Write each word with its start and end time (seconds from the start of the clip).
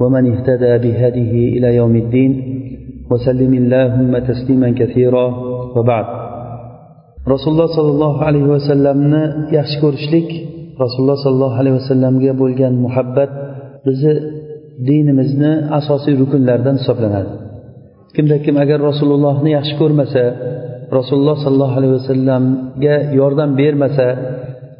ومن 0.00 0.32
اهتدى 0.32 0.72
بهديه 0.84 1.58
إلى 1.58 1.68
يوم 1.80 1.96
الدين 1.96 2.32
وسلم 3.10 3.52
اللهم 3.54 4.12
تسليما 4.18 4.70
كثيرا 4.80 5.26
وبعد 5.76 6.06
rasululloh 7.32 7.68
sollallohu 7.78 8.20
alayhi 8.28 8.48
vasallamni 8.56 9.22
yaxshi 9.58 9.76
ko'rishlik 9.84 10.28
rasululloh 10.82 11.18
sollallohu 11.24 11.56
alayhi 11.60 11.76
vasallamga 11.80 12.32
bo'lgan 12.42 12.74
muhabbat 12.84 13.30
bizni 13.86 14.14
dinimizni 14.88 15.52
asosiy 15.78 16.14
rukunlaridan 16.22 16.76
hisoblanadi 16.80 17.30
kimda 18.16 18.36
kim 18.44 18.56
agar 18.64 18.78
rasulullohni 18.90 19.50
yaxshi 19.58 19.74
ko'rmasa 19.80 20.24
rasululloh 20.98 21.36
sollallohu 21.44 21.76
alayhi 21.78 21.94
vasallamga 22.00 22.96
yordam 23.20 23.50
bermasa 23.60 24.06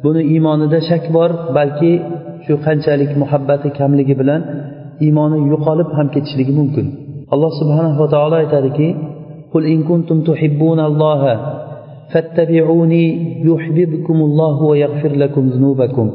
buni 0.03 0.21
iymonida 0.33 0.79
shak 0.89 1.03
bor 1.15 1.29
balki 1.57 1.93
shu 2.45 2.53
qanchalik 2.65 3.11
muhabbati 3.21 3.67
kamligi 3.79 4.15
bilan 4.21 4.41
iymoni 5.05 5.37
yo'qolib 5.51 5.89
ham 5.97 6.07
ketishligi 6.15 6.53
mumkin 6.59 6.85
alloh 7.33 7.51
subhanahu 7.59 7.97
va 8.01 8.07
taolo 8.15 8.35
aytadiki 8.43 8.89
قل 9.53 9.63
إن 9.73 9.79
كنتم 9.83 10.17
تحبون 10.29 10.79
الله 10.89 11.21
فاتبعوني 12.11 13.05
يحببكم 13.49 14.17
الله 14.27 14.55
ويغفر 14.69 15.11
لكم 15.23 15.43
ذنوبكم 15.55 16.07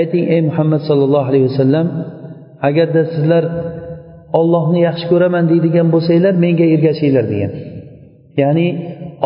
ayting 0.00 0.26
ey 0.34 0.40
muhammad 0.48 0.80
sollallohu 0.88 1.28
alayhi 1.30 1.46
vasallam 1.50 1.86
agarda 2.68 3.02
sizlar 3.14 3.44
ollohni 4.40 4.80
yaxshi 4.88 5.06
ko'raman 5.12 5.44
deydigan 5.52 5.86
bo'lsanglar 5.94 6.34
menga 6.44 6.66
ergashinglar 6.74 7.24
degan 7.32 7.52
ya'ni 8.42 8.66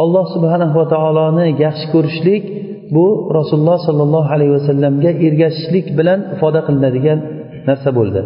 alloh 0.02 0.24
subhanahu 0.34 0.74
va 0.80 0.86
taoloni 0.94 1.46
yaxshi 1.66 1.86
ko'rishlik 1.94 2.42
bu 2.96 3.06
rasululloh 3.38 3.78
sollallohu 3.88 4.28
alayhi 4.36 4.52
vasallamga 4.58 5.10
ergashishlik 5.26 5.86
bilan 5.98 6.18
ifoda 6.34 6.60
qilinadigan 6.66 7.18
narsa 7.68 7.90
bo'ldi 7.98 8.20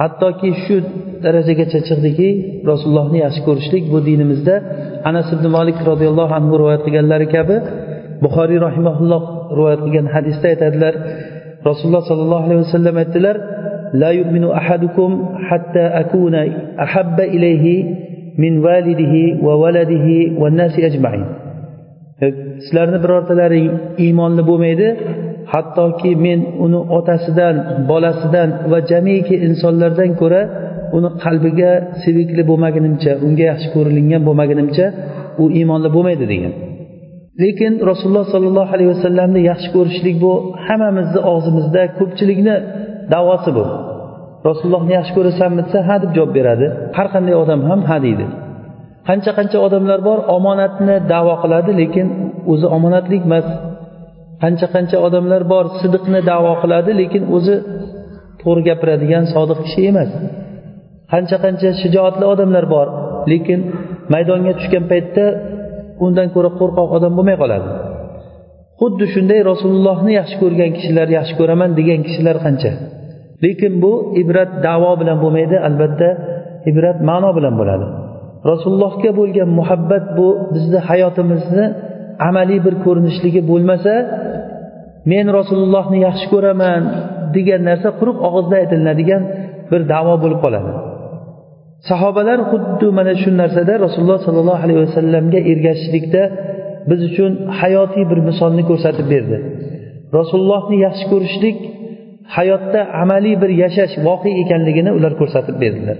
hattoki 0.00 0.50
shu 0.64 0.76
darajagacha 1.24 1.78
chiqdiki 1.88 2.28
rasulullohni 2.70 3.18
yaxshi 3.24 3.40
ko'rishlik 3.48 3.84
bu 3.92 3.98
dinimizda 4.08 4.54
anas 5.10 5.28
ibn 5.36 5.46
molik 5.56 5.78
roziyallohu 5.90 6.32
anhu 6.38 6.52
rivoyat 6.60 6.82
qilganlari 6.86 7.26
kabi 7.36 7.56
buxoriy 8.24 8.58
rahimaulloh 8.68 9.22
rivoyat 9.58 9.80
qilgan 9.84 10.06
hadisda 10.14 10.46
aytadilar 10.52 10.94
rasululloh 11.68 12.02
sollallohu 12.10 12.44
alayhi 12.46 12.62
vasallam 12.66 12.96
aytdilar 13.04 13.36
لا 14.02 14.10
يؤمن 14.20 14.44
أحدكم 14.60 15.10
حتى 15.48 15.84
أكون 16.02 16.34
أحب 16.84 17.18
إليه 17.20 17.66
من 18.38 18.52
والده 18.64 19.14
وولده 19.46 20.06
والناس 20.40 20.74
أجمعين 20.78 21.26
sizlarni 22.64 22.98
birortalaring 23.04 23.68
iymonli 24.04 24.42
bo'lmaydi 24.48 24.88
hattoki 25.51 26.11
men 26.25 26.39
uni 26.65 26.79
otasidan 26.97 27.55
bolasidan 27.89 28.49
va 28.71 28.79
jamiki 28.91 29.35
insonlardan 29.47 30.11
ko'ra 30.21 30.41
uni 30.97 31.09
qalbiga 31.23 31.71
sevikli 32.03 32.43
bo'lmagunimcha 32.49 33.11
unga 33.25 33.45
yaxshi 33.51 33.67
ko'rilingan 33.75 34.21
bo'lmagunimcha 34.27 34.85
u 35.41 35.43
iymonli 35.59 35.89
bo'lmaydi 35.95 36.25
degan. 36.33 36.53
Lekin 37.43 37.73
rasululloh 37.91 38.25
sollallohu 38.33 38.71
alayhi 38.75 38.91
vasallamni 38.95 39.41
yaxshi 39.51 39.69
ko'rishlik 39.75 40.15
bu 40.25 40.31
hammamizni 40.67 41.19
og'zimizda 41.33 41.83
ko'pchilikni 41.99 42.55
davosi 43.13 43.51
bu. 43.57 43.63
Rasulullohni 44.49 44.93
yaxshi 44.99 45.13
ko'rasanmi 45.17 45.61
desa 45.65 45.79
ha 45.87 45.95
deb 46.03 46.11
javob 46.17 46.31
beradi. 46.37 46.67
Har 46.97 47.07
qanday 47.13 47.35
odam 47.43 47.61
ham 47.69 47.81
ha 47.89 47.97
deydi. 48.05 48.25
Qancha 49.07 49.31
qancha 49.37 49.57
odamlar 49.67 49.99
bor 50.07 50.19
omonatni 50.37 50.95
davo 51.13 51.33
qiladi 51.43 51.71
lekin 51.81 52.07
o'zi 52.51 52.67
omonatlik 52.77 53.23
emas. 53.29 53.47
Qancha 54.43 54.67
qancha 54.75 54.97
odamlar 55.07 55.41
bor 55.53 55.65
sidiqni 55.81 56.19
davo 56.31 56.51
qiladi 56.61 56.91
lekin 57.01 57.23
o'zi 57.35 57.55
to'g'ri 58.41 58.61
gapiradigan 58.69 59.23
sodiq 59.33 59.59
kishi 59.65 59.81
emas. 59.91 60.09
Qancha 61.11 61.37
qancha 61.45 61.69
shijoatli 61.81 62.25
odamlar 62.33 62.65
bor 62.75 62.87
lekin 63.31 63.59
maydonga 64.13 64.53
tushgan 64.59 64.83
paytda 64.91 65.25
undan 66.05 66.27
ko'ra 66.35 66.49
qo'rqoq 66.59 66.89
odam 66.97 67.11
bo'lmay 67.17 67.37
qoladi. 67.43 67.67
Xuddi 68.79 69.05
shunday 69.13 69.39
rasulullohni 69.51 70.11
yaxshi 70.19 70.35
ko'rgan 70.43 70.71
kishilar 70.77 71.07
yaxshi 71.17 71.33
ko'raman 71.39 71.69
degan 71.79 71.99
kishilar 72.07 72.37
qancha. 72.45 72.71
Lekin 73.43 73.73
bu 73.83 73.93
ibrat 74.21 74.51
davo 74.67 74.91
bilan 75.01 75.17
bo'lmaydi 75.23 75.57
albatta 75.67 76.09
ibrat 76.69 76.97
ma'no 77.09 77.29
bilan 77.37 77.53
bo'ladi. 77.59 77.85
Rasulullohga 78.51 79.11
bo'lgan 79.19 79.49
muhabbat 79.59 80.05
bu 80.17 80.27
bizni 80.53 80.79
hayotimizni 80.89 81.65
amaliy 82.29 82.59
bir 82.65 82.75
ko'rinishligi 82.85 83.41
bo'lmasa 83.51 83.93
men 85.11 85.25
rasulullohni 85.39 85.97
yaxshi 86.07 86.27
ko'raman 86.33 86.81
degan 87.35 87.61
narsa 87.69 87.89
quruq 87.99 88.17
og'izda 88.27 88.55
aytilinadigan 88.61 89.23
bir 89.71 89.81
davo 89.93 90.13
bo'lib 90.23 90.39
qoladi. 90.45 90.71
Sahobalar 91.89 92.39
xuddi 92.51 92.87
mana 92.99 93.13
shu 93.21 93.29
narsada 93.41 93.73
rasululloh 93.85 94.19
sollallohu 94.27 94.61
alayhi 94.65 94.81
vasallamga 94.85 95.39
ergashishlikda 95.51 96.23
biz 96.89 96.99
uchun 97.09 97.31
hayotiy 97.59 98.03
bir 98.11 98.19
misolni 98.29 98.63
ko'rsatib 98.69 99.07
berdi. 99.13 99.37
Rasulullohni 100.19 100.77
yaxshi 100.85 101.05
ko'rishlik 101.11 101.57
hayotda 102.37 102.81
amaliy 103.03 103.35
bir 103.41 103.51
yashash 103.63 103.93
voqe 104.07 104.31
ekanligini 104.43 104.91
ular 104.97 105.13
ko'rsatib 105.21 105.55
berdilar. 105.63 105.97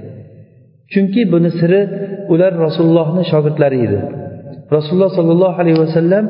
Chunki 0.93 1.21
buni 1.33 1.49
siri 1.59 1.81
ular 2.33 2.53
rasulullohni 2.65 3.23
shogirdlari 3.31 3.77
edi. 3.85 3.99
Rasululloh 4.75 5.11
sollallohu 5.19 5.57
alayhi 5.61 5.79
vasallam 5.85 6.25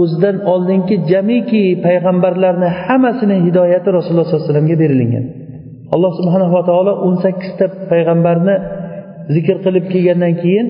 o'zidan 0.00 0.36
oldingi 0.52 0.96
jamiki 1.10 1.62
payg'ambarlarni 1.86 2.68
hammasini 2.84 3.36
hidoyati 3.46 3.88
rasululloh 3.96 4.26
sollallohu 4.26 4.44
alayhi 4.44 4.52
vasallamga 4.52 4.76
berilingan 4.82 5.24
alloh 5.94 6.12
subhanava 6.18 6.52
va 6.56 6.62
taolo 6.70 6.92
o'n 7.06 7.16
sakkizta 7.24 7.64
payg'ambarni 7.92 8.54
zikr 9.34 9.56
qilib 9.64 9.84
kelgandan 9.92 10.34
keyin 10.42 10.66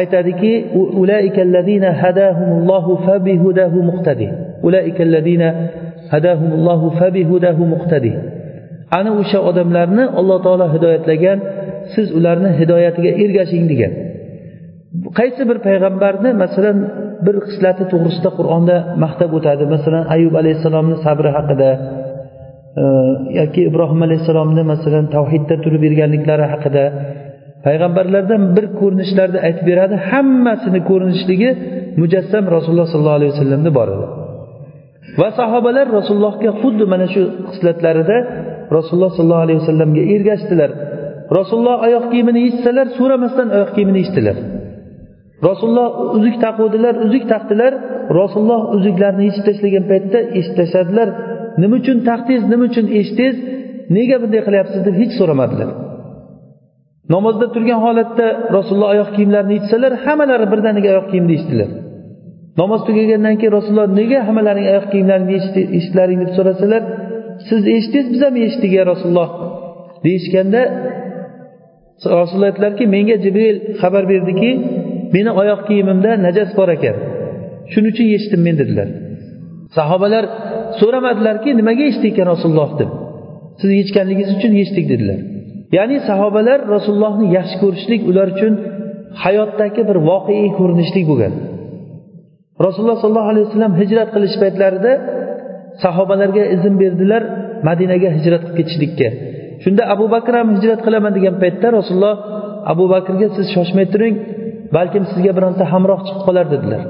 aytadiki 0.00 0.52
ana 8.98 9.10
o'sha 9.20 9.38
odamlarni 9.50 10.04
alloh 10.20 10.38
taolo 10.46 10.66
hidoyatlagan 10.74 11.38
siz 11.94 12.06
ularni 12.18 12.50
hidoyatiga 12.60 13.10
ergashing 13.24 13.64
degan. 13.72 13.92
Qaysi 15.18 15.42
bir 15.50 15.58
payg'ambarni 15.66 16.30
masalan 16.42 16.78
bir 17.26 17.36
xislati 17.46 17.84
to'g'risida 17.92 18.30
qur'onda 18.38 18.76
maqtab 19.04 19.30
o'tadi? 19.38 19.64
Masalan 19.74 20.04
ayub 20.14 20.34
alayhissalomni 20.40 20.96
sabri 21.06 21.30
haqida 21.36 21.70
e, 22.82 22.84
yoki 23.40 23.60
ibrohim 23.70 24.00
alayhissalomni 24.06 24.62
masalan 24.72 25.04
tavhidda 25.16 25.54
turib 25.64 25.82
yurganliklari 25.88 26.46
haqida. 26.52 26.84
Payg'ambarlardan 27.66 28.42
bir 28.56 28.66
ko'rinishlarni 28.80 29.38
aytib 29.46 29.64
beradi 29.70 29.96
hammasini 30.10 30.80
ko'rinishligi 30.90 31.50
mujassam 32.02 32.44
rasululloh 32.56 32.88
sollallohu 32.92 33.18
alayhi 33.20 33.32
vasallamda 33.34 33.70
bor 33.78 33.88
edi. 33.94 34.06
Va 35.20 35.28
sahobalar 35.40 35.86
rasulullohga 35.98 36.50
xuddi 36.60 36.84
mana 36.92 37.06
shu 37.14 37.22
xislatlarida 37.50 38.16
rasululloh 38.76 39.12
sollallohu 39.16 39.44
alayhi 39.46 39.60
vasallamga 39.62 40.02
ergashdilar. 40.14 40.70
Rasululloh 41.38 41.76
oyoq 41.86 42.04
kiyimini 42.12 42.40
yechsalar 42.48 42.86
so'ramasdan 42.98 43.46
oyoq 43.56 43.70
kiyimini 43.76 43.98
yechdilar. 44.04 44.36
Rasululloh 45.48 45.88
uzuk 46.16 46.36
taquvdilar 46.44 46.94
uzuk 47.06 47.24
taqdilar 47.32 47.72
rasululloh 48.20 48.62
uzuklarni 48.76 49.22
yechib 49.28 49.44
tashlagan 49.48 49.84
paytda 49.90 50.18
eshitib 50.38 50.56
tashladilar 50.60 51.08
nima 51.62 51.74
uchun 51.80 51.98
taqdingiz 52.10 52.44
nima 52.52 52.64
uchun 52.70 52.86
eshitdingiz 52.98 53.36
nega 53.96 54.16
bunday 54.22 54.40
qilyapsiz 54.46 54.80
deb 54.86 54.94
hech 55.02 55.12
so'ramadilar. 55.18 55.68
Namozda 57.14 57.46
turgan 57.54 57.80
holatda 57.86 58.26
rasululloh 58.56 58.90
oyoq 58.94 59.10
kiyimlarini 59.16 59.54
yechsalar 59.58 59.92
hammalari 60.04 60.46
birdaniga 60.52 60.88
oyoq 60.94 61.06
kiyimni 61.12 61.32
yechdilar 61.38 61.70
namoz 62.60 62.80
tugagandan 62.88 63.34
keyin 63.40 63.52
rasululloh 63.58 63.88
nega 64.00 64.18
hammalaring 64.28 64.66
oyoq 64.72 64.86
kiyimlaringni 64.92 65.32
yechdilaring 65.76 66.18
deb 66.22 66.32
so'rasalar 66.38 66.82
siz 67.48 67.62
eshitdingiz 67.76 68.08
biz 68.12 68.20
ham 68.26 68.34
eshitdik 68.46 68.72
ya 68.78 68.84
rasululloh. 68.92 69.28
deyishganda 70.04 70.62
rasululloh 72.20 72.48
aytdilarki 72.52 72.84
menga 72.94 73.16
jibril 73.24 73.56
xabar 73.80 74.04
berdiki 74.12 74.50
meni 75.14 75.30
oyoq 75.40 75.60
kiyimimda 75.68 76.10
najas 76.26 76.50
bor 76.58 76.68
ekan. 76.76 76.96
Shuning 77.72 77.92
uchun 77.94 78.06
yechdim 78.14 78.40
men 78.46 78.56
dedilar. 78.60 78.88
Sahobalar 79.76 80.24
so'ramadilarki 80.80 81.50
nimaga 81.60 81.82
yechdi 81.88 82.06
ekan 82.12 82.26
rasululloh 82.32 82.70
deb. 82.80 82.90
Siz 83.60 83.70
yechganligingiz 83.80 84.30
uchun 84.38 84.52
yechdik 84.60 84.86
dedilar. 84.92 85.20
Ya'ni 85.76 85.96
sahobalar 86.08 86.58
rasulullohni 86.74 87.26
yaxshi 87.36 87.56
ko'rishlik 87.62 88.00
ular 88.10 88.28
uchun 88.34 88.52
hayotdagi 89.22 89.82
bir 89.88 89.98
voqeiy 90.10 90.48
ko'rinishlik 90.58 91.04
bo'lgan. 91.10 91.34
Rasululloh 92.66 92.98
sollallohu 93.02 93.30
alayhi 93.32 93.46
vasallam 93.48 93.74
hijrat 93.80 94.08
qilish 94.14 94.36
paytlarida 94.42 94.92
sahobalarga 95.84 96.44
izn 96.54 96.74
berdilar 96.82 97.22
madinaga 97.68 98.08
hijrat 98.16 98.42
qilib 98.44 98.56
ketishlikka. 98.58 99.08
Shunda 99.62 99.82
abu 99.94 100.06
bakr 100.14 100.32
ham 100.40 100.48
hijrat 100.56 100.80
qilaman 100.86 101.12
degan 101.18 101.34
paytda 101.42 101.68
rasululloh 101.78 102.16
abu 102.72 102.84
bakrga 102.94 103.26
siz 103.36 103.46
shoshmay 103.54 103.86
turing 103.92 104.14
balkim 104.76 105.04
sizga 105.12 105.32
bironta 105.38 105.64
hamroh 105.72 106.00
chiqib 106.06 106.22
qolar 106.28 106.46
dedilar. 106.54 106.82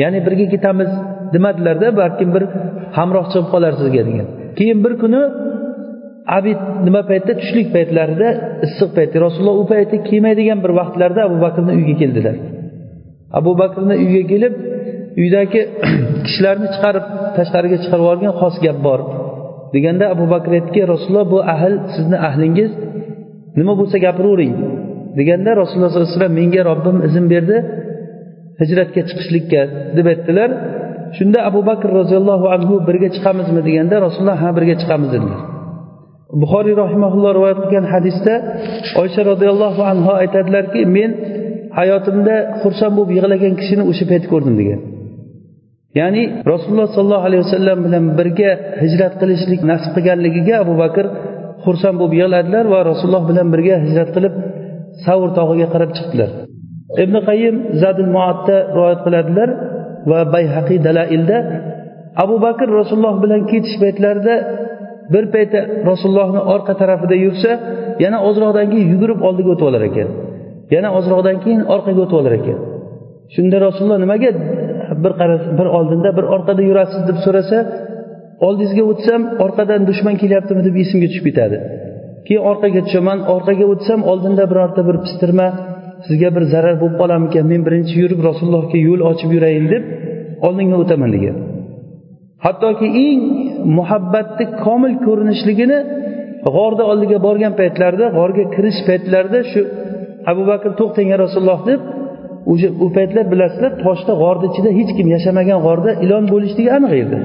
Ya'ni 0.00 0.18
birga 0.26 0.46
ketamiz 0.54 0.90
demadilarda 1.34 1.88
balkim 2.00 2.28
bir 2.36 2.44
hamroh 2.98 3.26
chiqib 3.32 3.48
qolar 3.54 3.72
sizga 3.80 4.02
degan. 4.08 4.28
Keyin 4.58 4.78
bir 4.84 4.92
kuni 5.02 5.20
abid 6.38 6.60
nima 6.86 7.02
paytda? 7.10 7.32
Tushlik 7.40 7.68
paytlarida 7.76 8.28
issiq 8.66 8.90
paytda 8.96 9.16
rasululloh 9.26 9.56
u 9.62 9.64
payti 9.72 9.96
kelmaydigan 10.08 10.58
bir 10.64 10.72
vaqtlarda 10.80 11.20
abu 11.28 11.36
bakrni 11.46 11.72
uyiga 11.78 11.94
keldilar. 12.02 12.36
Abu 13.38 13.52
bakrni 13.62 13.94
uyiga 14.04 14.24
kelib 14.32 14.54
uydagi 15.22 15.60
kishilarni 16.26 16.68
chiqarib 16.74 17.04
tashqariga 17.36 17.78
chiqarib 17.82 18.04
yuborgan 18.04 18.32
xos 18.40 18.56
gap 18.64 18.78
bor. 18.86 19.00
Deganda 19.74 20.04
abu 20.14 20.24
bakr 20.34 20.50
aytdiki 20.58 20.80
rasululloh 20.92 21.26
bu 21.34 21.38
ahl 21.54 21.74
sizni 21.94 22.18
ahlingiz. 22.28 22.70
Nima 23.58 23.72
bo'lsa 23.80 23.96
gapiravering 24.06 24.54
deganda 25.18 25.50
rasululloh 25.60 25.90
sollallohu 25.90 26.08
alayhi 26.08 26.18
vasallam 26.18 26.34
menga 26.40 26.62
robbim 26.70 26.96
izn 27.08 27.24
berdi 27.34 27.56
hijratga 28.60 29.02
chiqishlikka 29.08 29.62
deb 29.96 30.06
aytdilar. 30.12 30.50
Shunda 31.16 31.38
abu 31.50 31.60
bakr 31.70 31.88
roziyallohu 32.00 32.46
anhu 32.56 32.74
birga 32.88 33.08
chiqamizmi 33.16 33.60
deganda 33.68 33.96
rasululloh 34.06 34.38
ha 34.42 34.48
birga 34.58 34.74
chiqamiz 34.82 35.08
dedilar. 35.14 35.40
Buxoriy 36.42 36.74
rahimaulloh 36.84 37.30
rivoyat 37.38 37.58
qilgan 37.62 37.86
hadisda 37.94 38.34
oysha 39.02 39.22
roziyallohu 39.30 39.82
anhu 39.92 40.10
aytadilarki 40.22 40.80
men 40.96 41.10
hayotimda 41.78 42.34
xursand 42.62 42.92
bo'lib 42.96 43.10
yig'lagan 43.16 43.52
kishini 43.60 43.84
o'sha 43.90 44.04
payt 44.10 44.24
ko'rdim 44.32 44.54
degan. 44.60 44.80
Ya'ni 46.00 46.22
rasululloh 46.52 46.88
sollallohu 46.96 47.26
alayhi 47.28 47.42
vasallam 47.46 47.78
bilan 47.86 48.04
birga 48.18 48.50
hijrat 48.82 49.14
qilishlik 49.20 49.60
nasib 49.70 49.90
qilganligiga 49.96 50.54
abu 50.64 50.74
bakr 50.82 51.04
xursand 51.64 51.96
bo'lib 52.00 52.14
yig'ladilar 52.20 52.64
va 52.74 52.80
rasululloh 52.90 53.24
bilan 53.30 53.46
birga 53.54 53.74
hijrat 53.84 54.08
qilib 54.16 54.34
savr 55.06 55.28
tog'iga 55.38 55.66
qarab 55.74 55.90
chiqdilar. 55.96 56.30
Ibn 57.02 57.14
qayim 57.28 57.56
zadil 57.82 58.10
muatda 58.16 58.56
rivoyat 58.76 59.00
qiladilar 59.06 59.48
va 60.10 60.20
bayhaqiy 60.34 60.78
dalailda 60.86 61.36
abu 62.24 62.36
bakr 62.46 62.66
rasululloh 62.80 63.14
bilan 63.24 63.42
ketish 63.50 63.76
paytlarida 63.82 64.34
bir 65.14 65.24
payti 65.34 65.58
rasulullohni 65.90 66.40
orqa 66.54 66.72
tarafida 66.82 67.16
yursa 67.24 67.50
yana 68.04 68.18
ozroqdan 68.28 68.66
keyin 68.72 68.88
yugurib 68.92 69.20
oldiga 69.28 69.50
o'tib 69.54 69.66
olar 69.70 69.82
ekan. 69.90 70.08
Yana 70.74 70.88
ozroqdan 70.98 71.36
keyin 71.44 71.62
orqaga 71.74 72.00
o'tib 72.04 72.18
olar 72.20 72.34
ekan. 72.40 72.58
Shunda 73.34 73.56
rasululloh 73.66 73.98
nimaga 74.04 74.30
bir 75.02 75.12
bir 75.58 75.68
oldinda 75.78 76.10
bir 76.18 76.24
orqada 76.34 76.62
yurasiz 76.70 77.00
deb 77.08 77.18
so'rasa 77.24 77.58
oldingizga 78.46 78.84
o'tsam 78.92 79.20
orqadan 79.44 79.80
dushman 79.90 80.14
kelyaptimi? 80.22 80.60
deb 80.68 80.76
esimga 80.82 81.06
tushib 81.10 81.24
ketadi. 81.28 81.58
Keyin 82.28 82.42
orqaga 82.50 82.80
tushaman 82.86 83.18
orqaga 83.34 83.64
o'tsam 83.72 84.00
oldinda 84.10 84.44
birorta 84.52 84.80
bir 84.88 84.96
pistirma 85.04 85.48
sizga 86.06 86.28
bir 86.36 86.44
zarar 86.52 86.74
bo'lib 86.80 86.96
qolarmikan 87.02 87.44
men 87.52 87.60
birinchi 87.66 87.94
yurib 88.02 88.20
rasulullohga 88.28 88.78
yo'l 88.88 89.00
ochib 89.10 89.30
yurayin 89.36 89.66
deb 89.74 89.84
oldinga 90.46 90.76
o'taman 90.82 91.10
degan. 91.16 91.36
Hattoki 92.44 92.88
eng 93.06 93.22
muhabbatni 93.78 94.44
komil 94.64 94.94
ko'rinishligini 95.06 95.78
g'orni 96.56 96.84
oldiga 96.92 97.18
borgan 97.26 97.54
paytlarida 97.60 98.06
g'orga 98.18 98.44
kirish 98.54 98.80
paytlarida 98.88 99.40
shu 99.52 99.60
abu 100.30 100.42
bakr 100.50 100.70
to'xtang 100.80 101.08
ya 101.12 101.18
rasululloh 101.24 101.60
deb 101.70 101.80
o'sha 102.52 102.68
u 102.84 102.86
paytlar 102.96 103.24
bilasizlar 103.32 103.72
toshda 103.84 104.12
g'orni 104.22 104.46
ichida 104.50 104.70
hech 104.78 104.90
kim 104.98 105.06
yashamagan 105.16 105.58
g'orda 105.66 105.90
ilon 106.04 106.24
bo'lishligi 106.32 106.70
aniq 106.78 106.92
edi. 107.04 107.18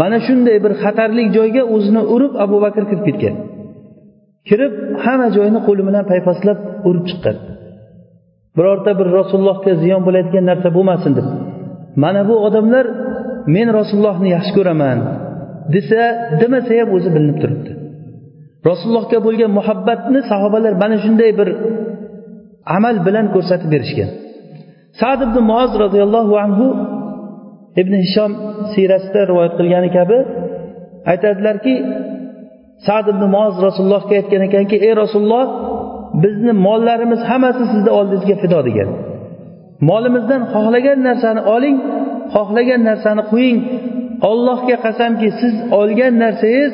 Mana 0.00 0.18
shunday 0.26 0.56
bir 0.64 0.72
xatarli 0.82 1.24
joyga 1.36 1.62
o'zini 1.74 2.02
urib 2.14 2.32
abu 2.44 2.56
bakr 2.64 2.82
kirib 2.90 3.04
ketgan. 3.08 3.36
Kirib 4.48 4.74
hamma 5.04 5.28
joyni 5.36 5.60
qo'li 5.66 5.82
bilan 5.88 6.04
paypaslab 6.12 6.58
urib 6.88 7.04
chiqqan. 7.10 7.36
Birorta 8.56 8.90
bir 9.00 9.08
rasulullohga 9.18 9.72
ziyon 9.82 10.02
bo'layotgan 10.06 10.44
narsa 10.50 10.68
bo'lmasin 10.76 11.12
deb. 11.18 11.26
Mana 12.02 12.22
bu 12.28 12.34
odamlar 12.46 12.86
men 13.54 13.68
rasulullohni 13.78 14.28
yaxshi 14.36 14.52
ko'raman 14.58 14.98
desa 15.74 16.00
demasa 16.40 16.72
ham 16.80 16.88
o'zi 16.96 17.08
bilinib 17.14 17.38
turibdi. 17.42 17.70
Rasulullohga 18.68 19.18
bo'lgan 19.26 19.50
muhabbatni 19.58 20.20
sahobalar 20.30 20.72
mana 20.82 20.96
shunday 21.04 21.30
bir 21.40 21.48
amal 22.76 22.96
bilan 23.06 23.26
ko'rsatib 23.34 23.68
berishgan. 23.74 24.10
Sad 25.00 25.20
ibn 25.26 25.36
muoz 25.50 25.72
roziyallohu 25.84 26.34
anhu 26.44 26.66
ibn 27.80 27.94
hishom 28.04 28.32
siyrasida 28.72 29.20
rivoyat 29.30 29.54
qilgani 29.58 29.90
kabi 29.98 30.18
aytadilarki 31.12 31.74
sad 32.86 33.06
ibn 33.12 33.22
moz 33.36 33.54
rasulullohga 33.66 34.14
aytgan 34.20 34.42
ekanki 34.48 34.76
ey 34.86 34.94
rasululloh 35.02 35.44
bizni 36.24 36.52
mollarimiz 36.66 37.20
hammasi 37.30 37.64
sizni 37.72 37.90
oldingizga 37.98 38.36
fido 38.42 38.60
degan. 38.68 38.88
Molimizdan 39.90 40.42
xohlagan 40.52 40.98
narsani 41.08 41.42
oling 41.54 41.76
xohlagan 42.34 42.80
narsani 42.88 43.22
qo'ying 43.32 43.58
ollohga 44.30 44.76
qasamki 44.86 45.28
siz 45.40 45.54
olgan 45.80 46.14
narsangiz 46.24 46.72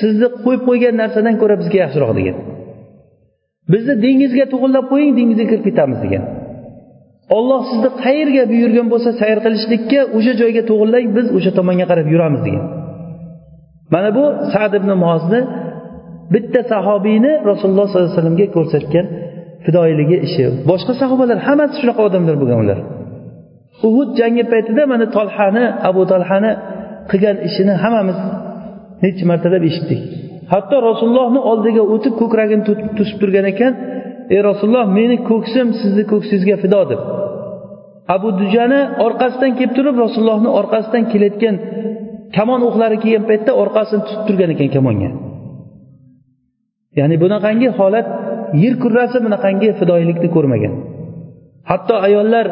sizni 0.00 0.28
qo'yib 0.44 0.62
qo'ygan 0.68 0.94
narsadan 1.02 1.34
ko'ra 1.40 1.54
bizga 1.60 1.78
yaxshiroq 1.84 2.12
degan. 2.18 2.36
Bizni 3.72 3.94
dengizga 4.04 4.44
to'g'irlab 4.52 4.86
qo'ying 4.92 5.12
dengizga 5.18 5.46
kirib 5.50 5.64
ketamiz 5.68 5.98
degan. 6.04 6.24
Olloh 7.36 7.60
sizni 7.70 7.90
qayerga 8.04 8.42
buyurgan 8.52 8.86
bo'lsa 8.92 9.10
sayr 9.20 9.38
qilishlikka 9.44 10.00
o'sha 10.16 10.32
joyga 10.40 10.62
to'g'irlang 10.70 11.06
biz 11.16 11.26
o'sha 11.36 11.50
tomonga 11.58 11.86
qarab 11.90 12.06
yuramiz 12.14 12.42
degan. 12.48 12.64
Mana 13.94 14.08
bu 14.18 14.24
sad 14.52 14.72
ibn 14.80 14.90
mozni 15.04 15.40
bitta 16.34 16.60
sahobiyni 16.72 17.32
rasululloh 17.50 17.86
sollallohu 17.88 18.06
alayhi 18.08 18.16
vasallamga 18.16 18.46
ko'rsatgan 18.56 19.06
fidoyiligi 19.64 20.16
ishi. 20.26 20.44
Boshqa 20.70 20.92
sahobalar 21.02 21.38
hammasi 21.46 21.74
shunaqa 21.80 22.02
odamlar 22.08 22.34
bo'lgan 22.40 22.58
ular. 22.64 22.78
Uhud 23.88 24.10
jangi 24.20 24.44
paytida 24.52 24.82
mana 24.92 25.06
tolhani 25.16 25.64
abu 25.88 26.02
tolhani 26.12 26.52
qilgan 27.10 27.36
ishini 27.48 27.74
hammamiz 27.82 28.18
necha 29.04 29.24
martalab 29.30 29.62
eshitdik. 29.70 30.00
Hatto 30.52 30.76
rasulullohni 30.88 31.40
oldiga 31.50 31.82
o'tib 31.94 32.14
ko'kragini 32.20 32.62
to'sib 32.98 33.16
turgan 33.22 33.46
ekan 33.52 33.72
ey 34.34 34.40
rasululloh 34.48 34.86
meni 34.98 35.16
ko'ksim 35.30 35.66
sizni 35.80 36.04
ko'ksingizga 36.12 36.56
fido 36.62 36.82
deb. 36.90 37.00
Abu 38.14 38.28
dujani 38.40 38.80
orqasidan 39.06 39.52
kelib 39.58 39.72
turib 39.78 39.96
rasulullohni 40.04 40.50
orqasidan 40.60 41.02
kelayotgan 41.12 41.56
kamon 42.36 42.60
o'qlari 42.68 42.96
kelgan 43.02 43.24
paytda 43.30 43.52
orqasini 43.62 44.02
tutib 44.06 44.22
turgan 44.28 44.50
ekan 44.54 44.68
kamonga. 44.76 45.10
Ya'ni 46.98 47.16
bunaqangi 47.22 47.68
holat 47.78 48.06
yer 48.62 48.74
kurrasi 48.82 49.18
bunaqangi 49.26 49.68
fidoyilikni 49.78 50.28
ko'rmagan. 50.36 50.74
Hatto 51.70 51.94
ayollar 52.06 52.46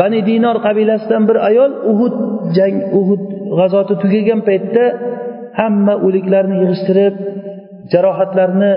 bani 0.00 0.20
dinor 0.28 0.56
qabilasidan 0.66 1.22
bir 1.28 1.36
ayol 1.50 1.72
uhud 1.92 2.14
jang 2.56 2.76
uhud 3.00 3.22
g'azoti 3.58 3.94
tugagan 4.02 4.40
paytda 4.48 4.84
hamma 5.60 5.94
o'liklarni 6.06 6.56
yig'ishtirib 6.62 7.14
jarohatlarni 7.92 8.72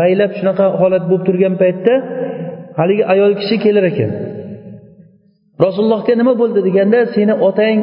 baylab 0.00 0.30
shunaqa 0.38 0.66
holat 0.80 1.04
bo'lib 1.10 1.24
turgan 1.28 1.54
paytda 1.62 1.94
haligi 2.78 3.04
ayol 3.14 3.32
kishi 3.40 3.56
kelar 3.64 3.84
ekan. 3.92 4.10
Rasulullohga 5.64 6.14
nima 6.20 6.34
bo'ldi 6.42 6.60
deganda 6.68 6.98
seni 7.14 7.34
otang 7.48 7.78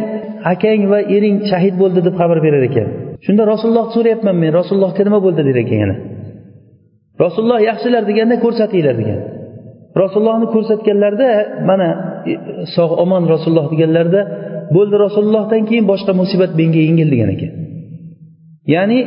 akang 0.53 0.81
va 0.91 0.99
ering 1.15 1.35
shahid 1.51 1.75
bo'ldi 1.81 1.99
deb 2.07 2.15
xabar 2.19 2.37
berar 2.45 2.63
ekan. 2.69 2.87
Shunda 3.25 3.43
rasululloh 3.53 3.85
so'rayapman 3.95 4.35
men 4.43 4.51
rasulullohga 4.59 5.01
nima 5.07 5.19
bo'ldi? 5.25 5.41
der 5.47 5.57
ekan 5.63 5.77
yana. 5.83 5.95
Rasululloh 7.23 7.59
yaxshilar 7.69 8.03
deganda 8.09 8.35
ko'rsatinglar 8.45 8.95
degan. 9.01 9.19
Rasulullohni 10.01 10.47
ko'rsatganlarida 10.55 11.29
mana 11.69 11.87
sog' 12.75 12.93
omon 13.03 13.23
rasululloh 13.33 13.67
deganlarida 13.73 14.21
bo'ldi 14.75 14.95
rasulullohdan 15.05 15.61
keyin 15.69 15.85
boshqa 15.91 16.11
musibat 16.21 16.51
menga 16.59 16.81
yengil 16.87 17.09
degan 17.13 17.29
ekan. 17.35 17.51
Ya'ni 18.73 18.99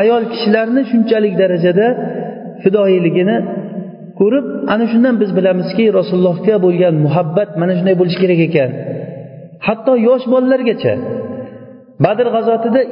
ayol 0.00 0.22
kishilarni 0.32 0.82
shunchalik 0.90 1.34
darajada 1.42 1.86
fidoyiligini 2.62 3.36
ko'rib 4.22 4.46
ana 4.74 4.84
shundan 4.92 5.14
biz 5.22 5.30
bilamizki 5.38 5.84
rasulullohga 5.98 6.56
bo'lgan 6.64 6.94
muhabbat 7.06 7.50
mana 7.60 7.72
shunday 7.78 7.94
bo'lishi 8.00 8.18
kerak 8.22 8.40
ekan. 8.48 8.70
Hatto 9.66 9.92
yosh 10.08 10.24
bolalargacha. 10.32 10.94
Badr 12.04 12.26
g'azotida 12.34 12.82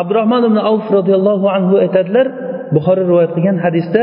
abdurahmon 0.00 0.42
ibn 0.48 0.58
avf 0.70 0.86
roziyallohu 0.96 1.46
anhu 1.56 1.74
aytadilar 1.84 2.26
buxoriy 2.74 3.04
rivoyat 3.10 3.32
qilgan 3.36 3.56
hadisda 3.64 4.02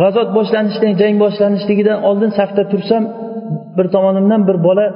g'azot 0.00 0.28
boshlanishidan 0.38 0.92
jang 1.00 1.14
boshlanishligidan 1.24 1.98
oldin 2.08 2.30
safda 2.38 2.62
tursam 2.72 3.02
bir 3.76 3.86
tomonimdan 3.94 4.40
bir 4.48 4.58
bola 4.68 4.86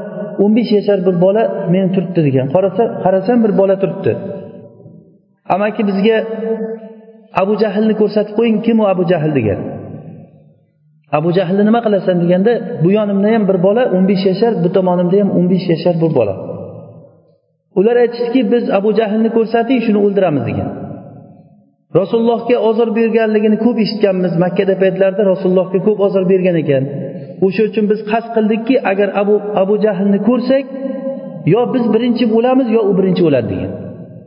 o'n 0.42 0.52
besh 0.56 0.70
yashar 0.78 0.98
bir 1.06 1.16
bola 1.24 1.42
meni 1.72 1.88
turibdi 1.94 2.20
degan. 2.28 2.46
Qarasa 2.54 2.82
qarasam 3.04 3.38
bir 3.44 3.52
bola 3.60 3.74
turibdi. 3.82 4.12
Amaki 5.54 5.82
bizga 5.90 6.16
abu 7.42 7.54
jahlni 7.62 7.94
ko'rsatib 8.00 8.34
qo'ying 8.38 8.58
kim 8.66 8.76
u 8.82 8.84
abu 8.92 9.02
jahl 9.12 9.30
degan? 9.38 9.60
Abu 11.18 11.28
jahlni 11.38 11.62
nima 11.68 11.80
qilasan 11.86 12.16
deganda 12.22 12.52
bu 12.84 12.88
yonimda 12.98 13.28
ham 13.34 13.42
bir 13.50 13.58
bola 13.66 13.82
o'n 13.94 14.04
besh 14.10 14.24
yashar 14.30 14.52
bu 14.64 14.68
tomonimda 14.76 15.16
ham 15.20 15.28
o'n 15.38 15.46
besh 15.52 15.66
yashar 15.72 15.94
bir 16.02 16.12
bola. 16.18 16.34
Ular 17.78 17.96
aytishdiki 18.04 18.40
biz 18.52 18.64
abu 18.78 18.90
jahlni 18.98 19.30
ko'rsating 19.36 19.78
shuni 19.86 19.98
o'ldiramiz 20.04 20.44
degan. 20.50 20.70
Rasulullohga 21.98 22.56
ozor 22.68 22.88
berganligini 22.98 23.58
ko'p 23.64 23.76
eshitganmiz 23.84 24.32
makkada 24.44 24.74
paytlarida 24.82 25.22
rasulullohga 25.32 25.78
ko'p 25.86 25.98
ozor 26.06 26.24
bergan 26.32 26.56
ekan. 26.62 26.84
O'sha 27.46 27.62
uchun 27.68 27.84
biz 27.90 28.00
qasd 28.10 28.28
qildikki 28.36 28.76
agar 28.90 29.08
abu 29.22 29.34
abu 29.62 29.74
jahlni 29.86 30.18
ko'rsak 30.28 30.64
yo 31.54 31.60
biz 31.74 31.84
birinchi 31.94 32.24
o'lamiz 32.36 32.68
yo 32.76 32.80
u 32.90 32.92
birinchi 32.98 33.22
o'ladi 33.28 33.48
degan. 33.52 33.72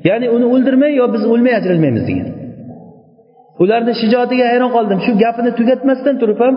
Ya'ni 0.09 0.27
uni 0.35 0.45
o'ldirmay 0.53 0.91
yo 0.99 1.05
biz 1.15 1.23
o'lmay 1.33 1.53
ajralmaymiz 1.59 2.03
degan. 2.09 2.27
Ularni 3.63 3.93
shijoatiga 4.01 4.45
hayron 4.51 4.71
qoldim. 4.77 4.99
Shu 5.05 5.11
gapini 5.23 5.51
tugatmasdan 5.59 6.15
turib 6.21 6.39
ham 6.45 6.55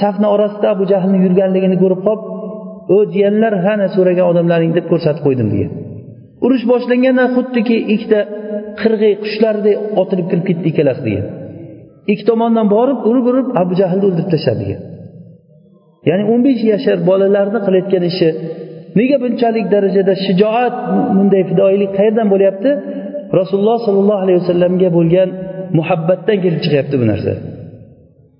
safni 0.00 0.26
orasida 0.34 0.66
abu 0.74 0.84
jahlni 0.92 1.18
yurganligini 1.24 1.76
ko'rib 1.82 2.00
qolib 2.08 2.22
o 2.94 2.96
jiyanlar 3.14 3.52
hana 3.66 3.86
so'ragan 3.96 4.26
odamlaring 4.32 4.72
deb 4.78 4.86
ko'rsatib 4.92 5.22
qo'ydim 5.26 5.48
degan. 5.54 5.70
Urush 6.44 6.64
boshlanganda 6.72 7.24
xuddiki 7.36 7.76
ikkita 7.94 8.20
qirg'iy 8.80 9.14
qushlardek 9.24 9.76
otilib 10.00 10.26
kirib 10.30 10.44
ketdi 10.48 10.66
ikkalasi 10.72 11.02
degan. 11.08 11.26
Ikki 12.12 12.24
tomondan 12.30 12.66
borib 12.74 12.98
urib 13.10 13.26
urib 13.30 13.46
abu 13.62 13.72
jahlni 13.80 14.04
o'ldirib 14.08 14.30
tashladi 14.34 14.60
degan. 14.64 14.80
Ya'ni 16.08 16.24
o'n 16.32 16.40
besh 16.46 16.62
yashar 16.72 16.98
bolalarni 17.10 17.58
qilayotgan 17.66 18.04
ishi 18.10 18.28
nega 18.98 19.16
bunchalik 19.24 19.66
darajada 19.74 20.14
shijoat 20.24 20.74
bunday 21.16 21.42
fidoyilik 21.50 21.90
qayerdan 21.98 22.26
bo'lyapti? 22.34 22.70
Rasululloh 23.40 23.78
sollallohu 23.86 24.22
alayhi 24.24 24.38
vasallamga 24.42 24.88
bo'lgan 24.98 25.28
muhabbatdan 25.78 26.36
kelib 26.44 26.60
chiqyapti 26.64 26.94
bu 27.02 27.06
narsa. 27.12 27.32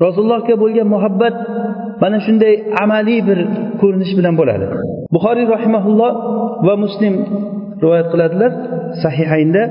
Rasulullohga 0.05 0.55
bo'lgan 0.63 0.87
muhabbat 0.95 1.35
mana 2.03 2.19
shunday 2.27 2.55
amaliy 2.85 3.21
bir 3.29 3.39
ko'rinish 3.81 4.13
bilan 4.19 4.35
bo'ladi. 4.41 4.67
Buxoriy 5.15 5.47
rahimaulloh 5.57 6.13
va 6.67 6.75
muslim 6.85 7.15
rivoyat 7.83 8.09
qiladilar 8.13 8.51
sahihaynda. 9.05 9.63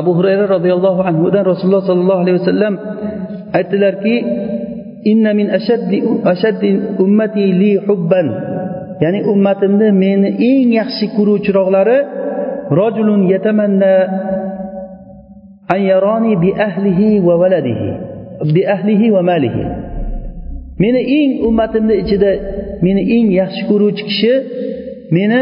Abu 0.00 0.10
hurayra 0.18 0.44
roziyallohu 0.56 1.00
anhudan 1.10 1.44
rasululloh 1.50 1.84
sollallohu 1.90 2.20
alayhi 2.24 2.38
vasallam 2.40 2.74
aytdilarki 3.58 4.14
inna 5.10 5.30
min 5.38 5.46
ashaddi 5.58 5.98
ashaddi 6.32 6.70
ummati 7.04 7.44
li 7.60 7.72
hubban. 7.86 8.28
Ya'ni 9.04 9.20
ummatimni 9.32 9.88
meni 10.04 10.28
eng 10.50 10.70
yaxshi 10.80 11.06
ko'ruvchiroqlari 11.16 11.98
rojulun 12.80 13.20
yatamanna 13.32 13.94
أن 15.74 15.80
يراني 15.92 16.32
bi 16.42 16.50
ahlihi 16.54 17.20
بأهله 17.20 17.20
وماله. 17.28 17.82
Bi 18.54 18.62
ahlihi 18.74 19.06
malihi 19.10 19.64
meni 20.82 21.00
eng 21.18 21.30
ummatimni 21.48 21.94
ichida 22.02 22.30
meni 22.84 23.02
eng 23.16 23.26
yaxshi 23.40 23.62
ko'ruvchi 23.70 24.02
kishi 24.08 24.32
meni 25.16 25.40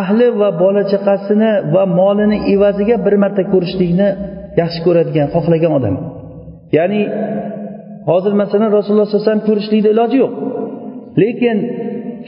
ahli 0.00 0.26
va 0.40 0.48
bola 0.62 0.82
chaqasini 0.92 1.50
va 1.74 1.82
molini 1.98 2.38
evaziga 2.54 2.96
bir 3.06 3.14
marta 3.22 3.42
ko'rishlikni 3.52 4.08
yaxshi 4.60 4.80
ko'radigan 4.86 5.28
xohlagan 5.34 5.72
odam. 5.78 5.94
Ya'ni 6.76 7.02
hozir 8.10 8.32
masalan 8.42 8.70
rasululloh 8.78 9.06
sallallohu 9.06 9.22
alayhi 9.22 9.30
vasallam 9.30 9.48
ko'rishlikni 9.50 9.88
iloji 9.94 10.16
yo'q. 10.24 10.34
Lekin 11.22 11.56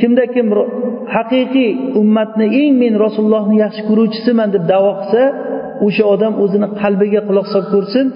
kimda 0.00 0.24
kim 0.34 0.46
haqiqiy 1.16 1.70
ummatni 2.00 2.46
eng 2.62 2.72
men 2.82 2.94
rasulullohni 3.04 3.56
yaxshi 3.64 3.82
ko'ruvchisiman 3.88 4.48
deb 4.54 4.64
davo 4.72 4.90
qilsa 5.00 5.22
o'sha 5.86 6.04
odam 6.14 6.32
o'zini 6.44 6.68
qalbiga 6.80 7.20
quloq 7.28 7.46
solib 7.52 7.68
ko'rsin. 7.74 8.06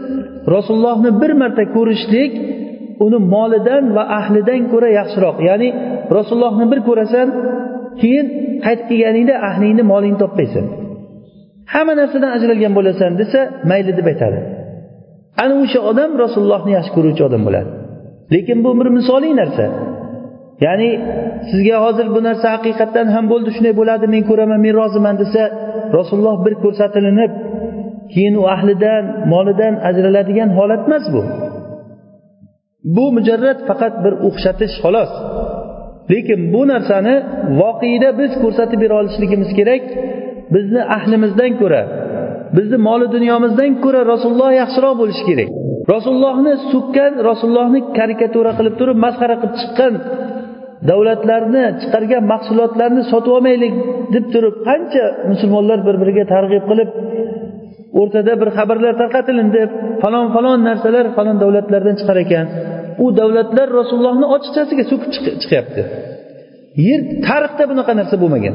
Rasulullohni 0.54 1.10
bir 1.22 1.32
marta 1.42 1.64
ko'rishlik 1.76 2.32
uni 3.04 3.18
molidan 3.34 3.84
va 3.96 4.04
ahlidan 4.18 4.60
ko'ra 4.72 4.88
yaxshiroq. 4.98 5.37
Ya'ni 5.48 5.68
rasulullohni 6.16 6.66
bir 6.72 6.80
ko'rasan 6.88 7.26
keyin 8.00 8.26
qaytib 8.64 8.87
kelganingda 8.90 9.34
ahlingni 9.48 9.84
molingni 9.92 10.18
topmaysan. 10.25 10.64
Hamma 11.72 11.94
narsadan 12.00 12.30
ajralgan 12.37 12.72
bo'lasan 12.78 13.10
desa 13.20 13.40
mayli 13.70 13.92
deb 13.98 14.06
aytadi. 14.12 14.38
Ana 15.42 15.54
o'sha 15.64 15.80
odam 15.90 16.10
rasulullohni 16.25 16.70
yaxshi 16.78 16.92
ko'ruvchi 16.96 17.22
odam 17.28 17.42
bo'ladi. 17.48 17.70
Lekin 18.34 18.58
bu 18.64 18.70
bir 18.80 18.88
misoliy 18.98 19.32
narsa. 19.42 19.64
Ya'ni 20.66 20.90
sizga 21.50 21.76
hozir 21.84 22.06
bu 22.14 22.20
narsa 22.28 22.46
haqiqatdan 22.56 23.06
ham 23.14 23.25
bo'ldi 23.32 23.50
shunday 23.56 23.75
bo'ladi 23.80 24.06
men 24.14 24.22
ko'raman 24.30 24.60
men 24.64 24.72
roziman 24.80 25.14
desa 25.22 25.42
rasululloh 25.98 26.37
bir 26.46 26.54
ko'rsatilinib 26.64 27.32
keyin 28.12 28.34
u 28.42 28.44
ahlidan 28.54 29.04
molidan 29.32 29.74
ajraladigan 29.88 30.50
holat 30.58 30.82
emas 30.88 31.04
bu. 31.14 31.22
Bu 32.96 33.04
mujarrad 33.16 33.58
faqat 33.68 33.94
bir 34.04 34.14
o'xshatish 34.28 34.74
xolos. 34.82 35.12
Lekin 36.12 36.40
bu 36.54 36.62
narsani 36.72 37.14
voqeda 37.60 38.10
biz 38.20 38.32
ko'rsatib 38.42 38.78
bera 38.82 38.94
olishligimiz 39.00 39.50
kerak. 39.58 39.82
Bizni 40.54 40.82
ahlimizdan 40.96 41.52
ko'ra 41.60 41.82
bizni 42.56 42.78
moli 42.88 43.06
dunyomizdan 43.16 43.72
ko'ra 43.84 44.00
rasululloh 44.12 44.50
yaxshiroq 44.62 44.94
bo'lishi 45.00 45.24
kerak. 45.30 45.50
Rasulullohni 45.94 46.54
so'kkan 46.72 47.12
rasulullohni 47.28 47.80
karikatura 47.98 48.52
qilib 48.58 48.74
turib 48.80 48.96
masxara 49.04 49.36
qilib 49.40 49.56
chiqqan 49.60 49.94
davlatlarni 50.90 51.64
chiqargan 51.80 52.22
mahsulotlarni 52.32 53.02
sotib 53.12 53.32
olmaylik 53.36 53.74
deb 54.14 54.24
turib 54.34 54.54
qancha 54.68 55.04
musulmonlar 55.30 55.78
bir 55.86 55.96
biriga 56.02 56.24
targ'ib 56.34 56.64
qilib 56.70 56.90
o'rtada 58.00 58.33
bir 58.40 58.49
xabarlar 58.59 58.95
tarqatilindi. 59.02 59.52
Deb 59.59 59.71
falon 60.02 60.26
falon 60.35 60.59
narsalar 60.68 61.07
falon 61.16 61.37
davlatlardan 61.42 61.95
chiqar 62.00 62.18
ekan. 62.25 62.47
U 63.04 63.07
davlatlar 63.21 63.68
rasulullohni 63.80 64.26
ochiqchasiga 64.35 64.85
so'kib 64.90 65.11
chiqyapti. 65.42 65.83
Yer 66.88 67.00
tarixda 67.28 67.64
bunaqa 67.71 67.92
narsa 68.00 68.16
bo'lmagan. 68.23 68.54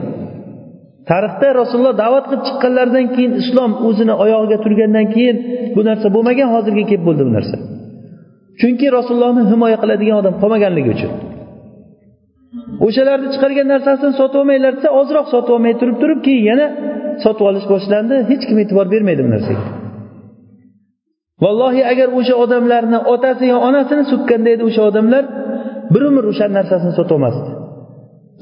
Tarixda 1.12 1.48
rasululloh 1.62 1.96
da'vat 2.04 2.26
qilib 2.30 2.44
chiqqanlaridan 2.48 3.06
keyin 3.16 3.34
islom 3.42 3.72
o'zini 3.88 4.14
oyog'iga 4.24 4.58
turgandan 4.66 5.08
keyin 5.16 5.38
bu 5.76 5.82
narsa 5.90 6.08
bo'lmagan 6.16 6.50
hozirga 6.56 6.84
kelib 6.90 7.04
bo'ldi 7.08 7.24
bu 7.28 7.32
narsa. 7.38 7.56
Chunki 8.60 8.88
rasulullohni 8.98 9.44
himoya 9.52 9.78
qiladigan 9.84 10.18
odam 10.22 10.36
qolmaganligi 10.42 10.90
uchun. 10.96 11.12
O'shalarni 12.88 13.28
chiqargan 13.34 13.68
narsasini 13.74 14.14
sotib 14.20 14.38
olmanglar 14.42 14.74
desa 14.78 14.90
ozroq 15.02 15.28
sotib 15.34 15.52
olmay 15.56 15.74
turib 15.82 15.98
turib 16.02 16.20
keyin 16.26 16.46
yana 16.52 16.68
sotib 17.24 17.46
olish 17.50 17.68
boshlandi. 17.74 18.16
Hech 18.32 18.44
kim 18.50 18.58
e'tibor 18.64 18.86
bermaydi 18.94 19.22
bu 19.28 19.30
narsaga. 19.36 19.64
Vallohi 21.44 21.82
agar 21.92 22.08
o'sha 22.20 22.36
odamlarni 22.44 23.00
otasi 23.14 23.44
yo 23.54 23.58
onasini 23.68 24.04
so'kkanda 24.12 24.50
edi 24.56 24.64
o'sha 24.70 24.82
odamlar 24.90 25.24
bir 25.94 26.04
umr 26.10 26.24
o'sha 26.32 26.46
narsasini 26.58 26.94
sotib 27.00 27.14
olmasdi. 27.18 27.50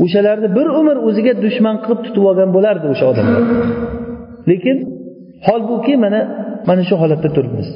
O'shalarni 0.04 0.48
bir 0.58 0.68
umr 0.82 0.98
o'ziga 1.08 1.34
dushman 1.46 1.76
qilib 1.84 2.00
tutib 2.06 2.24
olgan 2.30 2.50
bo'lardi 2.56 2.86
o'sha 2.94 3.06
odamlar. 3.12 3.44
Lekin 4.50 4.78
holbuki 5.48 5.94
mana 6.04 6.20
mana 6.70 6.82
shu 6.90 6.96
holatda 7.02 7.30
turibmiz. 7.36 7.70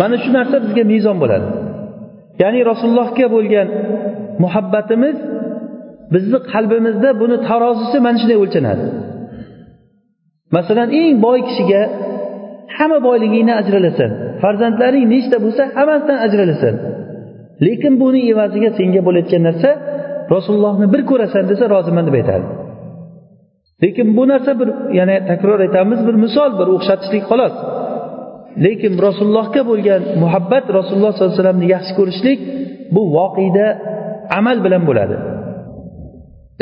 Mana 0.00 0.16
shu 0.22 0.30
narsa 0.38 0.56
bizga 0.64 0.82
mezon 0.92 1.16
bo'ladi. 1.22 1.46
Ya'ni 2.42 2.60
rasulullohga 2.70 3.26
bo'lgan 3.36 3.68
muhabbatimiz 4.42 5.16
bizni 6.14 6.38
qalbimizda 6.52 7.10
buni 7.22 7.36
tarozisi 7.48 7.96
mana 8.06 8.16
shunday 8.20 8.38
o'lchanadi. 8.44 8.84
Masalan 10.56 10.88
eng 11.00 11.14
boy 11.26 11.38
kishiga 11.48 11.82
hamma 12.76 12.98
boyligingni 13.08 13.52
ajralasan. 13.60 14.10
Farzandlaring 14.42 15.06
nechta 15.14 15.36
bo'lsa 15.44 15.62
hammasidan 15.76 16.18
ajralasan. 16.26 16.74
Lekin 17.66 17.94
buni 18.02 18.20
evaziga 18.32 18.70
senga 18.78 19.00
bo'layotgan 19.06 19.42
narsa 19.48 19.70
rasulullohni 20.34 20.86
bir 20.94 21.02
ko'rasan 21.10 21.44
desa 21.50 21.64
roziman 21.74 22.04
deb 22.08 22.14
aytadi. 22.20 22.46
Lekin 23.82 24.08
bu 24.16 24.24
narsa 24.32 24.52
bir 24.60 24.68
yana 24.98 25.16
takror 25.30 25.58
aytamiz 25.66 26.00
bir 26.08 26.16
misol 26.24 26.50
bir 26.58 26.66
o'xshatishlik 26.76 27.24
xolos. 27.30 27.54
Lekin 28.64 28.92
rasulullohga 29.06 29.62
bo'lgan 29.70 30.02
muhabbat 30.22 30.64
rasululloh 30.78 31.12
sollallohu 31.12 31.32
alayhi 31.32 31.42
vasallamni 31.42 31.66
yaxshi 31.74 31.92
ko'rishlik 31.98 32.38
bu 32.94 33.02
voqeda 33.16 33.66
amal 34.38 34.56
bilan 34.64 34.82
bo'ladi. 34.88 35.16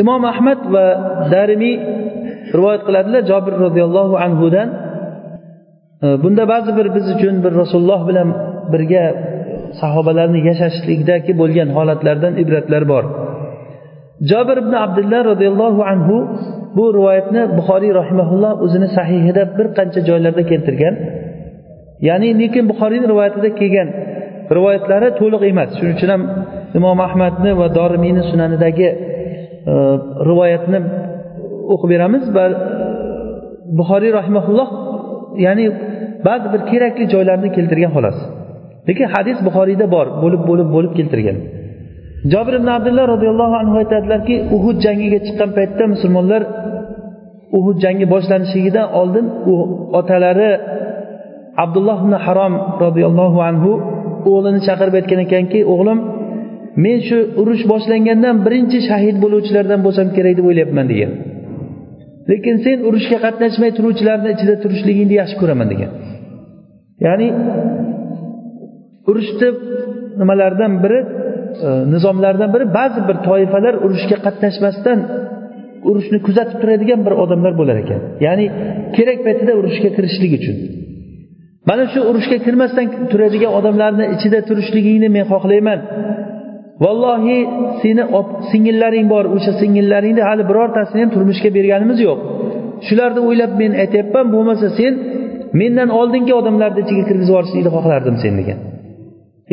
Imom 0.03 0.23
ahmad 0.33 0.61
va 0.75 0.85
darimiy 1.33 1.77
rivoyat 2.57 2.83
qiladilar. 2.89 3.23
Jobir 3.31 3.55
roziyallohu 3.65 4.15
anhudan 4.27 4.69
e, 6.05 6.07
bunda 6.23 6.45
ba'zi 6.53 6.71
bir 6.79 6.87
biz 6.97 7.07
uchun 7.15 7.35
bir 7.45 7.53
rasululloh 7.63 8.01
bilan 8.11 8.29
birga 8.73 9.05
sahobalarni 9.81 10.41
yashashlikdagi 10.51 11.33
bo'lgan 11.41 11.69
holatlardan 11.77 12.35
ibratlar 12.43 12.83
bor. 12.93 13.05
Jobir 14.31 14.57
ibn 14.65 14.75
abdulloh 14.85 15.21
roziyallohu 15.31 15.81
anhu 15.93 16.17
bu 16.77 16.85
rivoyatni 16.97 17.43
buxoriy 17.59 17.93
rahimaulloh 18.01 18.53
o'zini 18.65 18.89
sahihida 18.97 19.43
bir 19.59 19.67
qancha 19.79 20.01
joylarda 20.09 20.43
keltirgan. 20.51 20.95
Ya'ni 22.09 22.29
lekin 22.41 22.65
buxoriyni 22.71 23.07
rivoyatida 23.13 23.51
kelgan 23.61 23.89
rivoyatlari 24.57 25.09
to'liq 25.21 25.43
emas. 25.53 25.71
Shuning 25.79 25.95
uchun 25.99 26.11
ham 26.15 26.23
imom 26.79 26.99
ahmadni 27.07 27.51
va 27.61 27.67
dorimiyni 27.79 28.23
sunanidagi 28.31 28.89
e, 28.93 29.75
rivoyatni 30.31 30.79
o'qib 31.73 31.89
beramiz 31.95 32.25
va 32.37 32.45
buxoriy 33.79 34.13
rahimaulloh 34.19 34.69
ya'ni 35.47 35.67
ba'zi 36.27 36.47
bir 36.55 36.63
kerakli 36.71 37.05
joylarni 37.15 37.49
keltirgan 37.57 37.93
xolos. 37.97 38.19
Lekin 38.89 39.07
hadis 39.15 39.39
buxoriyda 39.47 39.87
bor 39.95 40.07
bo'lib 40.23 40.43
bo'lib 40.49 40.69
bo'lib 40.75 40.93
keltirgan. 40.99 41.37
Jobir 42.33 42.55
ibn 42.61 42.69
abdulloh 42.77 43.05
roziyallohu 43.15 43.55
anhu 43.63 43.77
aytadilarki 43.83 44.37
uhud 44.57 44.77
jangiga 44.87 45.19
chiqqan 45.27 45.51
paytda 45.59 45.85
musulmonlar 45.95 46.43
uhud 47.59 47.77
jangi 47.85 48.07
boshlanishligidan 48.15 48.87
oldin 49.01 49.27
u 49.53 49.55
otalari 50.01 50.51
abdulloh 51.65 51.99
ibn 52.05 52.15
harom 52.25 52.55
roziyallohu 52.85 53.39
anhu 53.51 53.73
o'g'lini 54.31 54.61
chaqirib 54.69 54.95
aytgan 55.01 55.21
ekanki 55.27 55.61
o'g'lim 55.73 55.99
men 56.85 56.99
shu 57.09 57.19
urush 57.41 57.65
boshlangandan 57.73 58.37
birinchi 58.47 58.79
shahid 58.89 59.17
bo'luvchilardan 59.25 59.81
bo'lsam 59.87 60.07
kerak 60.17 60.35
deb 60.39 60.47
o'ylayapman 60.51 60.87
degan. 60.93 61.13
Lekin 62.31 62.57
sen 62.65 62.79
urushga 62.89 63.19
qatnashmay 63.27 63.71
turuvchilarni 63.79 64.29
ichida 64.37 64.55
turishligingni 64.63 65.15
yaxshi 65.21 65.37
ko'raman 65.43 65.69
degan. 65.73 65.91
Ya'ni 67.07 67.29
urushni 69.11 69.49
nimalardan 70.21 70.73
biri 70.85 71.01
e, 71.67 71.69
nizomlardan 71.93 72.51
biri 72.55 72.65
ba'zi 72.79 73.01
bir 73.09 73.17
toifalar 73.29 73.75
urushga 73.87 74.17
qatnashmasdan 74.27 74.99
urushni 75.91 76.19
kuzatib 76.27 76.57
turadigan 76.63 77.01
bir 77.07 77.15
odamlar 77.23 77.53
bo'lar 77.61 77.77
ekan. 77.85 78.01
Ya'ni 78.27 78.47
kerak 78.97 79.19
paytida 79.27 79.53
urushga 79.61 79.91
kirishlik 79.97 80.33
uchun. 80.39 80.57
Mana 81.69 81.85
shu 81.93 82.01
urushga 82.11 82.39
kirmasdan 82.47 82.87
turadigan 83.13 83.53
odamlarni 83.59 84.05
ichida 84.15 84.39
turishligingni 84.49 85.09
men 85.17 85.25
xohlayman. 85.33 85.81
Vallohi 86.85 87.39
seni 87.83 88.03
singillaring 88.51 89.07
bor 89.15 89.25
o'sha 89.37 89.53
singillaringni 89.61 90.23
hali 90.29 90.43
birortasini 90.51 91.01
ham 91.03 91.11
turmushga 91.15 91.51
berganimiz 91.59 91.99
yo'q. 92.09 92.19
Shularni 92.87 93.21
o'ylab 93.29 93.53
men 93.63 93.73
aytyapman 93.83 94.27
bo'lmasa 94.35 94.67
sen 94.79 94.93
mendan 95.61 95.89
oldingi 96.01 96.33
odamlarni 96.41 96.81
ichiga 96.85 97.05
kirgizib 97.09 97.33
yuborishlikni 97.33 97.71
xohlardim 97.77 98.17
sen 98.25 98.35
degan. 98.41 98.59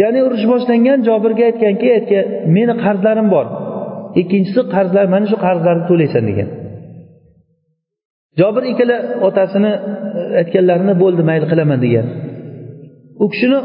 Ya'ni 0.02 0.20
urush 0.28 0.46
boshlangan 0.52 1.00
jobirga 1.10 1.44
aytganki 1.50 1.88
aytgan 1.98 2.26
meni 2.56 2.74
qarzlarim 2.84 3.28
bor. 3.36 3.46
Ikkinchisi 4.22 4.62
qarzlar 4.76 5.06
mana 5.14 5.26
shu 5.32 5.38
qarzlarni 5.46 5.84
to'laysan 5.90 6.24
degan. 6.30 6.50
Jobir 8.40 8.64
ikkala 8.72 8.98
otasini 9.28 9.72
e, 10.20 10.22
aytganlarini 10.42 10.94
bo'ldi 11.04 11.22
mayli 11.30 11.46
qilaman 11.52 11.80
degan. 11.86 12.06
U 13.24 13.26
kishini 13.34 13.60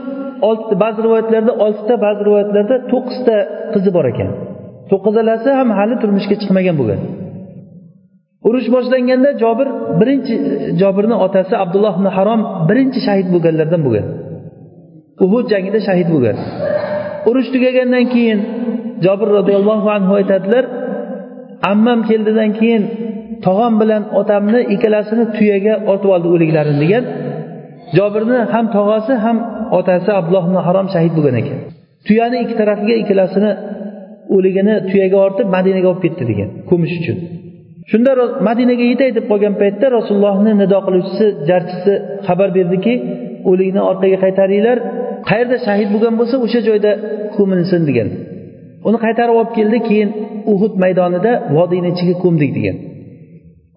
olti 0.48 0.74
ba'zi 0.82 0.98
rivoyatlarda 1.06 1.52
oltita 1.64 1.94
ba'zi 2.06 2.20
rivoyatlarda 2.28 2.76
to'qqizta 2.92 3.36
qizi 3.74 3.90
bor 3.96 4.04
ekan. 4.12 4.30
To'qqizalasi 4.90 5.48
ham 5.58 5.68
hali 5.78 5.94
turmushga 6.02 6.36
chiqmagan 6.42 6.76
bo'lgan. 6.80 7.00
Urush 8.48 8.68
boshlanganda 8.74 9.30
jobir 9.42 9.68
birinchi 10.00 10.34
jobirni 10.80 11.16
otasi 11.26 11.54
abdulloh 11.64 11.94
ibn 11.98 12.08
harom 12.16 12.40
birinchi 12.68 13.00
shahid 13.06 13.26
bo'lganlardan 13.34 13.80
bo'lgan. 13.86 14.06
Uhud 15.24 15.44
jangida 15.52 15.80
shahid 15.88 16.08
bo'lgan. 16.14 16.36
Urush 17.28 17.48
tugagandan 17.54 18.04
keyin 18.14 18.38
jobir 19.04 19.28
roziyallohu 19.38 19.88
anhu 19.96 20.12
aytadilar 20.20 20.64
ammam 21.72 22.00
keldidan 22.10 22.50
keyin 22.58 22.82
tog'am 23.46 23.74
bilan 23.80 24.02
otamni 24.20 24.60
ikkalasini 24.74 25.24
tuyaga 25.36 25.74
ortib 25.90 26.10
oldi 26.14 26.28
o'liklarini 26.34 26.78
degan. 26.84 27.04
Jobirni 27.96 28.38
ham 28.52 28.66
tog'asi 28.76 29.12
ham 29.24 29.36
otasi 29.78 30.10
abdulloh 30.18 30.44
ibn 30.48 30.56
harom 30.66 30.86
shahid 30.94 31.12
bo'lgan 31.16 31.36
ekan. 31.42 31.58
Tuyani 32.06 32.36
ikki 32.44 32.54
tarafiga 32.60 32.94
ikkalasini 33.02 33.50
o'ligini 34.36 34.74
tuyaga 34.90 35.18
ortib 35.26 35.46
madinaga 35.56 35.88
olib 35.92 36.02
ketdi 36.06 36.24
degan 36.30 36.48
ko'mish 36.70 36.94
uchun. 37.00 37.16
Shunda 37.90 38.10
madinaga 38.48 38.84
yetay 38.92 39.10
deb 39.18 39.24
qolgan 39.30 39.54
paytda 39.62 39.86
rasulullohni 39.98 40.52
nido 40.62 40.78
qiluvchisi 40.86 41.26
jarchisi 41.48 41.92
xabar 42.26 42.48
berdiki 42.58 42.94
o'likni 43.50 43.82
orqaga 43.90 44.18
qaytaringlar 44.24 44.78
qayerda 45.30 45.56
shahid 45.66 45.88
bo'lgan 45.94 46.14
bo'lsa 46.20 46.36
o'sha 46.44 46.60
joyda 46.68 46.92
ko'milsin 47.36 47.82
degan. 47.88 48.08
Uni 48.88 48.98
qaytarib 49.04 49.34
olib 49.40 49.52
keldi 49.58 49.78
keyin 49.88 50.10
uhud 50.52 50.74
maydonida 50.82 51.32
vodiyni 51.56 51.88
ichiga 51.94 52.14
ko'mdik 52.24 52.50
degan 52.58 52.76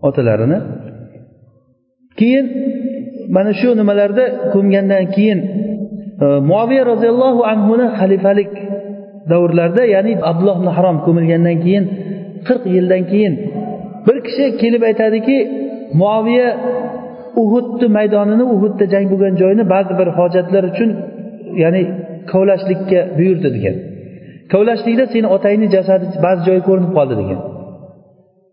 otalarini. 0.08 0.58
Keyin 2.20 2.46
mana 3.36 3.52
shu 3.60 3.70
nimalarda 3.80 4.26
ko'mgandan 4.54 5.06
keyin 5.16 5.40
e, 6.24 6.26
muaviya 6.50 6.84
roziyallohu 6.92 7.42
anhuni 7.52 7.86
xalifalik 8.00 8.52
davrlarida 9.32 9.84
ya'ni 9.96 10.12
abdulloh 10.30 10.56
ibn 10.62 10.70
harom 10.78 10.98
ko'milgandan 11.06 11.58
keyin 11.66 11.84
qirq 12.48 12.64
yildan 12.76 13.04
keyin 13.12 13.34
bir 14.06 14.18
kishi 14.26 14.46
kelib 14.62 14.82
aytadiki 14.90 15.38
muaviya 16.02 16.50
uhudni 17.42 17.88
maydonini 17.98 18.46
uhudda 18.56 18.86
jang 18.94 19.06
bo'lgan 19.12 19.34
joyini 19.42 19.64
ba'zi 19.74 19.94
bir 20.00 20.08
hojatlar 20.18 20.64
uchun 20.72 20.90
ya'ni 21.64 21.84
kovlashlikka 22.32 23.00
buyurdi 23.18 23.50
degan. 23.56 23.76
Kovlashlikda 24.52 25.06
seni 25.14 25.28
otangni 25.36 25.68
jasadi 25.76 26.06
ba'zi 26.26 26.42
joyi 26.48 26.62
ko'rinib 26.68 26.92
qoldi 26.98 27.16
degan. 27.22 27.40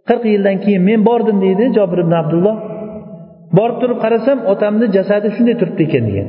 Qirq 0.09 0.25
yildan 0.35 0.57
keyin 0.65 0.83
men 0.89 1.01
bordim 1.09 1.37
deydi 1.45 1.65
jobir 1.79 1.99
ibn 2.05 2.15
abdulloh. 2.23 2.57
Borib 3.59 3.77
turib 3.83 3.99
qarasam 4.05 4.39
otamni 4.53 4.87
jasadi 4.97 5.29
shunday 5.37 5.57
turibdi 5.61 5.83
ekan 5.89 6.05
degan. 6.09 6.29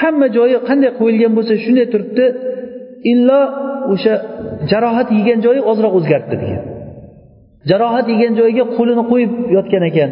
Hamma 0.00 0.26
joyi 0.36 0.56
qanday 0.68 0.90
qo'yilgan 1.00 1.32
bo'lsa 1.36 1.54
shunday 1.64 1.86
turibdi 1.92 2.24
illo 3.12 3.40
o'sha 3.92 4.14
jarohat 4.70 5.08
yegan 5.18 5.38
joyi 5.46 5.60
ozroq 5.70 5.92
o'zgaribdi 5.98 6.36
degan. 6.44 6.62
Jarohat 7.70 8.06
yegan 8.14 8.32
joyiga 8.40 8.64
qo'lini 8.76 9.04
qo'yib 9.10 9.32
yotgan 9.56 9.84
ekan 9.90 10.10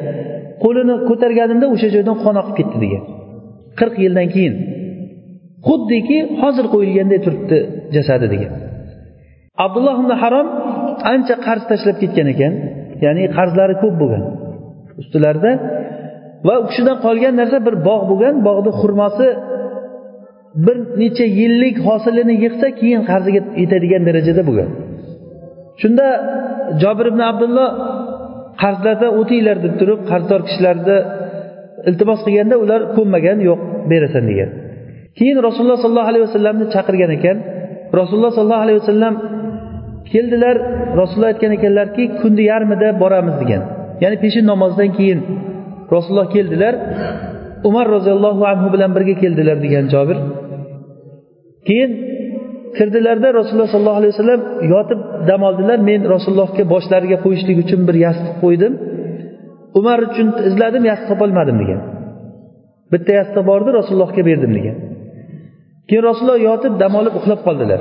qo'lini 0.65 0.95
ko'targanimda 1.09 1.67
o'sha 1.75 1.89
joydan 1.95 2.17
qon 2.25 2.35
oqib 2.43 2.55
ketdi 2.59 2.77
degan. 2.85 3.03
Qirq 3.79 3.95
yildan 4.05 4.29
keyin. 4.35 4.55
Xuddiki 5.67 6.19
hozir 6.43 6.67
qo'yilganday 6.75 7.19
turibdi 7.27 7.59
jasadi 7.97 8.27
degan. 8.35 8.53
Abdulloh 9.65 9.97
ibn 10.03 10.13
harom 10.23 10.49
ancha 11.13 11.35
qarz 11.47 11.63
tashlab 11.71 11.97
ketgan 12.03 12.27
ekan 12.35 12.53
ya'ni 13.05 13.23
qarzlari 13.37 13.75
ko'p 13.83 13.95
bo'lgan. 14.03 14.23
Ustilarida. 15.01 15.53
Va 16.47 16.55
u 16.61 16.63
kishidan 16.69 16.97
qolgan 17.07 17.35
narsa 17.41 17.59
bir 17.67 17.75
bog' 17.89 18.05
bo'lgan 18.11 18.35
bog'ni 18.49 18.71
xurmosi 18.81 19.29
bir 20.67 20.77
necha 21.03 21.27
yillik 21.41 21.77
hosilini 21.87 22.35
yig'sa 22.45 22.69
keyin 22.81 23.03
qarziga 23.11 23.41
yetadigan 23.63 24.03
darajada 24.09 24.43
bo'lgan. 24.49 24.71
Shunda 25.81 26.07
jobir 26.83 27.07
ibn 27.13 27.21
abdulloh 27.31 27.69
qarzlarda 28.63 29.09
o'tinglar 29.21 29.57
deb 29.65 29.75
turib 29.81 30.01
qarzdor 30.11 30.41
kishilarni 30.49 30.99
iltimos 31.89 32.21
qilganda 32.27 32.57
ular 32.65 32.81
ko'nmagan 32.97 33.39
yo'q 33.49 33.61
berasan 33.91 34.25
degan. 34.31 34.51
Keyin 35.19 35.39
rasululloh 35.47 35.79
sollallohu 35.85 36.11
alayhi 36.13 36.25
vasallamni 36.29 36.67
chaqirgan 36.75 37.11
ekan. 37.19 37.37
Rasululloh 38.01 38.33
sollallohu 38.37 38.65
alayhi 38.67 38.79
vasallam 38.83 39.15
keldilar 40.13 40.57
rasululloh 41.01 41.31
aytgan 41.33 41.53
ekanlarki 41.59 42.05
kunni 42.21 42.45
yarmida 42.53 42.89
boramiz 43.03 43.37
degan. 43.43 43.63
Ya'ni 44.03 44.17
peshin 44.25 44.45
namozidan 44.53 44.91
keyin 44.99 45.21
rasululloh 45.95 46.29
keldilar. 46.37 46.75
Umar 47.69 47.87
roziyallohu 47.97 48.43
anhu 48.53 48.69
bilan 48.75 48.91
birga 48.97 49.15
keldilar 49.23 49.57
degan 49.65 49.85
jobir 49.95 50.19
keyin 51.67 51.91
kirdilarda 52.77 53.29
rasululloh 53.39 53.71
sollallohu 53.75 54.01
alayhi 54.01 54.13
vasallam 54.15 54.43
yotib 54.75 55.01
dam 55.29 55.41
oldilar. 55.49 55.79
Men 55.89 56.01
rasulullohga 56.15 56.65
boshlariga 56.75 57.19
qo'yishlik 57.25 57.59
uchun 57.65 57.81
bir 57.89 57.97
yostiq 58.07 58.35
qo'ydim. 58.45 58.73
Umar 59.79 59.99
uchun 60.09 60.29
izladim 60.49 60.83
yostiq 60.91 61.09
topolmadim 61.13 61.57
degan. 61.63 61.81
Bitta 62.93 63.11
yostiq 63.21 63.43
bor 63.51 63.61
edi 63.65 63.71
rasulullohga 63.79 64.23
berdim 64.31 64.53
degan. 64.59 64.77
Keyin 65.89 66.05
rasululloh 66.09 66.41
yotib 66.49 66.73
dam 66.83 66.93
olib 67.01 67.15
uxlab 67.21 67.41
qoldilar. 67.47 67.81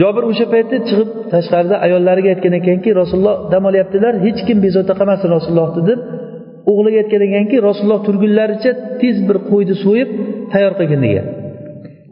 Jobir 0.00 0.24
o'sha 0.30 0.46
paytda 0.54 0.76
chiqib 0.88 1.08
tashqarida 1.32 1.76
ayollariga 1.86 2.28
aytgan 2.34 2.54
ekanki 2.60 2.90
rasululloh 3.00 3.36
dam 3.52 3.62
olyaptilar 3.70 4.14
hech 4.26 4.40
kim 4.48 4.58
bezovta 4.66 4.94
qilmasin 5.00 5.28
rasulullohni 5.36 5.82
deb 5.90 6.00
o'g'liga 6.70 6.98
aytgan 7.02 7.22
ekanki 7.28 7.56
rasululloh 7.68 8.00
turgunlaricha 8.06 8.72
tez 9.00 9.16
bir 9.28 9.36
qo'yni 9.50 9.74
so'yib 9.84 10.08
tayyor 10.52 10.72
qilgin 10.78 11.00
degan 11.06 11.26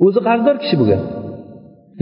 o'zi 0.06 0.20
qarzdor 0.28 0.56
kishi 0.62 0.76
bo'lgan 0.80 1.02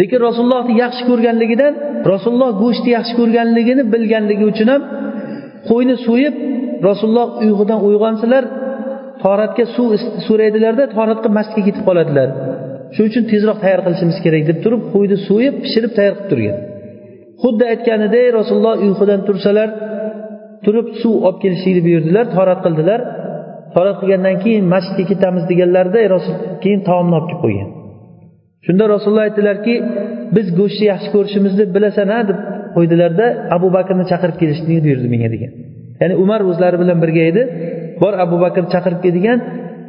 lekin 0.01 0.19
rasulullohni 0.29 0.75
yaxshi 0.85 1.03
ko'rganligidan 1.11 1.73
rasululloh 2.13 2.51
go'shtni 2.63 2.91
yaxshi 2.99 3.15
ko'rganligini 3.21 3.83
bilganligi 3.95 4.45
uchun 4.53 4.69
ham 4.73 4.83
qo'yni 5.71 5.95
so'yib 6.07 6.35
rasululloh 6.89 7.29
uyqudan 7.45 7.79
uyg'onsalar 7.89 8.45
toratga 9.23 9.65
suv 9.77 9.91
so'raydilarda 10.27 10.85
toratga 10.97 11.29
mastga 11.39 11.61
ketib 11.67 11.83
qoladilar. 11.89 12.29
Shuning 12.95 13.11
uchun 13.13 13.25
tezroq 13.33 13.59
tayyor 13.65 13.81
qilishimiz 13.87 14.19
kerak 14.25 14.43
deb 14.51 14.59
turib 14.65 14.83
qo'yni 14.95 15.17
so'yib 15.29 15.55
pishirib 15.65 15.93
tayyor 15.99 16.15
qilib 16.17 16.29
turgan. 16.33 16.57
Xuddi 17.43 17.65
aytganidek 17.73 18.27
rasululloh 18.39 18.75
uyqudan 18.87 19.21
tursalar 19.29 19.69
turib 20.65 20.87
suv 21.01 21.15
olib 21.27 21.39
kelishlikni 21.45 21.83
buyurdilar 21.87 22.25
torat 22.37 22.61
qildilar. 22.67 23.01
Torat 23.75 23.97
qilgandan 24.01 24.37
keyin 24.45 24.65
masjidga 24.75 25.05
ketamiz 25.11 25.45
deganlarida 25.51 25.99
rasul 26.17 26.35
keyin 26.63 26.81
taomni 26.89 27.15
olib 27.19 27.29
kelib 27.31 27.43
qo'ygan. 27.45 27.69
Shunda 28.67 28.85
rasululloh 28.95 29.25
aytdilarki 29.29 29.75
biz 30.37 30.47
go'shtni 30.59 30.87
yaxshi 30.93 31.09
ko'rishimizni 31.15 31.65
bilasan 31.77 32.09
a 32.19 32.21
deb 32.31 32.39
qo'ydilarda 32.77 33.27
abu 33.57 33.69
bakrni 33.77 34.05
chaqirib 34.11 34.37
kelishni 34.43 34.77
buyurdi 34.87 35.09
menga 35.15 35.29
degan. 35.35 35.53
Ya'ni 36.01 36.15
umar 36.25 36.41
o'zlari 36.51 36.77
bilan 36.83 36.99
birga 37.05 37.23
edi. 37.31 37.43
Bor 38.03 38.13
abu 38.25 38.37
bakr 38.45 38.63
chaqirib 38.75 39.01
kel 39.05 39.13
degan 39.19 39.39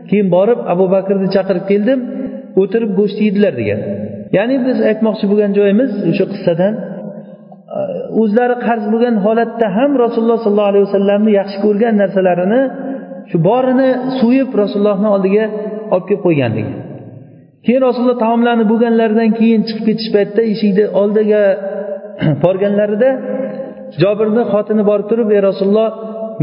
keyin 0.09 0.27
borib 0.35 0.59
abu 0.73 0.85
bakrni 0.95 1.27
chaqirib 1.35 1.65
keldim. 1.71 1.99
O'tirib 2.61 2.91
go'sht 2.99 3.17
yedilar 3.25 3.53
degan. 3.61 3.79
Ya'ni 4.37 4.55
biz 4.67 4.77
aytmoqchi 4.89 5.25
bo'lgan 5.31 5.51
joyimiz 5.59 5.91
o'sha 6.11 6.25
qissadan 6.33 6.73
e, 6.77 6.81
o'zlari 8.21 8.55
qarz 8.67 8.83
bo'lgan 8.93 9.15
holatda 9.25 9.67
ham 9.77 9.91
rasululloh 10.03 10.39
sollallohu 10.45 10.71
alayhi 10.71 10.85
vasallamni 10.87 11.31
yaxshi 11.39 11.57
ko'rgan 11.65 11.93
narsalarini 12.01 12.61
shu 13.29 13.37
borini 13.49 13.89
so'yib 14.19 14.49
rasulullohni 14.61 15.09
oldiga 15.15 15.45
olib 15.93 16.05
kelib 16.09 16.21
qo'yganligi 16.27 16.73
keyin 17.65 17.81
rasululloh 17.87 18.19
taomlanib 18.25 18.67
bo'lganlaridan 18.71 19.29
keyin 19.39 19.61
chiqib 19.67 19.85
ketish 19.89 20.09
paytida 20.15 20.41
eshikni 20.53 20.85
oldiga 21.01 21.41
borganlarida 22.43 23.09
jobirni 24.01 24.43
xotini 24.53 24.83
borib 24.89 25.07
turib 25.11 25.29
ey 25.35 25.41
rasululloh 25.49 25.89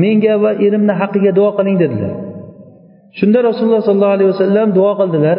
menga 0.03 0.35
va 0.45 0.51
erimni 0.67 0.95
haqqiga 1.01 1.33
duo 1.39 1.51
qiling 1.59 1.77
dedilar. 1.83 2.13
Shunda 3.19 3.39
rasululloh 3.49 3.83
sollallohu 3.89 4.17
alayhi 4.17 4.31
vasallam 4.35 4.69
duo 4.79 4.93
qildilar. 5.01 5.39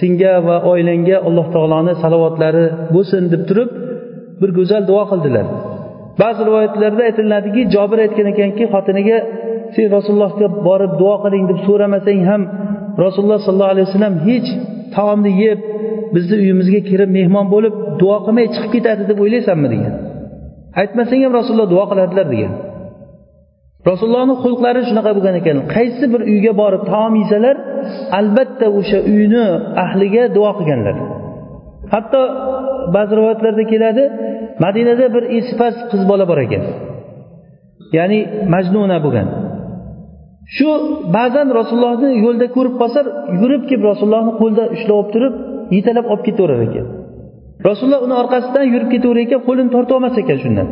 Senga 0.00 0.34
va 0.48 0.56
oilangga 0.72 1.16
alloh 1.28 1.46
taoloni 1.54 1.92
salovatlari 2.02 2.64
bo'lsin 2.94 3.22
deb 3.32 3.42
turib 3.48 3.70
bir 4.40 4.50
go'zal 4.58 4.82
duo 4.90 5.02
qildilar. 5.10 5.46
Ba'zi 6.20 6.40
rivoyatlarda 6.48 7.02
aytiladiki 7.08 7.62
jobir 7.74 7.98
aytgan 8.04 8.26
ekanki 8.32 8.64
xotiniga 8.74 9.18
sen 9.74 9.86
rasulullohga 9.96 10.48
borib 10.68 10.92
duo 11.00 11.14
qiling 11.24 11.44
deb 11.50 11.58
so'ramasang 11.66 12.20
ham 12.30 12.42
rasululloh 13.04 13.40
sollallohu 13.46 13.72
alayhi 13.74 13.86
vasallam 13.88 14.14
hech 14.28 14.48
taomni 14.96 15.32
yeb 15.44 15.58
bizni 16.14 16.34
uyimizga 16.42 16.80
kirib 16.90 17.10
mehmon 17.18 17.46
bo'lib 17.54 17.74
duo 18.00 18.16
qilmay 18.26 18.46
chiqib 18.54 18.70
ketadi 18.76 19.02
deb 19.10 19.18
o'ylaysanmi 19.24 19.68
degan. 19.74 19.94
Aytmasang 20.80 21.20
ham 21.24 21.32
rasululloh 21.38 21.68
duo 21.74 21.84
qiladilar 21.90 22.26
degan. 22.34 22.52
Rasulullohni 23.90 24.34
xulqlari 24.44 24.80
shunaqa 24.88 25.10
bo'lgan 25.16 25.34
ekan. 25.40 25.56
Qaysi 25.74 26.04
bir 26.12 26.20
uyga 26.32 26.52
borib 26.62 26.82
taom 26.90 27.12
yesalar 27.22 27.56
albatta 28.18 28.66
o'sha 28.78 28.98
uyni 29.12 29.44
ahliga 29.84 30.24
duo 30.36 30.50
qilganlar. 30.58 30.96
Hatto 31.94 32.20
ba'zi 32.96 33.12
rivoyatlarda 33.18 33.64
keladi 33.72 34.04
madinada 34.64 35.06
bir 35.14 35.24
esipas 35.38 35.74
qiz 35.90 36.02
bola 36.10 36.24
bor 36.30 36.38
ekan. 36.46 36.62
Ya'ni 37.98 38.18
majnuna 38.54 38.98
bo'lgan. 39.04 39.28
Shu 40.56 40.68
ba'zan 41.16 41.48
rasulullohni 41.58 42.10
yo'lda 42.24 42.46
ko'rib 42.56 42.74
qolsa 42.80 43.00
yugurib 43.34 43.62
kelib 43.68 43.84
rasulullohni 43.90 44.32
qo'lida 44.40 44.64
ushlab 44.74 44.96
olib 45.00 45.10
turib 45.14 45.34
yetalab 45.76 46.06
olib 46.12 46.24
ketaverar 46.28 46.60
ekan. 46.68 46.86
Rasululloh 47.68 48.00
uni 48.06 48.14
orqasidan 48.22 48.64
yurib 48.72 48.88
ketaverar 48.94 49.22
ekan 49.26 49.40
qo'lini 49.48 49.70
tortolmas 49.76 50.14
ekan 50.22 50.38
shundan. 50.44 50.68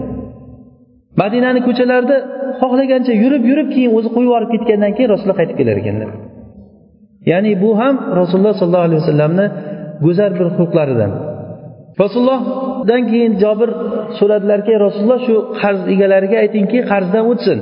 Madinani 1.22 1.60
ko'chalarida 1.68 2.16
xohlagancha 2.62 3.12
yurib 3.22 3.42
yurib 3.50 3.68
keyin 3.74 3.90
o'zi 3.98 4.08
qo'yib 4.14 4.28
yuborib 4.28 4.50
ketgandan 4.54 4.92
keyin 4.96 5.10
rasululloh 5.14 5.38
qaytib 5.40 5.56
kelar 5.60 5.76
ekanlar. 5.82 6.10
Ya'ni 7.30 7.52
bu 7.62 7.70
ham 7.80 7.94
rasululloh 8.20 8.54
sollallohu 8.60 8.86
alayhi 8.88 9.00
vasallamni 9.02 9.46
go'zal 10.04 10.32
bir 10.38 10.48
xulqlaridan. 10.58 11.10
Rasulullohdan 12.02 13.02
keyin 13.10 13.32
jobir 13.42 13.70
so'radilarki 14.18 14.72
rasululloh 14.86 15.20
shu 15.26 15.34
qarz 15.60 15.80
egalariga 15.94 16.36
aytingki 16.44 16.78
qarzdan 16.90 17.24
o'tsin. 17.32 17.58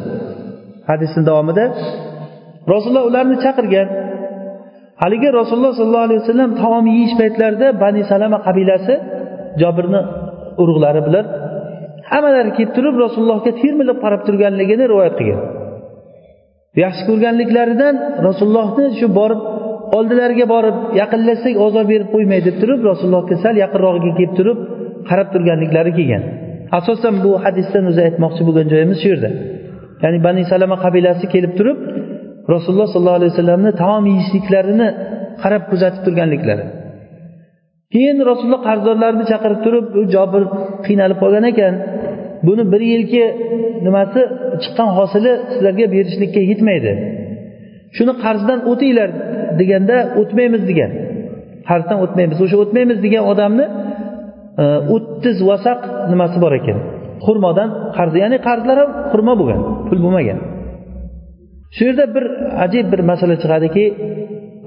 Hadisni 0.91 1.23
davomida 1.31 1.65
rasululloh 2.73 3.05
ularni 3.11 3.37
chaqirgan. 3.45 3.89
Haligi 5.03 5.29
rasululloh 5.41 5.73
sollallohu 5.79 6.07
alayhi 6.09 6.21
vasallam 6.25 6.51
taom 6.63 6.85
yeyish 6.95 7.15
paytlarida 7.21 7.67
bani 7.83 8.03
salama 8.13 8.39
qabilasi 8.47 8.95
jobirni 9.61 10.01
urug'lari 10.63 11.01
bilan 11.07 11.27
hammalari 12.13 12.51
kelib 12.57 12.73
turib 12.77 12.95
rasulullohga 13.05 13.53
termilib 13.63 13.99
qarab 14.05 14.23
turganligini 14.27 14.85
rivoyat 14.93 15.15
qilgan. 15.21 15.41
Yaxshi 16.85 17.03
ko'rganliklaridan 17.11 17.95
rasulullohni 18.29 18.85
shu 18.99 19.07
borib 19.19 19.41
oldilariga 19.99 20.47
borib 20.55 20.77
yaqinlashsak 21.01 21.55
ozor 21.67 21.85
berib 21.93 22.09
qo'ymay 22.15 22.41
deb 22.49 22.57
turib 22.63 22.81
rasulullohga 22.91 23.37
sal 23.45 23.55
yaqinrog'iga 23.65 24.13
kelib 24.19 24.35
turib 24.39 24.59
qarab 25.09 25.29
turganliklari 25.35 25.93
kelgan. 25.99 26.23
Asosan 26.79 27.15
bu 27.25 27.31
hadisdan 27.45 27.85
o'zi 27.91 28.01
aytmoqchi 28.09 28.43
bo'lgan 28.49 28.67
joyimiz 28.73 28.99
shu 29.03 29.09
yerda. 29.13 29.31
Ya'ni 30.03 30.19
bani 30.27 30.43
salama 30.53 30.77
qabilasi 30.85 31.25
kelib 31.35 31.53
turib 31.59 31.79
rasululloh 32.55 32.89
sollallohu 32.95 33.19
alayhi 33.21 33.33
vasallamni 33.35 33.71
taom 33.83 34.05
yeyishliklarini 34.13 34.89
qarab 35.43 35.63
kuzatib 35.71 36.03
turganliklari. 36.07 36.65
Keyin 37.95 38.17
rasululloh 38.31 38.63
qarzdorlarni 38.69 39.25
chaqirib 39.33 39.61
turib 39.67 39.87
u 40.01 40.03
jobir 40.15 40.43
qiynalib 40.87 41.19
qolgan 41.23 41.45
ekan. 41.53 41.75
Buni 42.47 42.65
bir 42.73 42.83
yilki 42.93 43.23
nimasi 43.87 44.21
chiqqan 44.63 44.91
hosili 44.99 45.33
sizlarga 45.53 45.87
berishlikka 45.95 46.41
yetmaydi. 46.51 46.93
Shuni 47.97 48.13
qarzdan 48.25 48.59
o'tinglar 48.71 49.11
deganda 49.61 49.97
o'tmaymiz 50.21 50.63
degan. 50.71 50.91
Qarzdan 51.69 51.99
o'tmaymiz. 52.05 52.37
O'sha 52.45 52.57
o'tmaymiz 52.65 52.99
degan 53.07 53.25
odamni 53.33 53.67
e, 54.63 54.65
o'ttiz 54.95 55.37
vasaq 55.51 55.81
nimasi 56.13 56.37
bor 56.45 56.53
ekan? 56.61 56.79
Xurmodan 57.27 57.69
qarz 57.97 58.13
ya'ni 58.23 58.39
qarzlar 58.49 58.77
ham 58.83 58.91
xurmo 59.13 59.33
bo'lgan 59.41 59.61
pul 59.89 59.99
bo'lmagan. 60.05 60.39
Shu 61.77 61.83
yerda 61.89 62.05
bir 62.15 62.25
ajib 62.65 62.87
bir 62.93 63.01
masala 63.11 63.35
chiqadiki 63.43 63.85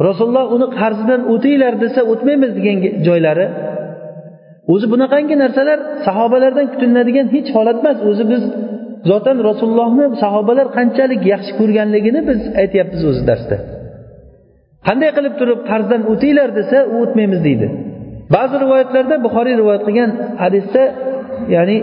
rasululloh 0.08 0.46
uni 0.56 0.68
qarzidan 0.80 1.22
o'tinglar 1.34 1.74
desa 1.84 2.02
o'tmaymiz 2.12 2.52
degan 2.58 2.78
joylari 3.08 3.48
o'zi 4.74 4.86
bunaqangi 4.94 5.36
narsalar 5.44 5.80
sahobalardan 6.08 6.68
kutiladigan 6.74 7.28
hech 7.36 7.48
holat 7.56 7.78
emas. 7.82 7.98
O'zi 8.10 8.24
biz 8.32 8.44
zotan 9.10 9.38
rasulullohni 9.50 10.06
sahobalar 10.24 10.68
qanchalik 10.78 11.22
yaxshi 11.34 11.52
ko'rganligini 11.60 12.22
biz 12.30 12.40
aytyapmiz 12.62 13.02
o'zi 13.10 13.24
darsda. 13.30 13.56
Qanday 14.88 15.10
qilib 15.18 15.34
turib 15.40 15.60
qarzdan 15.70 16.02
o'tinglar 16.12 16.50
desa 16.60 16.78
u 16.94 16.96
o'tmaymiz 17.04 17.42
deydi. 17.48 17.68
Ba'zi 18.36 18.56
rivoyatlarda 18.64 19.16
buxoriy 19.26 19.56
rivoyat 19.62 19.84
qilgan 19.88 20.12
hadisda 20.44 20.84
ya'ni 21.56 21.78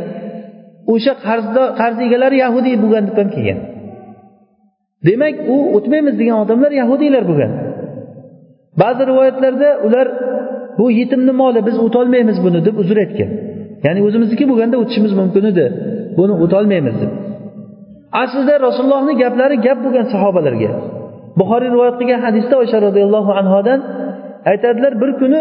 o'sha 0.92 1.12
qarzdor 1.26 1.68
qarz 1.80 1.98
egalari 2.06 2.36
yahudiy 2.44 2.76
bo'lgan 2.82 3.04
deb 3.08 3.16
ham 3.20 3.28
kelgan. 3.36 3.58
Demak 5.08 5.34
u 5.54 5.56
o'tmaymiz 5.76 6.14
degan 6.20 6.36
odamlar 6.44 6.72
yahudiylar 6.82 7.24
bo'lgan. 7.30 7.52
Ba'zi 8.80 9.02
rivoyatlarda 9.10 9.68
ular 9.86 10.06
bu 10.78 10.86
yetimni 11.00 11.32
moli 11.42 11.60
biz 11.68 11.76
o'tolmaymiz 11.86 12.38
buni 12.44 12.58
deb 12.66 12.76
uzr 12.82 12.96
aytgan 13.04 13.30
ya'ni 13.86 14.00
o'zimizniki 14.06 14.44
bo'lganda 14.50 14.76
o'tishimiz 14.82 15.12
mumkin 15.20 15.44
edi 15.52 15.66
buni 16.18 16.34
o'tolmaymiz 16.44 16.96
deb. 17.02 17.12
Aslida 18.22 18.54
rasulullohni 18.66 19.14
gaplari 19.22 19.56
gap 19.66 19.78
bo'lgan 19.84 20.06
sahobalarga. 20.14 20.70
Buxoriy 21.38 21.70
rivoyat 21.74 21.96
qilgan 22.00 22.20
hadisda 22.26 22.54
oysha 22.62 22.78
roziyallohu 22.86 23.32
anhodan 23.40 23.80
aytadilar 24.50 24.92
bir 25.02 25.10
kuni 25.20 25.40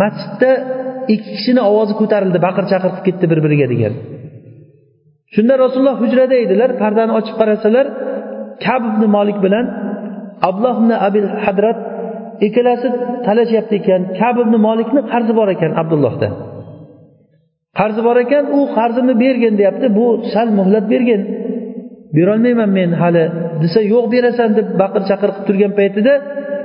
masjidda 0.00 0.50
ikki 1.14 1.30
kishini 1.36 1.62
ovozi 1.70 1.94
ko'tarildi 2.00 2.38
baqir 2.46 2.64
chaqir 2.72 2.90
qilib 2.92 3.04
ketdi 3.08 3.24
bir 3.32 3.38
biriga 3.44 3.66
degan. 3.72 3.92
Shunda 5.34 5.54
rasululloh 5.64 5.96
hujrada 6.02 6.36
edilar 6.44 6.70
pardani 6.82 7.12
ochib 7.18 7.34
qarasalar 7.40 7.86
kab 8.64 8.82
ibn 8.90 9.02
molik 9.16 9.38
bilan 9.44 9.64
abloh 10.48 10.74
ibn 10.82 10.90
abil 11.06 11.26
hadrat 11.44 11.78
ikkalasi 12.46 12.88
talashyapti 13.26 13.74
ekan. 13.80 14.02
Kab 14.18 14.36
ibn 14.44 14.54
molikni 14.66 15.00
qarzi 15.12 15.32
bor 15.38 15.48
ekan 15.54 15.72
abdullohda. 15.80 16.28
Qarzi 17.78 18.00
bor 18.06 18.16
ekan 18.24 18.44
u 18.58 18.60
qarzimni 18.76 19.14
bergin 19.24 19.54
deyapti. 19.60 19.86
Bu 19.98 20.06
sal 20.32 20.48
muhlat 20.58 20.84
bergin. 20.92 21.22
Berolmayman 22.16 22.70
men 22.78 22.90
hali. 23.02 23.24
Desa 23.62 23.80
yo'q 23.92 24.04
berasan 24.14 24.50
deb 24.58 24.66
baqir 24.82 25.02
chaqir 25.10 25.30
qilib 25.34 25.46
turgan 25.48 25.72
paytida 25.78 26.14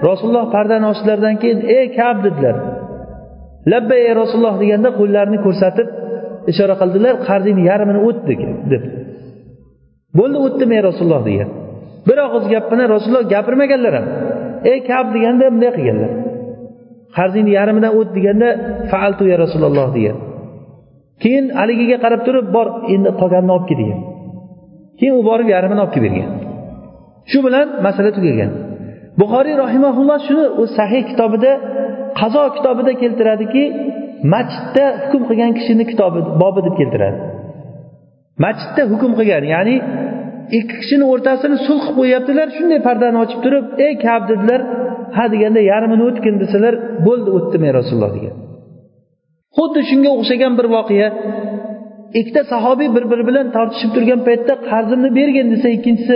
rasululloh 0.10 0.46
pardani 0.56 0.86
ochishlaridan 0.92 1.36
keyin 1.42 1.60
ey 1.78 1.86
kab 1.98 2.18
dedilar. 2.26 2.56
Labbay 3.72 4.00
ey 4.08 4.14
rasululloh 4.22 4.56
deganda 4.64 4.90
qo'llarini 5.00 5.40
ko'rsatib 5.46 5.88
ishora 6.52 6.76
qildilar. 6.82 7.14
Qarzingni 7.28 7.64
yarmini 7.72 8.00
o'tdi 8.08 8.34
deb. 8.72 8.84
Bo'ldi 10.20 10.38
o'tdim 10.46 10.70
ey 10.76 10.82
rasululloh 10.90 11.22
degan. 11.30 11.50
Bir 12.08 12.18
og'iz 12.26 12.46
gap 12.54 12.66
bilan 12.72 12.88
rasululloh 12.96 13.26
gapirmaganlar 13.34 13.94
ham. 14.00 14.08
Ey 14.72 14.80
kab 14.90 15.06
deganda 15.16 15.46
bunday 15.54 15.72
qilganlar. 15.78 16.12
Qarzingni 17.18 17.52
yarmidan 17.60 17.92
o't 18.00 18.10
deganda 18.18 18.50
faaltu 18.92 19.24
ya 19.32 19.38
rasululloh 19.44 19.88
degan. 19.98 20.18
Keyin 21.24 21.46
haligiga 21.60 21.98
qarab 22.04 22.22
turib 22.28 22.48
bor 22.56 22.68
endi 22.94 23.10
qolganini 23.22 23.52
olib 23.56 23.66
kel 23.70 23.78
degan. 23.84 24.00
Keyin 25.00 25.14
u 25.20 25.22
borib 25.30 25.48
yarmini 25.56 25.82
olib 25.84 25.94
kelib 25.96 26.06
bergan 26.08 26.30
shu 27.32 27.40
bilan 27.46 27.68
masala 27.86 28.10
tugagan. 28.18 28.52
Buxoriy 29.20 29.56
rahimaulloh 29.66 30.20
shuni 30.28 30.46
o'z 30.62 30.70
sahih 30.80 31.04
kitobida 31.10 31.52
qazo 32.20 32.44
kitobida 32.56 32.92
keltiradiki 33.02 33.64
masjidda 34.34 34.86
hukm 35.02 35.22
qilgan 35.30 35.52
kishini 35.58 35.84
kitobi 35.92 36.20
bobi 36.42 36.60
deb 36.68 36.76
keltiradi. 36.80 37.18
Masjidda 38.44 38.84
hukm 38.92 39.12
qilgan 39.20 39.44
ya'ni 39.54 39.76
ikki 40.58 40.76
kishini 40.82 41.06
o'rtasini 41.14 41.58
sulh 41.68 41.84
qilib 41.86 41.98
qo'yyaptilar 42.00 42.48
shunday 42.58 42.80
pardani 42.88 43.18
ochib 43.24 43.40
turib 43.46 43.66
ey 43.86 43.94
kab 44.06 44.22
dedilar. 44.32 44.62
Ha 45.18 45.26
deganda 45.34 45.62
yarmini 45.72 46.04
o'tgin 46.10 46.36
desalar 46.44 46.74
bo'ldi 47.08 47.30
o'tdim 47.38 47.62
ey 47.68 47.74
rasululloh 47.80 48.12
degan. 48.18 48.36
Xuddi 49.58 49.82
shunga 49.90 50.10
o'xshagan 50.18 50.54
bir 50.60 50.68
voqea. 50.76 51.08
Ikkita 52.20 52.42
sahobiy 52.54 52.90
bir 52.96 53.04
biri 53.12 53.24
bilan 53.30 53.46
tortishib 53.56 53.92
turgan 53.96 54.22
paytda 54.28 54.54
qarzimni 54.70 55.10
bergin 55.20 55.48
desa 55.54 55.68
ikkinchisi 55.78 56.16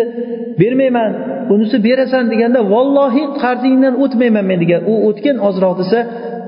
bermayman 0.61 1.11
unisi 1.53 1.77
berasan 1.87 2.23
deganda 2.33 2.59
vallohi 2.73 3.23
qarzingdan 3.43 3.93
o'tmayman 4.03 4.45
men 4.51 4.59
degan. 4.63 4.81
U 4.91 4.93
o'tgin 5.07 5.37
ozroq 5.47 5.73
desa 5.81 5.99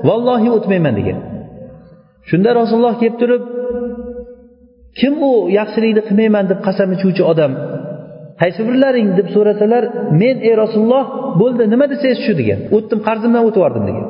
vallohi 0.08 0.48
o'tmayman 0.56 0.94
degan. 1.00 1.18
Shunda 2.30 2.50
rasululloh 2.60 2.94
kelib 3.02 3.16
turib 3.22 3.42
kim 5.00 5.14
u 5.28 5.32
yaxshilikni 5.58 6.02
qilmayman 6.08 6.44
deb 6.50 6.60
qasam 6.66 6.88
ichuvchi 6.96 7.22
odam? 7.32 7.52
Qaysi 8.40 8.60
birlaring 8.68 9.08
deb 9.18 9.28
so'rasalar 9.34 9.82
men 10.22 10.36
ey 10.48 10.54
rasululloh 10.62 11.04
bo'ldi 11.40 11.62
nima 11.72 11.86
desangiz 11.92 12.18
shu 12.26 12.32
degan. 12.40 12.58
O'tdim 12.76 13.00
qarzimdan 13.08 13.42
o'tib 13.48 13.60
yubordim 13.60 13.84
degan. 13.90 14.06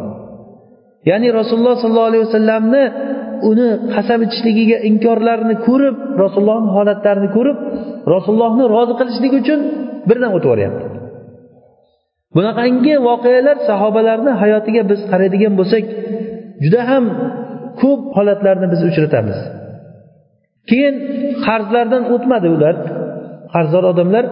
Ya'ni 1.10 1.28
rasululloh 1.40 1.74
sollallohu 1.82 2.10
alayhi 2.10 2.24
vasallamni 2.26 2.84
uni 3.50 3.68
qasam 3.94 4.20
ichishligiga 4.26 4.78
inkorlarini 4.90 5.56
ko'rib 5.66 5.96
rasulullohni 6.22 6.70
holatlarini 6.76 7.28
ko'rib 7.36 7.58
rasulullohni 8.14 8.64
rozi 8.74 8.94
qilishlik 9.00 9.32
uchun 9.40 9.60
birdan 10.08 10.30
o'tib 10.36 10.48
yuboryapti 10.48 10.84
bunaqangi 12.36 12.94
voqealar 13.08 13.56
sahobalarni 13.68 14.32
hayotiga 14.42 14.82
biz 14.90 15.00
qaraydigan 15.10 15.52
bo'lsak 15.60 15.84
juda 16.64 16.80
ham 16.90 17.04
ko'p 17.80 18.00
holatlarni 18.16 18.66
biz 18.72 18.80
uchratamiz. 18.90 19.38
Keyin 20.70 20.94
qarzlardan 21.46 22.02
o'tmadi 22.14 22.48
ular. 22.56 22.74
Qarzdor 23.54 23.84
odamlar 23.92 24.24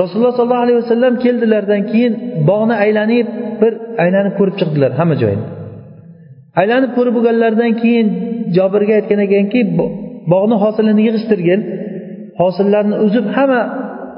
rasululloh 0.00 0.34
sollallohu 0.38 0.64
alayhi 0.66 0.78
vasallam 0.82 1.14
keldilardan 1.24 1.82
keyin 1.90 2.12
bog'ni 2.50 2.74
aylanib 2.84 3.26
bir 3.62 3.72
aylanib 4.04 4.34
ko'rib 4.38 4.56
chiqdilar 4.60 4.90
hamma 5.00 5.16
joyini 5.22 5.44
aylanib 6.60 6.90
ko'rib 6.96 7.14
bo'lganlaridan 7.16 7.72
keyin 7.82 8.06
jobirga 8.56 8.92
aytgan 8.98 9.20
ekanki 9.26 9.60
bog'ni 10.32 10.56
hosilini 10.62 11.02
yig'ishtirgin. 11.08 11.60
Hosillarni 12.40 12.96
uzib 13.06 13.26
hamma 13.36 13.62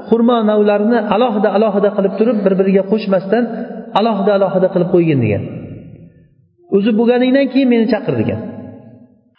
xurmo 0.09 0.37
navlarini 0.51 0.99
alohida 1.15 1.49
alohida 1.57 1.89
qilib 1.97 2.13
turib 2.19 2.37
bir 2.45 2.53
biriga 2.59 2.83
qo'shmasdan 2.91 3.43
alohida 3.99 4.31
alohida 4.37 4.67
qilib 4.73 4.89
qo'ygin 4.95 5.19
degan. 5.25 5.43
Uzib 6.77 6.95
bo'lganingdan 6.99 7.47
keyin 7.53 7.69
meni 7.73 7.85
chaqir 7.93 8.13
degan. 8.21 8.39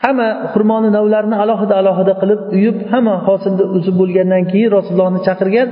Hamma 0.04 0.28
xurmoni 0.52 0.88
navlarini 0.96 1.36
alohida 1.44 1.74
alohida 1.80 2.14
qilib 2.22 2.40
uyib 2.56 2.76
hamma 2.92 3.14
hosilni 3.26 3.64
uzib 3.76 3.94
bo'lgandan 4.00 4.42
keyin 4.52 4.70
rasulullohni 4.76 5.20
chaqirgan. 5.28 5.68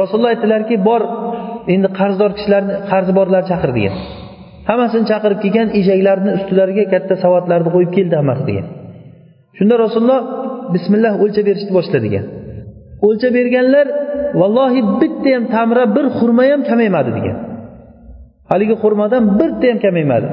Rasululloh 0.00 0.30
aytdilarki 0.34 0.76
bor 0.88 1.02
endi 1.74 1.88
qarzdor 1.98 2.30
kishilarni 2.38 2.74
qarzi 2.90 3.12
borlarni 3.18 3.48
chaqir 3.52 3.70
degan. 3.78 3.94
Hammasini 4.68 5.04
chaqirib 5.10 5.38
kelgan 5.44 5.68
eshaklarni 5.80 6.30
ustilariga 6.38 6.84
katta 6.92 7.14
savatlarni 7.24 7.70
qo'yib 7.74 7.90
keldi 7.96 8.14
hammasi 8.20 8.42
degan. 8.50 8.66
Shunda 9.58 9.74
rasululloh 9.84 10.20
bismillah 10.74 11.12
o'lchab 11.22 11.44
berishni 11.48 11.72
boshladi 11.78 12.02
degan. 12.06 12.24
O'lchab 13.06 13.32
berganlar 13.38 13.86
vallohi 14.40 14.80
bitta 15.00 15.28
ham 15.36 15.44
tamra 15.54 15.84
bir 15.96 16.06
xurma 16.18 16.44
ham 16.52 16.60
kamaymadi 16.70 17.10
degan. 17.18 17.36
Haligi 18.50 18.74
xurmadan 18.82 19.22
bitta 19.40 19.66
ham 19.70 19.78
kamaymadi. 19.86 20.28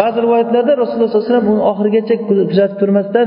Ba'zi 0.00 0.18
rivoyatlarda 0.24 0.72
rasululloh 0.82 1.08
sallallohu 1.10 1.26
alayhi 1.26 1.34
vasallam 1.34 1.54
uni 1.54 1.62
oxirigacha 1.72 2.14
kuzatib 2.50 2.76
turmasdan 2.82 3.26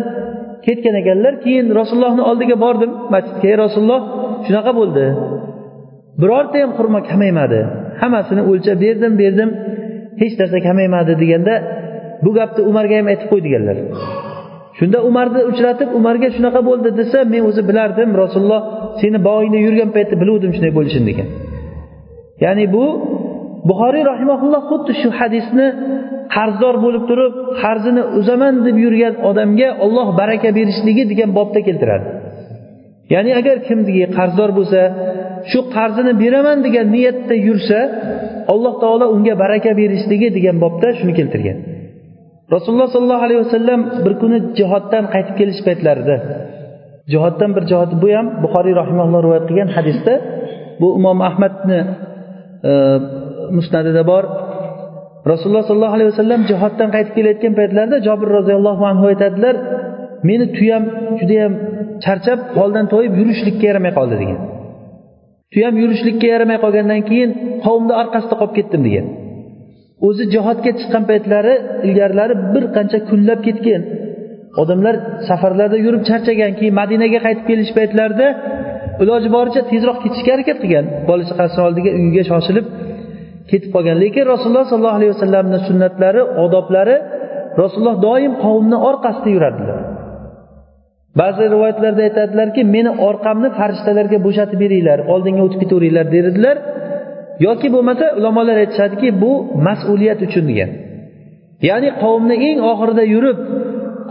ketgan 0.66 0.96
ekanlar 1.02 1.34
keyin 1.46 1.66
rasulullohni 1.80 2.24
oldiga 2.30 2.56
bordim 2.66 2.92
masjidga. 3.14 3.48
Ey 3.52 3.58
rasululloh 3.64 4.02
shunaqa 4.46 4.72
bo'ldi. 4.80 5.06
Birorta 6.22 6.58
ham 6.64 6.72
xurmo 6.78 7.00
kamaymadi. 7.12 7.60
Hammasini 8.02 8.42
o'lchab 8.52 8.78
berdim 8.86 9.14
berdim. 9.22 9.50
Hech 10.22 10.34
narsa 10.40 10.58
kamaymadi 10.68 11.14
deganda 11.22 11.54
bu 12.26 12.30
gapni 12.38 12.62
umarga 12.72 12.96
ham 13.00 13.08
aytib 13.12 13.28
qo'y 13.32 13.42
deganlar. 13.48 13.78
Shunda 14.80 14.98
umarni 15.10 15.42
uchratib 15.52 15.90
umarga 16.00 16.28
shunaqa 16.36 16.62
bo'ldi 16.70 16.90
desa 17.00 17.18
men 17.34 17.42
o'zi 17.50 17.62
bilardim 17.70 18.10
rasululloh 18.24 18.62
seni 19.02 19.20
bog'ingda 19.28 19.60
yurgan 19.66 19.90
paytda 19.96 20.16
biluvdim 20.22 20.52
shunday 20.56 20.74
bo'lishini 20.78 21.06
degan. 21.12 21.28
Ya'ni 22.44 22.66
bu 22.76 22.86
buxoriy 23.70 24.04
rahimaulloh 24.12 24.62
xuddi 24.72 24.94
shu 25.02 25.10
hadisni 25.20 25.68
qarzdor 26.36 26.76
bo'lib 26.86 27.04
turib 27.10 27.34
qarzini 27.62 28.04
uzaman 28.20 28.56
deb 28.68 28.76
yurgan 28.86 29.14
odamga 29.30 29.70
olloh 29.86 30.08
baraka 30.22 30.50
berishligi 30.58 31.04
degan 31.12 31.30
bobda 31.38 31.60
keltiradi. 31.68 32.08
Ya'ni 33.14 33.32
agar 33.40 33.58
kimniki 33.68 34.06
qarzdor 34.18 34.50
bo'lsa 34.58 34.82
shu 35.52 35.60
qarzini 35.76 36.14
beraman 36.24 36.58
degan 36.66 36.88
niyatda 36.96 37.36
yursa 37.48 37.80
alloh 38.54 38.74
taolo 38.84 39.06
unga 39.16 39.34
baraka 39.44 39.72
berishligi 39.82 40.28
degan 40.38 40.56
bobda 40.64 40.88
shuni 41.00 41.14
keltirgan. 41.20 41.58
Rasululloh 42.56 42.90
sollallohu 42.96 43.26
alayhi 43.28 43.42
vasallam 43.46 43.80
bir 44.06 44.14
kuni 44.22 44.38
jihoddan 44.60 45.04
qaytib 45.14 45.36
kelish 45.40 45.62
paytlarida 45.68 46.16
jihoddan 47.14 47.52
bir 47.56 47.64
jihod 47.72 47.92
bu 48.02 48.08
ham 48.16 48.28
buxoriy 48.44 48.74
rahimalloh 48.82 49.20
rivoyat 49.26 49.46
qilgan 49.50 49.70
hadisda 49.78 50.14
bu 50.82 50.88
imom 51.00 51.20
ahmadni 51.30 51.80
e, 52.70 52.74
musnadida 53.58 54.04
bor. 54.12 54.24
Rasululloh 55.32 55.66
sollallohu 55.70 55.96
alayhi 55.98 56.10
vasallam 56.14 56.42
jihoddan 56.50 56.90
qaytib 56.96 57.14
kelayotgan 57.18 57.54
paytlarida 57.60 57.98
jobir 58.08 58.30
roziyallohu 58.38 58.84
anhu 58.92 59.06
aytadilar 59.12 59.56
meni 60.28 60.46
tuyam 60.58 60.84
judayam 61.20 61.54
charchab 62.06 62.40
holdan 62.60 62.86
toyib 62.94 63.14
yurishlikka 63.20 63.66
yaramay 63.70 63.94
qoldi 64.00 64.16
degan. 64.22 64.40
Tuyam 65.54 65.74
yurishlikka 65.82 66.28
yaramay 66.34 66.58
qolgandan 66.66 67.02
keyin 67.10 67.30
qavmni 67.66 67.94
orqasida 68.02 68.36
qolib 68.42 68.54
ketdim 68.60 68.82
degan. 68.88 69.06
O'zi 70.08 70.24
jihodga 70.34 70.72
chiqqan 70.80 71.04
paytlari 71.12 71.54
ilgarilari 71.88 72.36
bir 72.54 72.64
qancha 72.76 72.98
kunlab 73.10 73.40
ketgan. 73.48 73.82
Odamlar 74.62 74.96
safarlarda 75.30 75.78
yurib 75.86 76.04
charchagan 76.10 76.52
keyin 76.60 76.74
madinaga 76.82 77.20
qaytib 77.26 77.46
kelish 77.50 77.72
paytlarida 77.78 78.28
iloji 79.04 79.30
boricha 79.38 79.62
tezroq 79.72 79.98
ketishga 80.04 80.32
harakat 80.36 80.58
qilgan. 80.64 80.86
Bola 81.10 81.24
chaqasini 81.30 81.62
oldiga 81.68 81.92
uyiga 82.00 82.24
shoshilib 82.32 82.66
ketib 83.52 83.70
qolgan. 83.76 83.98
Lekin 84.04 84.24
rasululloh 84.34 84.66
sollallohu 84.72 84.98
alayhi 85.00 85.14
vasallamni 85.16 85.60
sunnatlari 85.68 86.22
odoblari 86.44 86.96
rasululloh 87.62 87.98
doim 88.08 88.34
qavmni 88.46 88.78
orqasida 88.90 89.30
yuradilar. 89.36 89.80
Ba'zi 91.22 91.44
rivoyatlarda 91.54 92.02
aytadilarki 92.08 92.62
meni 92.76 92.92
orqamni 93.10 93.50
farishtalarga 93.60 94.18
bo'shatib 94.26 94.58
beringlar 94.64 95.00
oldinga 95.14 95.42
o'tib 95.48 95.60
ketaveringlar 95.64 96.06
derdilar 96.16 96.56
yoki 97.48 97.68
bo'lmasa 97.76 98.06
ulamolar 98.20 98.58
aytishadiki 98.64 99.08
bu 99.24 99.32
mas'uliyat 99.68 100.20
uchun 100.28 100.44
degan. 100.52 100.70
Ya'ni 101.70 101.90
qavmni 102.04 102.36
eng 102.48 102.60
oxirida 102.72 103.04
yurib 103.14 103.40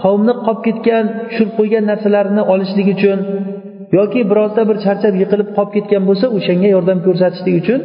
qavmni 0.03 0.35
qolib 0.47 0.61
ketgan 0.67 1.05
tushirib 1.29 1.53
qo'ygan 1.59 1.85
narsalarini 1.91 2.43
olishlik 2.53 2.89
uchun 2.97 3.19
yoki 3.99 4.21
birozda 4.31 4.63
bir 4.69 4.77
charchab 4.85 5.15
yiqilib 5.23 5.49
qolib 5.57 5.73
ketgan 5.77 6.03
bo'lsa 6.09 6.27
o'shanga 6.37 6.69
yordam 6.77 6.99
ko'rsatishlik 7.07 7.55
uchun 7.63 7.81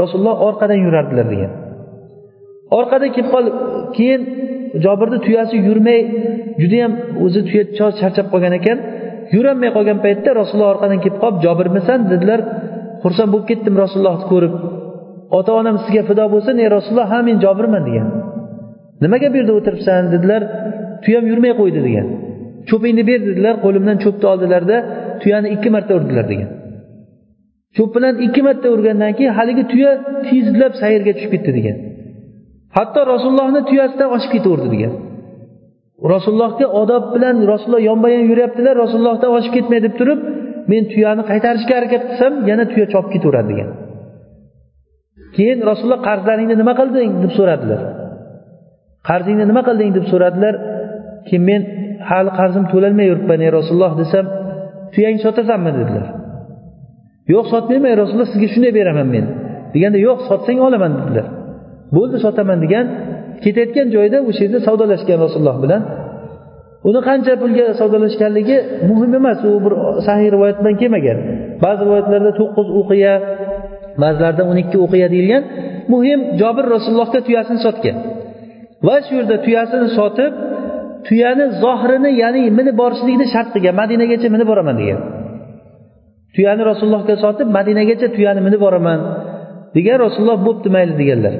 rasululloh 0.00 0.36
orqadan 0.48 0.78
yurardilar 0.86 1.26
degan. 1.34 1.52
Orqada 2.78 3.06
kelib 3.14 3.30
qolib 3.34 3.54
keyin 3.96 4.20
jobirni 4.84 5.18
tuyasi 5.26 5.56
yurmay 5.68 6.00
judayam 6.62 6.92
o'zi 7.24 7.40
tuya 7.48 7.64
charchab 8.00 8.26
qolgan 8.32 8.54
ekan. 8.60 8.78
Yurolmay 9.34 9.70
qolgan 9.76 9.98
paytda 10.04 10.30
rasululloh 10.40 10.70
orqadan 10.74 10.98
kelib 11.04 11.18
qolib 11.22 11.38
jobirmisan? 11.46 11.98
dedilar. 12.12 12.40
Xursand 13.02 13.28
bo'lib 13.32 13.46
ketdim 13.50 13.74
rasulullohni 13.82 14.26
ko'rib. 14.32 14.54
Ota 15.38 15.50
onam 15.60 15.76
sizga 15.84 16.02
fido 16.08 16.24
bo'lsin 16.34 16.54
ey 16.62 16.68
rasululloh 16.76 17.08
ha 17.12 17.18
men 17.28 17.36
jobirman 17.44 17.82
degan. 17.88 18.08
Nimaga 19.02 19.26
bu 19.32 19.36
yerda 19.40 19.52
o'tiribsan? 19.58 20.02
dedilar. 20.14 20.42
Tuyam 21.04 21.24
yurmay 21.30 21.52
qo'ydi 21.60 21.80
degan. 21.88 22.06
Cho'pingni 22.68 23.02
ber 23.10 23.20
dedilar. 23.28 23.54
Qo'limdan 23.64 23.96
cho'pni 24.04 24.26
oldilarda 24.32 24.76
tuyani 25.22 25.48
ikki 25.54 25.68
marta 25.74 25.92
urdilar 25.98 26.26
degan. 26.32 26.50
Cho'p 27.76 27.90
bilan 27.96 28.14
ikki 28.26 28.40
marta 28.46 28.66
urgandan 28.74 29.12
keyin 29.18 29.32
haligi 29.38 29.64
tuya 29.72 29.92
tezlab 30.28 30.72
sayrga 30.82 31.12
tushib 31.16 31.30
ketdi 31.34 31.50
degan. 31.58 31.76
Hatto 32.76 33.00
rasulullohni 33.12 33.60
tuyasidan 33.68 34.08
oshib 34.16 34.30
ketaverdi 34.34 34.68
degan. 34.74 34.92
Rasulullohga 36.14 36.66
odob 36.80 37.04
bilan 37.14 37.36
rasululloh 37.52 37.82
yonma 37.90 38.08
yon 38.14 38.24
yuryaptilar 38.30 38.74
rasulullohdan 38.84 39.30
oshib 39.38 39.52
ketmay 39.56 39.80
deb 39.86 39.94
turib 40.00 40.20
men 40.70 40.82
tuyani 40.92 41.22
qaytarishga 41.30 41.74
harakat 41.78 42.02
qilsam 42.08 42.32
yana 42.50 42.64
tuya 42.72 42.86
chopib 42.92 43.10
ketaveradi 43.14 43.48
degan. 43.52 43.68
Keyin 45.36 45.58
rasululloh 45.70 46.00
qarzlaringni 46.08 46.56
nima 46.62 46.74
qilding? 46.80 47.10
deb 47.24 47.32
so'radilar. 47.38 47.80
Qarzingni 49.08 49.44
nima 49.50 49.62
qilding? 49.68 49.90
deb 49.96 50.06
so'radilar. 50.12 50.54
Keyin 51.26 51.44
men 51.50 51.62
hali 52.10 52.30
qarzim 52.38 52.64
to'lolmay 52.72 53.06
yuribman 53.10 53.40
ey 53.46 53.50
rasululloh? 53.58 53.92
desam 54.02 54.24
tuyangni 54.94 55.20
sotasanmi? 55.26 55.70
dedilar. 55.78 56.06
Yo'q 57.32 57.46
sotmayman 57.52 57.88
ey 57.92 57.96
rasululloh 58.02 58.30
sizga 58.34 58.48
shunday 58.54 58.72
beraman 58.78 59.08
men. 59.14 59.24
Deganda 59.74 59.98
yo'q 60.08 60.18
sotsang 60.28 60.58
olaman 60.66 60.92
dedilar. 60.98 61.26
Bo'ldi 61.96 62.16
sotaman 62.24 62.58
degan 62.64 62.86
ketayotgan 63.44 63.86
joyda 63.96 64.18
o'sha 64.28 64.42
yerda 64.46 64.60
savdolashgan 64.66 65.18
rasululloh 65.24 65.56
bilan. 65.64 65.82
Uni 66.88 67.00
qancha 67.08 67.32
pulga 67.42 67.64
savdolashganligi 67.80 68.56
muhim 68.90 69.10
emas 69.20 69.38
u 69.48 69.50
bir 69.64 69.72
sahiy 70.06 70.28
rivoyat 70.34 70.56
bilan 70.60 70.74
kelmagan. 70.80 71.18
Ba'zi 71.64 71.80
rivoyatlarda 71.86 72.32
to'qqiz 72.40 72.68
o'qiya 72.80 73.14
ba'zilarida 74.02 74.42
o'n 74.50 74.58
ikki 74.64 74.76
o'qiya 74.84 75.06
deyilgan 75.14 75.42
muhim 75.92 76.20
jobir 76.40 76.64
rasulullohga 76.74 77.20
tuyasini 77.26 77.60
sotgan. 77.66 77.96
Va 78.86 78.96
shu 79.04 79.12
yerda 79.18 79.36
tuyasini 79.46 79.88
sotib 79.98 80.32
tuyani 81.08 81.44
zohirini 81.62 82.10
ya'ni 82.22 82.42
minib 82.58 82.76
borishlikni 82.82 83.26
shart 83.34 83.48
qilgan 83.54 83.74
madinagacha 83.82 84.28
minib 84.34 84.46
boraman 84.52 84.76
degan. 84.82 85.00
Tuyani 86.34 86.62
rasulullohga 86.70 87.14
sotib 87.24 87.48
madinagacha 87.56 88.08
tuyani 88.16 88.40
minib 88.46 88.60
boraman. 88.66 89.00
Degan 89.76 89.96
rasululloh 90.04 90.38
bo'pti 90.46 90.68
mayli 90.76 90.94
deganlar. 91.00 91.34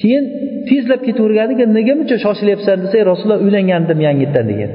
Keyin 0.00 0.24
tezlab 0.68 1.00
ketaverganiga 1.06 1.64
nega 1.78 1.94
buncha 1.98 2.16
shoshilyapsan? 2.24 2.76
desa 2.84 2.98
rasululloh 3.10 3.40
uylangandim 3.46 3.98
yangitdan 4.06 4.44
degan. 4.52 4.70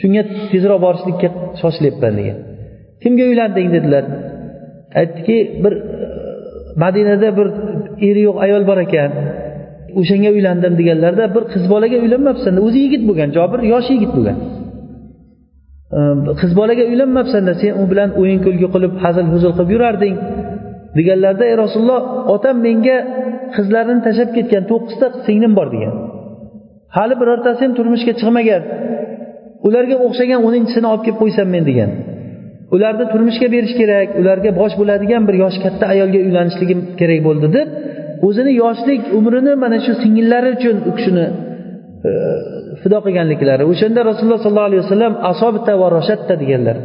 Shunga 0.00 0.22
tezroq 0.52 0.80
borishlikka 0.86 1.28
shoshilyapman 1.60 2.12
degan. 2.20 2.36
Kimga 3.02 3.24
uylanding? 3.30 3.68
dedilar. 3.76 4.04
Aytdiki 5.00 5.36
bir 5.62 5.74
madinada 6.82 7.28
bir 7.38 7.48
eri 8.08 8.20
yo'q 8.28 8.36
ayol 8.44 8.62
bor 8.70 8.78
ekan. 8.86 9.10
O'shanga 10.00 10.30
uylandim 10.36 10.72
deganlarda 10.80 11.24
bir 11.34 11.42
qiz 11.52 11.64
bolaga 11.72 11.96
uylanmabsan 12.04 12.54
o'zi 12.66 12.78
yigit 12.84 13.02
bo'lgan 13.08 13.30
jobir 13.36 13.60
yosh 13.72 13.88
yigit 13.94 14.12
bo'lgan. 14.16 14.38
Ehm, 15.98 16.18
qiz 16.40 16.52
bolaga 16.60 16.84
uylanmabsanda 16.90 17.52
sen 17.62 17.72
u 17.82 17.84
bilan 17.90 18.10
o'yin 18.20 18.38
kulgi 18.44 18.68
qilib 18.74 18.92
hazil 19.04 19.26
huzul 19.34 19.52
qilib 19.56 19.70
yurarding 19.74 20.14
deganlarida 20.98 21.44
ey 21.50 21.56
rasululloh 21.64 22.00
otam 22.34 22.56
menga 22.66 22.98
qizlarini 23.56 24.00
tashlab 24.06 24.30
ketgan 24.36 24.64
to'qqizta 24.70 25.06
singlim 25.26 25.52
bor 25.58 25.68
degan. 25.74 25.94
Hali 26.96 27.14
birortasi 27.20 27.60
ham 27.64 27.72
turmushga 27.78 28.12
chiqmagan. 28.20 28.62
Ularga 29.66 29.96
o'xshagan 30.06 30.40
o'ninchisini 30.46 30.86
olib 30.92 31.02
kelib 31.06 31.18
qo'ysam 31.22 31.48
men 31.54 31.64
degan. 31.70 31.90
Ularni 32.74 33.04
turmushga 33.12 33.46
berish 33.54 33.74
kerak 33.80 34.08
ularga 34.20 34.50
bosh 34.60 34.74
bo'ladigan 34.80 35.22
bir 35.28 35.36
yoshi 35.42 35.58
katta 35.64 35.84
ayolga 35.94 36.20
uylanishligim 36.26 36.80
kerak 37.00 37.20
bo'ldi 37.28 37.46
deb 37.56 37.68
o'zini 38.26 38.52
yoshlik 38.62 39.02
umrini 39.18 39.52
mana 39.64 39.78
shu 39.84 39.92
singillari 40.02 40.48
uchun 40.56 40.76
u 40.88 40.90
kishini 40.96 41.26
fido 42.82 42.98
qilganliklari. 43.06 43.62
O'shanda 43.72 44.00
rasululloh 44.10 44.40
sollallohu 44.44 44.70
alayhi 44.70 44.82
vasallam 44.86 45.12
asobita 45.32 45.72
va 45.82 45.86
roshatta 45.96 46.34
deganlar. 46.42 46.76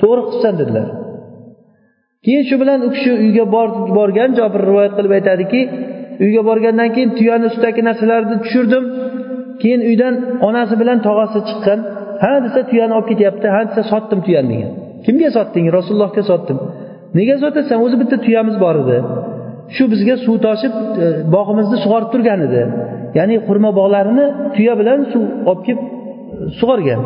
To'g'ri 0.00 0.22
qilibsan 0.26 0.54
dedilar. 0.60 0.88
Keyin 2.24 2.42
shu 2.48 2.56
bilan 2.62 2.78
u 2.86 2.88
kishi 2.94 3.10
uyga 3.24 3.44
borgan 3.98 4.30
jobir 4.38 4.60
rivoyat 4.68 4.92
qilib 4.98 5.12
aytadiki 5.18 5.60
uyga 6.24 6.42
borgandan 6.48 6.88
keyin 6.94 7.10
tuyani 7.18 7.44
ustidagi 7.50 7.82
narsalarni 7.88 8.36
tushirdim. 8.44 8.84
Keyin 9.62 9.82
uydan 9.90 10.14
onasi 10.48 10.74
bilan 10.82 10.98
tog'asi 11.06 11.38
chiqqan. 11.48 11.78
Ha 12.22 12.32
desa 12.44 12.60
tuyani 12.70 12.92
olib 12.98 13.08
ketyapti 13.12 13.46
ha 13.54 13.60
desa 13.68 13.82
sotdim 13.92 14.20
tuyani 14.26 14.48
degan. 14.52 14.72
Kimga 15.06 15.30
sotding? 15.36 15.66
Rasulullohga 15.76 16.22
sotdim. 16.30 16.58
Nega 17.18 17.34
sotasan 17.42 17.78
o'zi 17.84 17.96
bitta 18.02 18.16
tuyamiz 18.26 18.56
bor 18.64 18.76
edi. 18.82 18.98
Shu 19.74 19.84
bizga 19.92 20.14
suv 20.24 20.36
toshib 20.46 20.72
e, 21.04 21.06
bog'imizni 21.34 21.76
sug'orib 21.84 22.08
turgan 22.14 22.40
edi. 22.46 22.62
Ya'ni 23.18 23.36
xurmo 23.46 23.70
bog'larini 23.80 24.26
tuya 24.54 24.74
bilan 24.80 24.98
suv 25.12 25.22
olib 25.50 25.62
kelib 25.66 25.82
e, 25.84 25.90
sug'organ. 26.58 27.00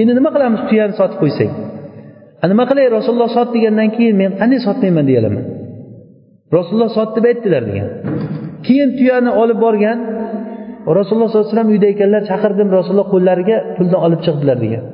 Endi 0.00 0.12
nima 0.18 0.30
qilamiz 0.34 0.60
tuyani 0.70 0.94
sotib 1.00 1.18
qo'ysak? 1.22 1.50
Nima 2.52 2.64
qilay 2.70 2.86
rasululloh 2.98 3.30
sot 3.36 3.48
degandan 3.56 3.88
keyin 3.96 4.14
men 4.22 4.30
qanday 4.40 4.60
sotmayman 4.66 5.04
deya 5.08 5.18
olaman 5.22 5.44
rasululloh 6.56 6.90
sot 6.98 7.10
deb 7.16 7.24
aytdilar 7.30 7.62
degan. 7.70 7.88
Keyin 8.66 8.90
tuyani 8.98 9.30
olib 9.42 9.58
borgan 9.64 9.98
rasululloh 10.98 11.28
sollallohu 11.30 11.46
alayhi 11.46 11.54
vasallam 11.54 11.70
uyda 11.74 11.86
ekanlar 11.94 12.22
chaqirdim 12.30 12.68
rasululloh 12.76 13.08
qo'llariga 13.14 13.56
pulni 13.76 13.96
olib 14.06 14.20
chiqdilar 14.26 14.58
degan. 14.64 14.84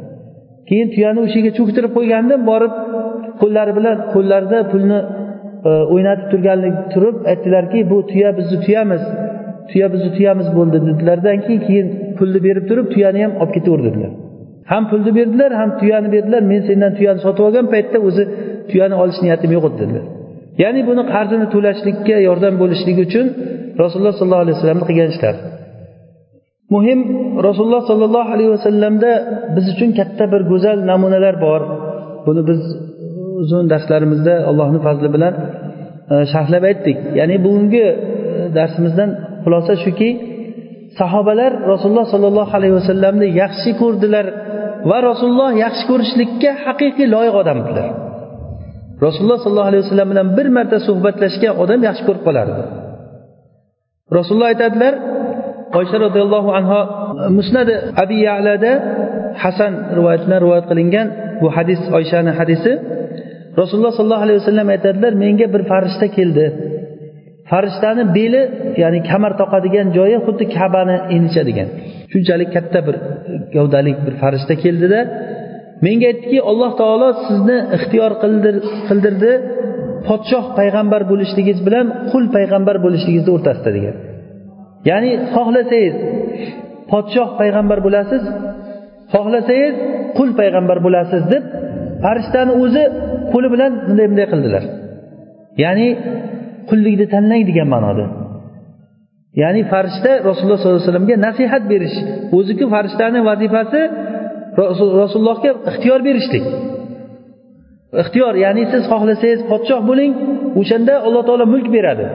Keyin 0.68 0.88
tuyani 0.94 1.18
o'sha 1.24 1.36
yerga 1.38 1.52
cho'ktirib 1.58 1.92
qo'ygandim 1.98 2.40
borib 2.50 2.72
qo'llari 3.40 3.72
bilan 3.78 3.96
qo'llarida 4.14 4.58
pulni 4.72 4.98
E, 5.66 5.68
o'ynatib 5.92 6.26
turganlik 6.32 6.76
turib 6.92 7.16
aytdilarki 7.30 7.78
bu 7.90 7.96
tuya 8.10 8.30
bizni 8.38 8.58
tuyamiz 8.66 9.02
tuya 9.70 9.86
bizni 9.94 10.10
tuyamiz 10.16 10.48
bo'ldi 10.56 10.78
dedilardan 10.88 11.38
keyin 11.46 11.62
keyin 11.68 11.86
pulni 12.18 12.40
berib 12.46 12.64
turib 12.70 12.86
tuyani 12.94 13.18
ham 13.24 13.32
olib 13.42 13.52
ketaver 13.56 13.80
dedilar. 13.88 14.12
Ham 14.72 14.82
pulni 14.90 15.10
berdilar 15.18 15.50
ham 15.60 15.70
tuyani 15.80 16.08
berdilar. 16.14 16.42
Men 16.52 16.60
sendan 16.68 16.92
tuyani 16.98 17.20
sotib 17.26 17.42
olgan 17.48 17.66
paytda 17.74 17.98
o'zi 18.08 18.24
tuyani 18.70 18.94
olish 19.02 19.18
niyatim 19.24 19.50
yo'q 19.56 19.64
edi 19.68 19.76
dedilar. 19.82 20.04
Ya'ni 20.62 20.80
buni 20.88 21.02
qarzini 21.14 21.46
to'lashlikka 21.54 22.16
yordam 22.28 22.54
bo'lishligi 22.62 23.02
uchun 23.08 23.26
rasululloh 23.82 24.14
sollallohu 24.20 24.42
alayhi 24.44 24.56
vasallamni 24.56 24.84
qilgan 24.90 25.10
ishlari 25.14 25.40
muhim 26.74 27.00
rasululloh 27.46 27.82
sollallohu 27.90 28.30
alayhi 28.34 28.52
vasallamda 28.56 29.10
biz 29.56 29.66
uchun 29.74 29.90
katta 29.98 30.24
bir 30.32 30.42
go'zal 30.52 30.78
namunalar 30.90 31.34
bor. 31.46 31.60
Buni 32.26 32.42
biz 32.50 32.60
uzun 33.42 33.64
darslarimizda 33.72 34.34
allohni 34.50 34.78
fazli 34.86 35.08
bilan 35.14 35.34
e, 36.12 36.14
sharhlab 36.32 36.64
aytdik. 36.70 36.98
Ya'ni 37.18 37.36
bugungi 37.44 37.84
e, 37.88 37.94
darsimizdan 38.58 39.10
xulosa 39.44 39.74
shuki 39.84 40.10
sahobalar 40.98 41.52
rasululloh 41.72 42.06
sollallohu 42.14 42.52
alayhi 42.58 42.74
vasallamni 42.80 43.28
yaxshi 43.42 43.70
ko'rdilar 43.82 44.26
va 44.90 44.98
rasululloh 45.10 45.50
yaxshi 45.64 45.84
ko'rishlikka 45.90 46.50
haqiqiy 46.66 47.06
loyiq 47.14 47.34
odam 47.42 47.56
edilar 47.62 47.88
rasululloh 49.06 49.38
sollallohu 49.44 49.70
alayhi 49.70 49.82
vasallam 49.84 50.08
bilan 50.12 50.28
bir 50.38 50.48
marta 50.56 50.78
suhbatlashgan 50.88 51.54
odam 51.62 51.80
yaxshi 51.88 52.02
ko'rib 52.08 52.22
qolardi. 52.28 52.62
Rasululloh 54.18 54.48
aytadilar 54.52 54.94
oysha 55.78 55.96
roziyallohu 56.06 56.50
anhu 56.58 56.78
musnadi 57.38 57.74
abi 58.02 58.16
yalada 58.28 58.72
hasan 59.42 59.72
rivoyatidan 59.98 60.38
rivoyat 60.44 60.66
qilingan 60.70 61.06
bu 61.42 61.48
hadis 61.56 61.80
oyshani 61.98 62.32
hadisi 62.38 62.72
rasululloh 63.60 63.92
sollallohu 63.98 64.24
alayhi 64.26 64.38
vasallam 64.42 64.68
aytadilar 64.74 65.12
menga 65.24 65.46
bir 65.54 65.62
farishta 65.70 66.06
keldi. 66.16 66.46
Farishtani 67.50 68.04
beli 68.16 68.42
ya'ni 68.82 69.00
kamar 69.10 69.32
toqadigan 69.40 69.86
joyi 69.96 70.18
xuddi 70.26 70.44
kabani 70.56 70.96
enicha 71.16 71.42
degan. 71.48 71.68
Shunchalik 72.12 72.50
katta 72.56 72.78
bir 72.86 72.96
gavdalik 73.54 73.98
bir 74.06 74.14
farishta 74.22 74.54
keldida 74.64 75.00
menga 75.86 76.06
aytdiki 76.12 76.38
alloh 76.50 76.70
taolo 76.80 77.08
sizni 77.26 77.58
ixtiyor 77.76 78.12
qildirdi. 78.88 79.32
Podshoh 80.08 80.46
payg'ambar 80.58 81.02
bo'lishligingiz 81.10 81.58
bilan 81.66 81.86
qul 82.10 82.24
payg'ambar 82.36 82.76
bo'lishligingizni 82.84 83.32
o'rtasida 83.36 83.70
degan. 83.76 83.96
Ya'ni 84.90 85.10
xohlasangiz 85.34 85.94
podshoh 86.92 87.28
payg'ambar 87.40 87.78
bo'lasiz 87.86 88.22
xohlasangiz 89.14 89.74
qul 90.18 90.30
payg'ambar 90.40 90.78
bo'lasiz 90.86 91.22
deb 91.32 91.44
farishtani 92.04 92.52
o'zi 92.64 92.84
qo'li 93.32 93.48
bilan 93.54 93.72
bunday 93.88 94.06
bunday 94.10 94.26
qildilar. 94.32 94.64
Ya'ni 95.64 95.88
qullikni 96.70 97.06
tanlang 97.14 97.42
degan 97.50 97.68
ma'noda. 97.74 98.06
Ya'ni 99.42 99.62
farishta 99.72 100.12
rasululloh 100.28 100.58
sollallohu 100.60 100.80
alayhi 100.80 100.90
vasallamga 100.90 101.16
nasihat 101.28 101.62
berish 101.72 101.96
o'ziku 102.38 102.64
farishtani 102.74 103.20
vazifasi 103.30 103.80
rasulullohga 105.02 105.50
ixtiyor 105.70 106.00
berishlik. 106.08 106.44
Ixtiyor 108.02 108.34
ya'ni 108.44 108.62
siz 108.72 108.82
xohlasangiz 108.92 109.40
podshoh 109.50 109.80
bo'ling 109.90 110.12
o'shanda 110.60 110.94
alloh 111.06 111.22
taolo 111.28 111.44
mulk 111.54 111.66
beradi. 111.76 112.06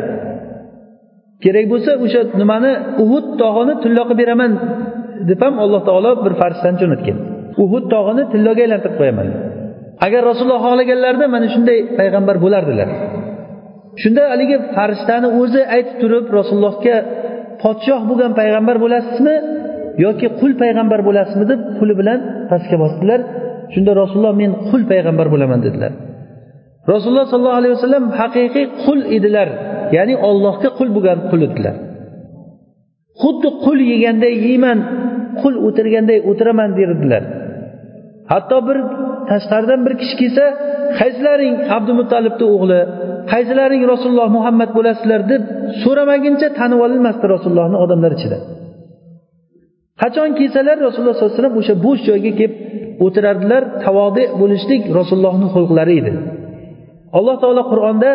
Kerak 1.43 1.65
bo'lsa 1.71 1.91
o'sha 2.06 2.21
nimani 2.41 2.71
uhud 3.04 3.26
tog'ini 3.41 3.74
tillo 3.84 4.04
qilib 4.10 4.19
beraman 4.21 4.52
deb 5.30 5.39
ham 5.45 5.56
alloh 5.63 5.82
taolo 5.89 6.12
bir 6.26 6.34
farishtani 6.41 6.78
jo'natgan. 6.82 7.17
Uhud 7.63 7.86
tog'ini 7.93 8.24
tilloga 8.34 8.62
aylantirib 8.65 8.95
qo'yaman. 9.00 9.28
Agar 10.05 10.21
rasululloh 10.29 10.61
xohlaganlarida 10.67 11.25
mana 11.35 11.47
shunday 11.53 11.79
payg'ambar 11.99 12.35
bo'lardilar. 12.43 12.89
Shunda 14.01 14.23
haligi 14.33 14.57
farishtani 14.75 15.27
o'zi 15.41 15.61
aytib 15.75 15.95
turib 16.01 16.25
rasulullohga 16.39 16.95
podshoh 17.63 18.01
bo'lgan 18.09 18.31
payg'ambar 18.39 18.77
bo'lasizmi 18.83 19.35
yoki 20.05 20.27
qul 20.39 20.51
payg'ambar 20.63 20.99
bo'lasizmi? 21.07 21.45
deb 21.51 21.61
quli 21.79 21.93
bilan 22.01 22.19
pastga 22.51 22.77
bosdilar. 22.83 23.19
Shunda 23.73 23.91
rasululloh 24.01 24.33
men 24.41 24.51
qul 24.69 24.81
payg'ambar 24.91 25.27
bo'laman 25.33 25.59
dedilar. 25.65 25.91
Rasululloh 26.93 27.25
sollallohu 27.31 27.59
alayhi 27.61 27.73
vasallam 27.77 28.05
haqiqiy 28.19 28.65
qul 28.83 28.99
edilar 29.17 29.47
ya'ni 29.97 30.15
ollohga 30.29 30.69
qul 30.77 30.89
bo'lgan 30.95 31.19
qul 31.31 31.41
edilar. 31.49 31.75
Xuddi 33.21 33.49
qul 33.65 33.77
yeganday 33.91 34.33
yeyman 34.47 34.77
qul 35.41 35.53
o'tirganday 35.67 36.19
o'tiraman 36.29 36.69
derdilar 36.79 37.23
hatto 38.31 38.57
bir 38.67 38.77
tashqaridan 39.31 39.81
bir 39.87 39.94
kishi 40.00 40.14
kelsa 40.22 40.44
qaysilaring 41.00 41.55
abdumuttalibni 41.76 42.46
o'g'li 42.54 42.81
qaysilaring 43.33 43.83
rasululloh 43.92 44.29
muhammad 44.38 44.71
bo'lasizlar 44.79 45.21
deb 45.33 45.42
so'ramaguncha 45.83 46.48
tanib 46.58 46.79
olinmasdi 46.87 47.27
rasulullohni 47.35 47.77
odamlar 47.85 48.12
ichida 48.19 48.38
qachon 50.02 50.31
kelsalar 50.38 50.77
rasululloh 50.87 51.14
sollallohu 51.17 51.33
alayhi 51.33 51.42
vasallam 51.42 51.60
o'sha 51.62 51.75
bo'sh 51.87 52.00
joyga 52.08 52.33
kelib 52.40 52.54
o'tirardilar 53.04 53.62
tavodi 53.85 54.25
bo'lishlik 54.40 54.83
rasulullohni 54.98 55.46
xulqlari 55.54 55.94
edi 56.00 56.12
alloh 57.19 57.37
taolo 57.42 57.62
qur'onda 57.73 58.10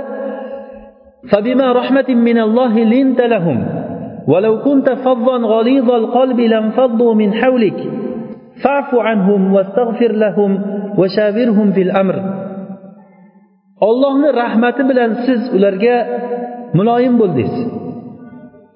فبما 1.32 1.68
رحمة 1.80 2.10
من 2.10 2.38
الله 2.45 2.74
لنت 2.93 3.22
لهم 3.34 3.60
ولو 4.28 4.54
كنت 4.68 4.88
فظا 4.89 5.38
غليظ 5.38 5.91
القلب 5.91 6.39
لانفضوا 6.39 7.14
من 7.22 7.34
حولك 7.34 7.80
fa'fu 8.65 8.97
anhum 9.11 9.41
vastaghfir 9.57 10.13
lahum 10.25 10.51
va 10.99 11.07
shavirhum 11.17 11.69
fil 11.77 11.93
amr. 12.03 12.17
Rahmati 14.43 14.83
bilan 14.91 15.11
siz 15.27 15.41
ularga 15.57 15.97
muloyim 16.79 17.15
bo'ldingiz. 17.21 17.55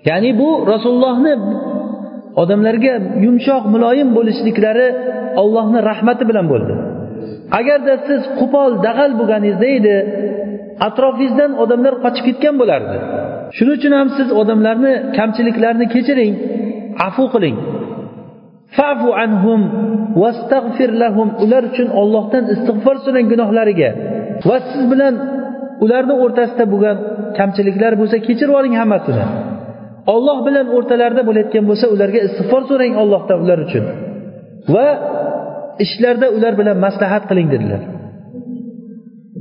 Ya'ni 0.09 0.31
bu 0.41 0.51
rasulullohni 0.73 1.35
odamlarga 2.43 2.95
yumshoq 3.25 3.65
muloyim 3.75 4.09
bo'lishliklari 4.17 4.89
ollohni 5.43 5.81
rahmati 5.91 6.25
bilan 6.31 6.47
bo'ldi. 6.53 6.75
Agarda 7.59 7.95
siz 8.09 8.21
qo'pol 8.41 8.71
dag'al 8.87 9.13
bo'lganingizda 9.21 9.69
edi 9.79 9.97
atrofingizdan 10.89 11.51
odamlar 11.63 11.95
qochib 12.05 12.25
ketgan 12.29 12.55
bo'lardi. 12.61 12.97
Shuning 13.57 13.75
uchun 13.79 13.93
ham 13.99 14.09
siz 14.19 14.29
odamlarni 14.41 14.93
kamchiliklarini 15.17 15.87
kechiring 15.95 16.35
afu 17.07 17.25
qiling. 17.35 17.57
Fafu 18.77 19.11
anhum 19.25 19.61
vastag'fir 20.23 20.91
lahum 21.03 21.29
ular 21.45 21.63
uchun 21.71 21.89
ollohdan 22.01 22.45
istig'for 22.55 22.97
so'rang 23.05 23.27
gunohlariga. 23.33 23.91
Va 24.49 24.57
siz 24.71 24.83
bilan 24.93 25.15
ularni 25.85 26.15
o'rtasida 26.25 26.65
bo'lgan 26.73 26.97
kamchiliklar 27.39 27.93
bo'lsa 28.01 28.17
kechirib 28.27 28.51
yuboring 28.53 28.75
hammasini. 28.81 29.25
Olloh 30.15 30.39
bilan 30.47 30.67
o'rtalarida 30.77 31.23
bo'layotgan 31.29 31.65
bo'lsa 31.71 31.87
ularga 31.95 32.21
istig'for 32.29 32.63
so'rang 32.71 32.95
ollohdan 33.03 33.39
ular 33.45 33.59
uchun. 33.67 33.85
Va 34.75 34.87
ishlarda 35.85 36.27
ular 36.37 36.53
bilan 36.61 36.77
maslahat 36.87 37.25
qiling 37.31 37.49
dedilar. 37.55 37.83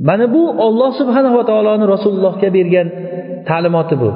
Mana 0.08 0.26
bu 0.34 0.42
olloh 0.66 0.90
subhanava 1.00 1.42
taoloni 1.50 1.86
rasulullohga 1.94 2.48
bergan 2.56 2.88
ta'limoti 3.48 3.96
bu. 4.02 4.10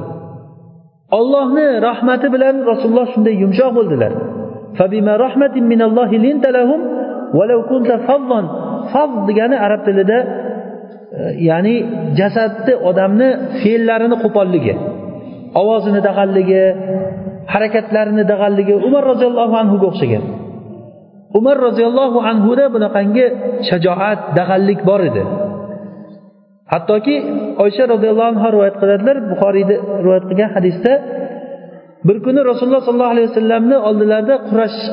Ollohni 1.18 1.66
rahmati 1.88 2.26
bilan 2.34 2.54
rasululloh 2.70 3.06
shunday 3.14 3.34
yumshoq 3.42 3.70
bo'ldilar. 3.78 4.12
Degani 9.28 9.56
arab 9.66 9.80
tilida 9.86 10.18
e, 10.22 10.26
ya'ni 11.48 11.74
jasadni 12.18 12.74
odamni 12.88 13.28
fe'llarini 13.62 14.16
qo'polligi 14.24 14.74
ovozini 15.60 16.00
dag'alligi 16.08 16.62
harakatlarini 17.52 18.24
dag'alligi 18.32 18.74
umar 18.88 19.02
roziyallohu 19.12 19.54
anhuga 19.62 19.86
o'xshagan. 19.92 20.24
Umar 21.38 21.56
roziyallohu 21.68 22.18
anhuda 22.30 22.64
bunaqangi 22.74 23.24
shajoat 23.68 24.20
dag'allik 24.38 24.80
bor 24.88 25.00
edi. 25.10 25.22
Hattoki 26.72 27.16
oysha 27.64 27.84
roziyallohu 27.94 28.30
anhu 28.32 28.46
rivoyat 28.54 28.76
qiladilar 28.82 29.16
buxoriyda 29.30 29.74
rivoyat 30.04 30.24
qilgan 30.30 30.50
hadisda 30.56 30.92
bir 32.08 32.16
kuni 32.24 32.40
rasululloh 32.50 32.82
sollallohu 32.88 33.14
alayhi 33.14 33.28
vasallamni 33.30 33.76
oldilarida 33.88 34.34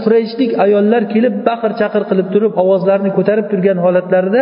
qurayshlik 0.03 0.51
ayollar 0.66 1.01
kelib 1.14 1.36
baqir 1.49 1.72
chaqir 1.82 2.03
qilib 2.09 2.28
turib 2.34 2.53
ovozlarini 2.64 3.12
ko'tarib 3.18 3.45
turgan 3.51 3.78
holatlarida 3.86 4.41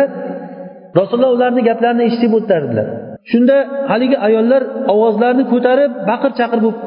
rasululloh 1.00 1.32
ularni 1.36 1.62
gaplarini 1.68 2.02
eshitib 2.08 2.32
o'tardilar 2.38 2.86
shunda 3.32 3.56
haligi 3.90 4.16
ayollar 4.28 4.62
ovozlarini 4.94 5.44
ko'tarib 5.52 5.90
baqir 6.10 6.30
chaqir 6.40 6.58
bo'lib 6.64 6.78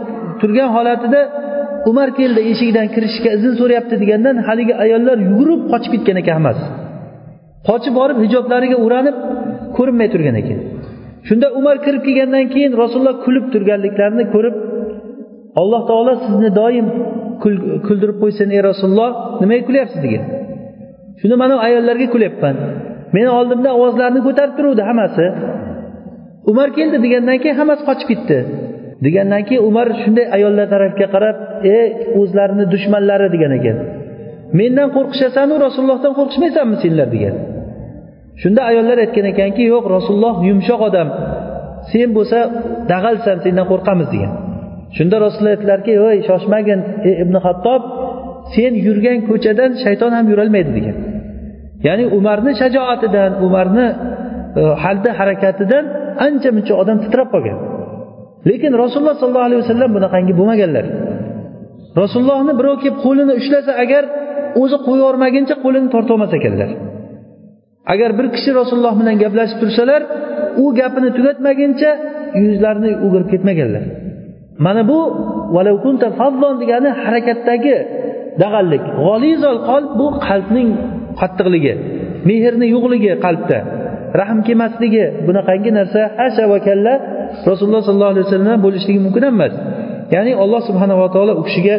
turgan 0.41 0.69
holatida 0.75 1.21
umar 1.89 2.09
keldi 2.19 2.41
eshikdan 2.51 2.87
kirishga 2.95 3.29
izn 3.37 3.53
so'rayapti 3.59 3.95
degandan 4.03 4.35
haligi 4.47 4.73
ayollar 4.83 5.17
yugurib 5.27 5.61
qochib 5.71 5.91
ketgan 5.95 6.17
ekan 6.21 6.35
hammasi. 6.39 6.63
Qochib 7.69 7.93
borib 7.99 8.17
hijoblariga 8.25 8.77
o'ranib 8.85 9.15
ko'rinmay 9.77 10.07
turgan 10.13 10.35
ekan. 10.41 10.59
Shunda 11.27 11.47
umar 11.59 11.75
kirib 11.85 12.01
kelgandan 12.07 12.45
keyin 12.53 12.71
rasululloh 12.81 13.15
kulib 13.25 13.45
turganliklarini 13.53 14.25
ko'rib 14.35 14.55
alloh 15.61 15.81
taolo 15.89 16.13
sizni 16.25 16.49
doim 16.61 16.85
kuldirib 17.87 18.17
qo'ysin 18.23 18.47
ey 18.55 18.61
rasululloh. 18.69 19.11
Nimaga 19.41 19.63
kulyapsiz 19.69 19.99
degan 20.05 20.23
shunda 21.19 21.35
mana 21.43 21.55
ayollarga 21.67 22.07
kulyapman. 22.13 22.55
Meni 23.15 23.29
oldimda 23.39 23.69
ovozlarini 23.77 24.21
ko'tarib 24.27 24.53
turuvdi 24.57 24.83
hammasi. 24.89 25.25
Umar 26.51 26.67
keldi 26.77 26.97
degandan 27.05 27.37
keyin 27.43 27.57
hammasi 27.61 27.83
qochib 27.89 28.07
ketdi. 28.11 28.37
Degandan 29.05 29.43
keyin 29.47 29.63
umar 29.69 29.87
shunday 30.01 30.25
ayollar 30.37 30.67
tarafga 30.73 31.07
qarab 31.15 31.37
e 31.75 31.77
o'zlarini 32.21 32.65
dushmanlari 32.73 33.27
degan 33.35 33.51
ekan. 33.59 33.77
Mendan 34.59 34.89
qo'rqishasanu 34.95 35.53
rasulullohdan 35.65 36.13
qo'rqishmaysanmi 36.19 36.77
senlar? 36.83 37.07
degan. 37.15 37.35
Shunda 38.41 38.61
ayollar 38.71 38.97
aytgan 39.05 39.25
ekanki 39.33 39.63
yo'q 39.73 39.85
rasululloh 39.95 40.35
yumshoq 40.49 40.81
odam. 40.89 41.07
Sen 41.91 42.09
bo'lsa 42.17 42.39
dag'alsan 42.91 43.37
sendan 43.45 43.65
qo'rqamiz 43.71 44.07
degan. 44.15 44.31
Shunda 44.97 45.15
rasululloh 45.25 45.53
aytdilarki 45.55 45.93
voy 46.05 46.17
shoshmagin 46.29 46.79
ey 47.07 47.13
ibn 47.23 47.35
hattob 47.45 47.81
sen 48.55 48.73
yurgan 48.85 49.17
ko'chadan 49.29 49.71
shayton 49.83 50.11
ham 50.17 50.25
yurolmaydi 50.31 50.71
degan. 50.77 50.95
Ya'ni 51.87 52.05
umarni 52.17 52.51
shajoatidan 52.61 53.31
umarni 53.45 53.87
e, 54.59 54.61
halda 54.83 55.11
harakatidan 55.19 55.83
ancha 56.25 56.49
muncha 56.55 56.73
odam 56.81 56.97
titrab 57.03 57.27
qolgan. 57.33 57.57
Lekin 58.49 58.71
rasululloh 58.83 59.15
sollallohu 59.21 59.47
alayhi 59.49 59.61
vasallam 59.63 59.89
bunaqangi 59.97 60.33
bo'lmaganlar. 60.39 60.85
Rasulullohni 62.01 62.53
birov 62.59 62.75
kelib 62.83 62.97
qo'lini 63.05 63.33
ushlasa 63.39 63.71
agar 63.83 64.03
o'zi 64.61 64.77
qo'yvormaguncha 64.87 65.55
qo'lini 65.63 65.87
tortolmas 65.95 66.31
ekanlar. 66.39 66.69
Agar 67.93 68.09
bir 68.17 68.27
kishi 68.35 68.51
rasululloh 68.59 68.93
bilan 69.01 69.15
gaplashib 69.23 69.57
tursalar 69.63 70.01
u 70.63 70.65
gapini 70.79 71.09
tugatmaguncha 71.17 71.89
yuzlarini 72.43 72.91
o'girib 73.05 73.27
ketmaganlar. 73.33 73.83
Mana 74.65 74.81
bu 74.91 74.99
degani 76.61 76.89
harakatdagi 77.03 77.75
dag'allik. 78.41 78.83
G'olizol 79.05 79.57
qalb 79.69 79.89
bu 79.99 80.07
qalbning 80.27 80.69
qattiqligi 81.19 81.73
mehrni 82.29 82.67
yo'qligi 82.75 83.11
qalbda. 83.25 83.59
Rahm 84.19 84.39
kelmasligi 84.47 85.05
bunaqangi 85.27 85.71
narsa 85.79 86.01
hasha 86.19 86.43
va 86.51 86.59
kalla 86.67 86.93
rasululloh 87.49 87.81
sollallohu 87.87 88.13
alayhi 88.13 88.25
vasallam 88.27 88.57
bo'lishligi 88.65 88.99
mumkin 89.05 89.23
emas. 89.31 89.53
Ya'ni 90.15 90.31
alloh 90.43 90.61
subhanava 90.69 91.05
taolo 91.15 91.33
u 91.41 91.43
kishiga 91.47 91.75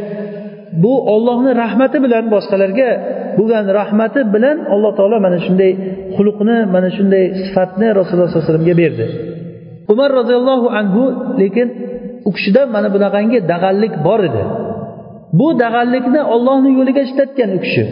bu 0.85 0.93
ollohni 1.14 1.53
rahmati 1.62 1.97
bilan 2.05 2.25
boshqalarga 2.35 2.91
bo'lgan 3.39 3.64
rahmati 3.81 4.20
bilan 4.35 4.57
alloh 4.75 4.93
taolo 4.99 5.16
mana 5.27 5.39
shunday 5.47 5.72
xulqni 6.16 6.57
mana 6.75 6.89
shunday 6.97 7.25
sifatni 7.43 7.89
rasululloh 7.99 8.29
sollallohu 8.29 8.43
alayhi 8.43 8.51
vasallamga 8.51 8.77
berdi. 8.83 9.05
Umar 9.93 10.11
roziyallohu 10.20 10.66
anhu 10.81 11.03
lekin 11.43 11.68
u 12.29 12.31
kishida 12.37 12.62
mana 12.75 12.89
bunaqangi 12.95 13.39
dag'allik 13.53 13.95
bor 14.07 14.20
edi. 14.29 14.43
Bu 15.39 15.49
dag'allikni 15.62 16.20
ollohni 16.35 16.70
yo'liga 16.79 17.03
ishlatgan 17.09 17.51
u 17.57 17.59
kishi. 17.64 17.85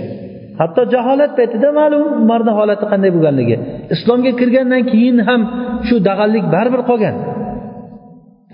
Hatto 0.61 0.83
jaholat 0.95 1.33
paytida 1.39 1.68
ma'lum 1.80 2.03
umarni 2.22 2.53
holati 2.59 2.85
qanday 2.93 3.11
bo'lganligi. 3.16 3.57
Islomga 3.95 4.33
kirgandan 4.41 4.83
keyin 4.93 5.18
ham 5.28 5.41
shu 5.89 5.97
dag'allik 6.09 6.45
baribir 6.55 6.83
qolgan. 6.91 7.16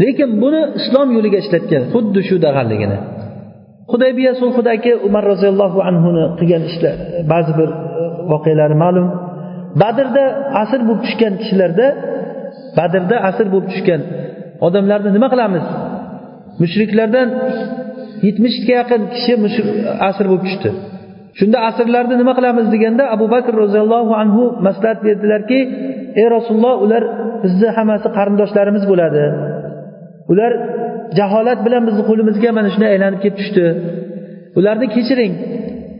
Lekin 0.02 0.30
buni 0.42 0.60
islom 0.80 1.08
yo'liga 1.16 1.38
ishlatgan 1.44 1.82
xuddi 1.92 2.20
shu 2.28 2.36
dag'alligini. 2.46 2.98
Hudaybiya 3.92 4.32
sulhidagi 4.40 4.92
umar 5.06 5.24
roziyallohu 5.32 5.78
anhuni 5.88 6.24
qilgan 6.38 6.62
ishlar 6.70 6.96
ba'zi 7.32 7.52
bir 7.58 7.70
e, 7.72 7.76
voqealari 8.32 8.76
ma'lum. 8.84 9.06
Badrda 9.82 10.24
asr 10.62 10.80
bo'lib 10.88 11.00
tushgan 11.06 11.32
kishilarda 11.40 11.86
badrda 12.78 13.16
asr 13.30 13.46
bo'lib 13.52 13.68
tushgan 13.72 14.00
odamlarni 14.66 15.10
nima 15.16 15.28
qilamiz? 15.32 15.64
Mushriklardan 16.62 17.28
yetmishga 18.26 18.72
yaqin 18.80 19.02
kishi 19.14 19.32
asr 20.08 20.24
bo'lib 20.30 20.44
tushdi. 20.46 20.70
Shunda 21.38 21.58
asrlarni 21.68 22.14
nima 22.22 22.32
qilamiz 22.38 22.66
deganda 22.74 23.04
abu 23.14 23.26
bakr 23.34 23.52
roziyallohu 23.62 24.12
anhu 24.22 24.42
maslahat 24.66 24.98
berdilarki 25.06 25.60
ey 26.20 26.26
rasululloh 26.36 26.74
ular 26.84 27.02
bizni 27.44 27.68
hammasi 27.76 28.08
qarindoshlarimiz 28.16 28.84
bo'ladi. 28.90 29.24
Ular 30.32 30.52
jaholat 31.18 31.58
bilan 31.66 31.82
bizni 31.88 32.02
qo'limizga 32.10 32.50
mana 32.58 32.68
shunday 32.74 32.90
aylanib 32.94 33.20
kelib 33.24 33.36
tushdi. 33.40 33.64
Ularni 34.58 34.86
kechiring. 34.96 35.34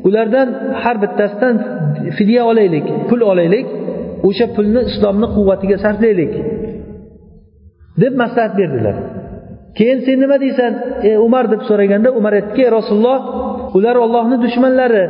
Ulardan 0.08 0.48
har 0.82 0.96
bittasidan 1.02 1.54
fidya 2.18 2.42
olaylik 2.50 2.86
pul 3.08 3.20
olaylik. 3.32 3.66
O'sha 4.28 4.46
pulni 4.56 4.80
islomni 4.90 5.28
quvvatiga 5.36 5.76
sarflaylik. 5.84 6.32
Deb 8.02 8.12
maslahat 8.22 8.52
berdilar. 8.60 8.96
Keyin 9.78 9.98
sen 10.06 10.16
nima 10.22 10.36
deysan? 10.44 10.72
Ey 11.08 11.16
umar 11.26 11.44
deb 11.52 11.62
so'raganda 11.68 12.08
umar 12.18 12.32
aytdiki 12.38 12.64
rasululloh 12.78 13.20
ular 13.76 13.96
ollohni 14.04 14.36
dushmanlari 14.44 15.04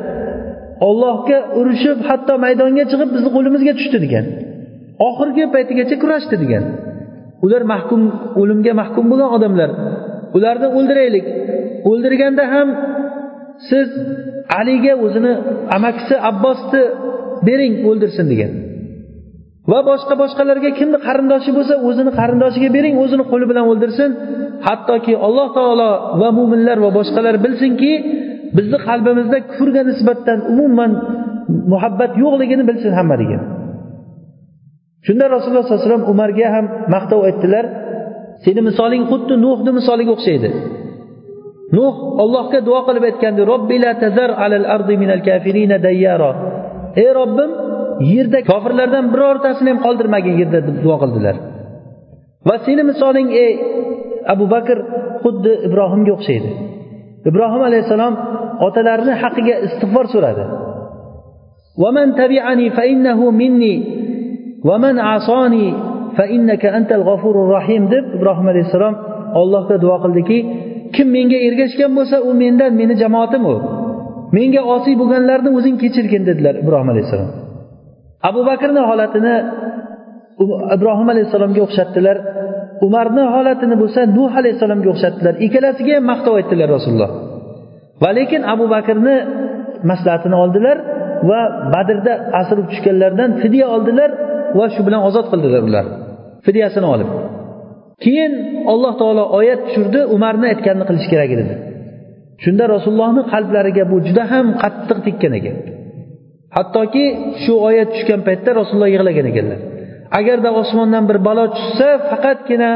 ollohga 0.89 1.39
urushib 1.61 1.99
hatto 2.09 2.34
maydonga 2.45 2.84
chiqib 2.91 3.11
bizni 3.14 3.30
qo'limizga 3.36 3.72
tushdi 3.78 3.99
degan. 4.05 4.24
Oxirgi 5.09 5.45
paytigacha 5.55 5.97
kurashdi 6.03 6.36
degan. 6.45 6.64
Ular 7.45 7.62
mahkum 7.72 8.03
o'limga 8.41 8.72
mahkum 8.82 9.05
bo'lgan 9.11 9.30
odamlar 9.36 9.70
ularni 10.36 10.68
o'ldiraylik. 10.78 11.26
O'ldirganda 11.91 12.45
ham 12.55 12.68
siz 13.68 13.89
aliga 14.61 14.95
o'zini 15.05 15.32
amakisi 15.76 16.14
abbosni 16.30 16.82
bering 17.47 17.74
o'ldirsin 17.89 18.26
degan. 18.32 18.53
Va 19.71 19.79
boshqa 19.91 20.14
boshqalarga 20.23 20.71
kimni 20.79 20.99
qarindoshi 21.07 21.51
bo'lsa 21.57 21.75
o'zini 21.89 22.11
qarindoshiga 22.19 22.69
bering 22.77 22.95
o'zini 23.03 23.25
qo'li 23.31 23.45
bilan 23.51 23.64
o'ldirsin. 23.73 24.11
Hattoki 24.66 25.12
alloh 25.27 25.49
taolo 25.59 25.91
va 26.21 26.29
mo'minlar 26.39 26.77
va 26.85 26.91
boshqalar 26.99 27.35
bilsinki 27.45 27.93
bizni 28.57 28.79
qalbimizda 28.89 29.39
kufrga 29.51 29.83
nisbatan 29.91 30.39
umuman 30.53 30.91
muhabbat 31.73 32.12
yo'qligini 32.23 32.64
bilsin 32.71 32.93
hamma 32.99 33.16
degan 33.23 33.43
shunda 35.07 35.25
rasululloh 35.35 35.64
sollallohu 35.64 35.83
alayhi 35.83 35.91
vasallam 35.91 36.11
umarga 36.14 36.47
ham 36.55 36.64
maqtov 36.95 37.21
aytdilar 37.29 37.64
seni 38.45 38.61
misoling 38.69 39.03
xuddi 39.11 39.35
nuhni 39.45 39.71
misoliga 39.79 40.11
o'xshaydi. 40.16 40.51
Nuh 41.77 41.95
ollohga 42.23 42.59
duo 42.69 42.81
qilib 42.87 43.05
aytgandi 43.11 43.43
robbi 43.53 43.77
la 43.85 43.93
tazar 44.03 44.31
alal 44.45 44.66
ardi 44.77 44.95
minal 45.03 45.23
kafirina 45.29 45.77
dayyara. 45.87 46.31
Ey 47.03 47.11
robbim 47.21 47.51
yerda 48.14 48.39
kofirlardan 48.51 49.05
birortasini 49.14 49.70
ham 49.74 49.80
qoldirmagin 49.86 50.36
yerda 50.41 50.59
deb 50.68 50.78
duo 50.86 50.95
qildilar 51.03 51.36
va 52.47 52.55
seni 52.66 52.84
misoling 52.91 53.30
ey 53.45 53.53
abu 54.34 54.45
bakr 54.55 54.78
xuddi 55.24 55.51
ibrohimga 55.68 56.11
o'xshaydi 56.18 56.49
ibrohim 57.30 57.61
alayhissalom 57.70 58.14
otalarini 58.68 59.14
haqqiga 59.24 59.55
istig'for 59.68 60.05
so'radi 60.16 60.45
ومن 61.84 62.07
تبعني 62.22 62.70
فإنه 62.78 63.20
مني 63.41 63.76
ومن 64.70 64.95
عصاني 65.09 65.68
فإنك 66.18 66.64
أنت 66.66 66.91
الغفور 66.99 67.36
الرحيم 67.45 67.84
deb 67.93 68.05
ibrohim 68.18 68.47
alayhissalom 68.53 68.95
ollohga 69.41 69.76
duo 69.84 69.97
qildiki 70.03 70.38
kim 70.95 71.07
menga 71.16 71.38
ergashgan 71.47 71.91
bo'lsa 71.97 72.18
u 72.30 72.32
mendan 72.41 72.72
meni 72.80 72.93
jamoatim 73.03 73.43
u 73.53 73.55
menga 74.38 74.61
osiy 74.76 74.95
bo'lganlarni 75.01 75.49
o'zing 75.57 75.76
kechirgin 75.84 76.24
dedilar 76.30 76.55
ibrohim 76.64 76.89
alayhissalom 76.93 77.30
Abu 78.29 78.41
bakrni 78.51 78.81
holatini 78.91 79.35
um-, 80.43 80.59
ibrohim 80.77 81.09
alayhissalomga 81.14 81.61
o'xshatdilar. 81.66 82.16
Umarni 82.87 83.25
holatini 83.35 83.77
bo'lsa 83.83 84.01
nuh 84.19 84.33
alayhissalomga 84.41 84.89
o'xshatdilar. 84.95 85.35
Ikkalasiga 85.47 85.93
ham 85.99 86.05
maqtov 86.12 86.35
aytdilar 86.41 86.69
rasululloh. 86.77 87.11
Va 88.03 88.11
lekin 88.19 88.43
abu 88.55 88.64
bakrni 88.75 89.16
maslahatini 89.91 90.37
oldilar 90.43 90.77
va 91.31 91.41
badrda 91.75 92.12
asir 92.41 92.59
tushganlardan 92.71 93.31
fidya 93.43 93.66
oldilar 93.75 94.11
va 94.59 94.66
shu 94.75 94.81
bilan 94.87 95.01
ozod 95.09 95.27
qildilar 95.33 95.62
ular. 95.69 95.87
Fidyasini 96.47 96.87
olib. 96.95 97.09
Keyin 98.05 98.33
alloh 98.73 98.93
taolo 99.01 99.25
oyat 99.39 99.61
tushirdi 99.66 100.01
umarni 100.16 100.47
aytganini 100.53 100.85
qilish 100.91 101.09
kerak 101.12 101.31
edi. 101.37 101.45
Shunda 102.45 102.64
rasulullohni 102.75 103.23
qalblariga 103.33 103.85
bu 103.93 103.97
juda 104.07 104.25
ham 104.33 104.47
qattiq 104.62 104.99
tekkan 105.07 105.33
ekan. 105.39 105.57
Hattoki 106.57 107.05
shu 107.42 107.53
oyat 107.68 107.88
tushgan 107.94 108.20
paytda 108.28 108.51
rasululloh 108.61 108.90
yig'lagan 108.94 109.26
ekanlar. 109.32 109.59
Agarda 110.18 110.51
osmondan 110.62 111.05
bir 111.11 111.18
balo 111.28 111.44
tushsa 111.57 111.88
faqatgina 112.11 112.70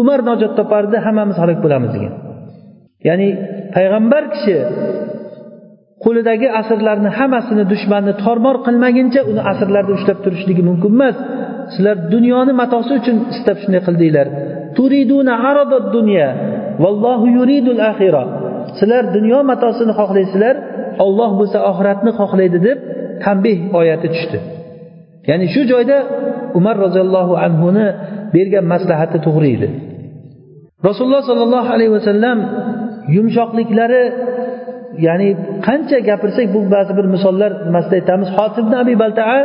umar 0.00 0.20
najot 0.30 0.52
topardi 0.60 0.96
hammamiz 1.06 1.36
halok 1.42 1.58
bo'lamiz 1.64 1.90
degan. 1.96 2.12
Ya'ni 3.08 3.28
payg'ambar 3.74 4.22
kishi 4.34 4.56
qo'lidagi 6.04 6.48
asrlarni 6.60 7.10
hammasini 7.18 7.64
dushmanni 7.72 8.12
tormor 8.24 8.56
qilmaguncha 8.66 9.20
uni 9.30 9.42
asrlarda 9.52 9.92
ushlab 9.98 10.18
turishligi 10.24 10.62
mumkin 10.70 10.92
emas. 10.98 11.16
Sizlar 11.74 11.96
dunyoni 12.14 12.52
matosi 12.62 12.92
uchun 13.00 13.16
istab 13.34 13.56
shunday 13.62 13.80
qildinglar 13.86 14.26
turiduna 14.76 15.34
dunya 15.96 16.28
vallohu 16.84 17.26
yuridul 17.38 17.80
sizlar 18.78 19.04
dunyo 19.16 19.38
matosini 19.50 19.92
xohlaysizlar 20.00 20.56
olloh 21.04 21.30
bo'lsa 21.40 21.58
oxiratni 21.70 22.10
xohlaydi 22.20 22.58
deb 22.66 22.78
tanbeh 23.24 23.58
oyati 23.80 24.08
tushdi. 24.14 24.38
Ya'ni 25.28 25.46
shu 25.54 25.62
joyda 25.72 25.98
umar 26.58 26.76
roziyallohu 26.84 27.34
anhuni 27.46 27.86
bergan 28.34 28.64
maslahati 28.72 29.18
to'g'ri 29.26 29.48
edi. 29.56 29.68
Rasululloh 30.88 31.22
sollallohu 31.30 31.68
alayhi 31.76 31.92
vasallam 31.98 32.38
yumshoqliklari 33.16 34.04
ya'ni 35.06 35.28
qancha 35.66 35.98
gapirsak 36.08 36.46
bu 36.54 36.60
ba'zi 36.74 36.92
bir 36.98 37.06
misollar 37.14 37.50
nimasida 37.66 37.94
aytamiz. 38.00 38.28
Hotibni 38.38 38.76
abi 38.82 38.94
baltaa 39.02 39.38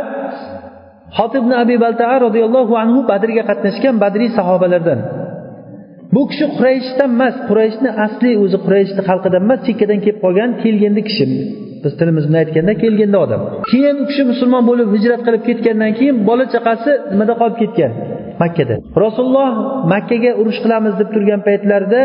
hotibni 1.18 1.54
abi 1.62 1.76
baltaa 1.84 2.14
roziyallohu 2.26 2.74
anhu 2.82 2.98
badrga 3.10 3.42
qatnashgan 3.50 3.94
badriy 4.04 4.30
sahobalardan. 4.38 5.00
Bu 6.14 6.22
kishi 6.30 6.46
qurayshdan 6.56 7.10
emas 7.16 7.36
qurayshni 7.48 7.90
asli 8.06 8.30
o'zi 8.44 8.58
qurayshni 8.66 9.02
xalqidan 9.08 9.42
emas 9.46 9.60
chekkadan 9.66 9.98
kelib 10.04 10.18
qolgan 10.24 10.50
kelgindi 10.62 11.02
kishi. 11.08 11.24
Biz 11.84 11.92
tilimiz 11.98 12.24
bilan 12.28 12.40
aytganda 12.44 12.74
kelganda 12.84 13.18
odam. 13.24 13.40
Keyin 13.70 13.96
u 14.02 14.04
kishi 14.10 14.22
musulmon 14.32 14.62
bo'lib 14.70 14.88
hijrat 14.96 15.20
qilib 15.26 15.42
ketgandan 15.48 15.92
keyin 15.98 16.16
bola 16.28 16.44
chaqasi 16.54 16.90
nimada 17.12 17.34
qolib 17.40 17.56
ketgan? 17.62 17.92
Makkada. 18.42 18.74
Rasululloh 19.04 19.50
makkaga 19.92 20.30
urush 20.40 20.58
qilamiz 20.64 20.94
deb 21.00 21.08
turgan 21.14 21.40
paytlarida 21.48 22.02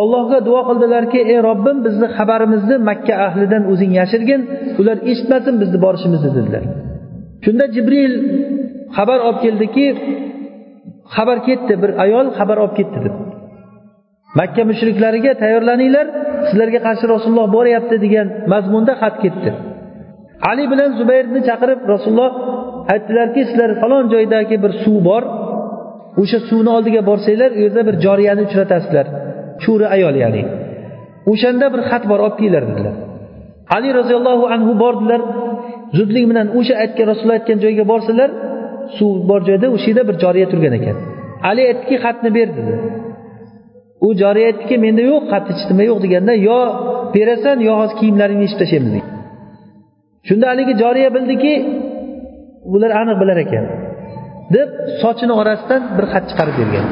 ollohga 0.00 0.38
duo 0.48 0.60
qildilarki 0.68 1.20
ey 1.32 1.38
robbim 1.48 1.76
bizni 1.86 2.06
xabarimizni 2.16 2.76
makka 2.90 3.14
ahlidan 3.26 3.62
o'zing 3.72 3.92
yashirgin 4.00 4.40
ular 4.80 4.96
eshitmasin 5.10 5.54
bizni 5.62 5.78
borishimizni 5.84 6.30
dedilar. 6.36 6.64
Shunda 7.44 7.64
jibril 7.74 8.14
xabar 8.96 9.18
olib 9.28 9.38
keldiki 9.44 9.86
xabar 11.14 11.38
ketdi 11.48 11.74
bir 11.82 11.90
ayol 12.04 12.26
xabar 12.38 12.58
olib 12.64 12.74
ketdi 12.78 12.98
deb 13.06 13.14
makka 14.38 14.62
mushriklariga 14.70 15.32
tayyorlaninglar 15.42 16.06
sizlarga 16.48 16.80
qarshi 16.86 17.04
rasululloh 17.14 17.46
boryapti 17.56 17.96
degan 18.04 18.26
mazmunda 18.52 18.92
xat 19.02 19.16
ketdi. 19.24 19.50
Ali 20.50 20.64
bilan 20.72 20.90
zubayrni 20.98 21.40
chaqirib 21.48 21.80
rasululloh 21.92 22.32
aytdilarki 22.94 23.40
sizlar 23.48 23.70
falon 23.82 24.04
joydagi 24.14 24.56
bir 24.64 24.72
suv 24.84 24.98
bor 25.08 25.22
o'sha 26.22 26.38
suvni 26.48 26.70
oldiga 26.76 27.00
borsanglar 27.10 27.50
u 27.56 27.60
yerda 27.64 27.82
bir 27.88 27.96
joriyani 28.04 28.42
uchratasizlar. 28.48 29.06
Cho'ri 29.62 29.86
ayol 29.96 30.14
ya'ni. 30.22 30.42
O'shanda 31.32 31.66
bir 31.74 31.80
xat 31.90 32.04
bor 32.10 32.20
olib 32.26 32.36
kelinglar 32.40 32.64
dedilar. 32.70 32.94
Ali 33.76 33.88
roziyallohu 33.98 34.44
anhu 34.54 34.72
bordilar. 34.82 35.20
Zudlik 35.98 36.24
bilan 36.30 36.46
o'sha 36.58 36.74
aytgan 36.82 37.06
rasululloh 37.10 37.36
aytgan 37.38 37.58
joyga 37.64 37.84
borsalar 37.92 38.30
suv 38.96 39.12
bor 39.30 39.40
joyda 39.48 39.66
o'sha 39.76 39.88
yerda 39.90 40.02
bir 40.08 40.16
joriya 40.24 40.46
turgan 40.52 40.74
ekan. 40.78 40.96
Ali 41.50 41.62
aytdiki 41.70 41.96
xatni 42.04 42.30
ber 42.36 42.48
dedi. 42.58 42.74
U 44.06 44.08
joriya 44.22 44.46
aytdiki 44.50 44.76
menda 44.84 45.02
yo'q 45.12 45.22
xat 45.32 45.44
hech 45.50 45.62
nima 45.70 45.84
yo'q 45.90 45.98
deganda 46.04 46.32
yo 46.48 46.58
berasan 47.14 47.56
yo 47.68 47.72
hozir 47.80 47.96
kiyimlaringni 48.00 48.44
yechib 48.46 48.58
tashlaymiz 48.62 48.92
degan 48.96 49.12
shunda 50.28 50.44
haligi 50.50 50.74
joriya 50.82 51.10
bildiki 51.16 51.54
ular 52.74 52.90
aniq 53.00 53.16
bilar 53.22 53.38
ekan 53.44 53.64
deb 54.56 54.68
sochini 55.02 55.34
orasidan 55.40 55.82
bir 55.96 56.04
xat 56.12 56.24
chiqarib 56.30 56.56
bergan. 56.60 56.86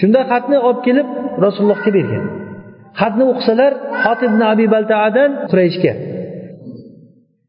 Shunda 0.00 0.20
xatni 0.30 0.58
olib 0.68 0.80
kelib 0.86 1.08
rasulullohga 1.44 1.90
bergan. 1.98 2.24
Xatni 3.00 3.24
o'qisalar 3.32 3.72
ibn 4.26 4.40
abi 4.52 4.66
baltaadan 4.74 5.30
qurayshga. 5.50 5.92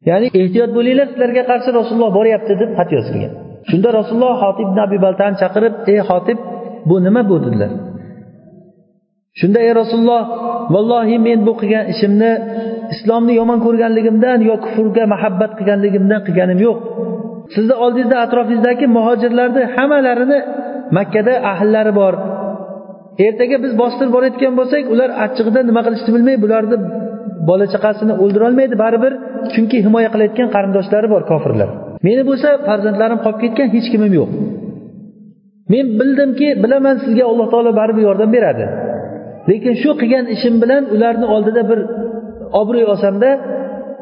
Ya'ni 0.10 0.28
ehtiyot 0.42 0.72
bo'linglar 0.78 1.08
sizlarga 1.12 1.44
qarshi 1.52 1.70
rasululloh 1.80 2.12
boryapti 2.20 2.54
deb 2.62 2.70
xat 2.78 2.90
yozilgan. 2.98 3.34
Shunda 3.70 3.90
rasululloh 4.00 4.36
hotib 4.44 4.68
ibn 4.72 4.80
abi 4.86 4.98
baltani 5.06 5.36
chaqirib 5.42 5.74
ey 5.92 6.00
hotib 6.10 6.40
bu 6.90 6.96
nima 7.06 7.22
bu? 7.30 7.36
dedilar. 7.46 7.72
Shunda 9.40 9.60
ey 9.68 9.72
rasululloh 9.82 10.24
vallohi 10.74 11.16
men 11.28 11.40
bu 11.48 11.54
qilgan 11.62 11.86
ishimni 11.94 12.32
islomni 12.94 13.34
yomon 13.40 13.60
ko'rganligimdan 13.66 14.40
yo 14.50 14.56
kufrga 14.66 15.04
muhabbat 15.14 15.52
qilganligimdan 15.58 16.22
qilganim 16.28 16.60
yo'q. 16.68 16.78
Sizni 17.54 17.76
oldingizda 17.84 18.18
atrofingizdagi 18.26 18.86
muhojirlarni 18.98 19.64
hammalarini 19.76 20.40
makkada 20.98 21.34
ahllari 21.52 21.92
bor. 22.02 22.14
Ertaga 23.26 23.58
biz 23.64 23.72
bostirib 23.82 24.12
borayotgan 24.16 24.54
bo'lsak 24.60 24.84
ular 24.94 25.10
achchig'ida 25.26 25.62
nima 25.70 25.82
qilishni 25.86 26.12
bilmay 26.16 26.36
bularni 26.44 26.78
bola 27.50 27.66
chaqasini 27.74 28.14
o'ldirolmaydi 28.24 28.76
baribir 28.84 29.14
chunki 29.54 29.78
himoya 29.86 30.10
qilayotgan 30.14 30.48
qarindoshlari 30.56 31.08
bor 31.14 31.24
kofirlar. 31.32 31.91
Meni 32.06 32.22
bo'lsa 32.30 32.50
farzandlarim 32.68 33.20
qolib 33.26 33.40
ketgan 33.44 33.68
hech 33.76 33.88
kimim 33.94 34.14
yo'q. 34.20 34.30
Men 35.74 35.86
bildimki 36.00 36.48
bilaman 36.64 36.96
sizga 37.04 37.24
alloh 37.32 37.48
taolo 37.54 37.72
baribir 37.80 38.04
yordam 38.10 38.30
beradi. 38.36 38.66
Lekin 39.50 39.74
shu 39.82 39.92
qilgan 40.02 40.26
ishim 40.36 40.56
bilan 40.64 40.84
ularni 40.96 41.28
oldida 41.36 41.62
bir 41.70 41.80
obro'y 42.62 42.86
olsamda 42.94 43.30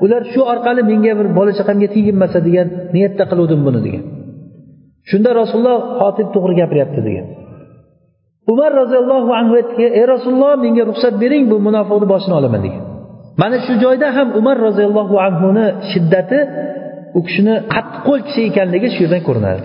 ular 0.04 0.22
shu 0.34 0.42
orqali 0.52 0.82
menga 0.92 1.14
bir 1.20 1.28
bola 1.38 1.52
chaqamga 1.60 1.88
teginmasa 1.96 2.40
degan 2.48 2.68
niyatda 2.96 3.24
qiluvdim 3.32 3.62
buni 3.68 3.80
degan. 3.88 4.04
Shunda 5.10 5.30
rasululloh 5.42 5.78
xotib 6.00 6.28
to'g'ri 6.36 6.54
gapiryapti 6.62 7.02
degan. 7.08 7.28
Umar 8.54 8.72
roziyallohu 8.82 9.32
anhu 9.40 9.54
aytdiki 9.60 9.86
ey 10.00 10.06
rasululloh 10.14 10.54
menga 10.66 10.84
ruxsat 10.90 11.14
bering 11.24 11.44
bu 11.52 11.58
munofiqni 11.68 12.08
boshini 12.14 12.36
olaman 12.40 12.62
degan. 12.66 12.84
Mana 13.42 13.58
shu 13.66 13.74
joyda 13.84 14.08
ham 14.18 14.28
umar 14.40 14.58
roziyallohu 14.68 15.16
anhuni 15.28 15.66
shiddati 15.92 16.40
u 17.18 17.20
kishini 17.28 17.56
qattiqqo'l 17.74 18.22
kishi 18.28 18.42
ekanligi 18.50 18.88
shu 18.96 19.00
yerdan 19.06 19.22
ko'rinadi. 19.28 19.62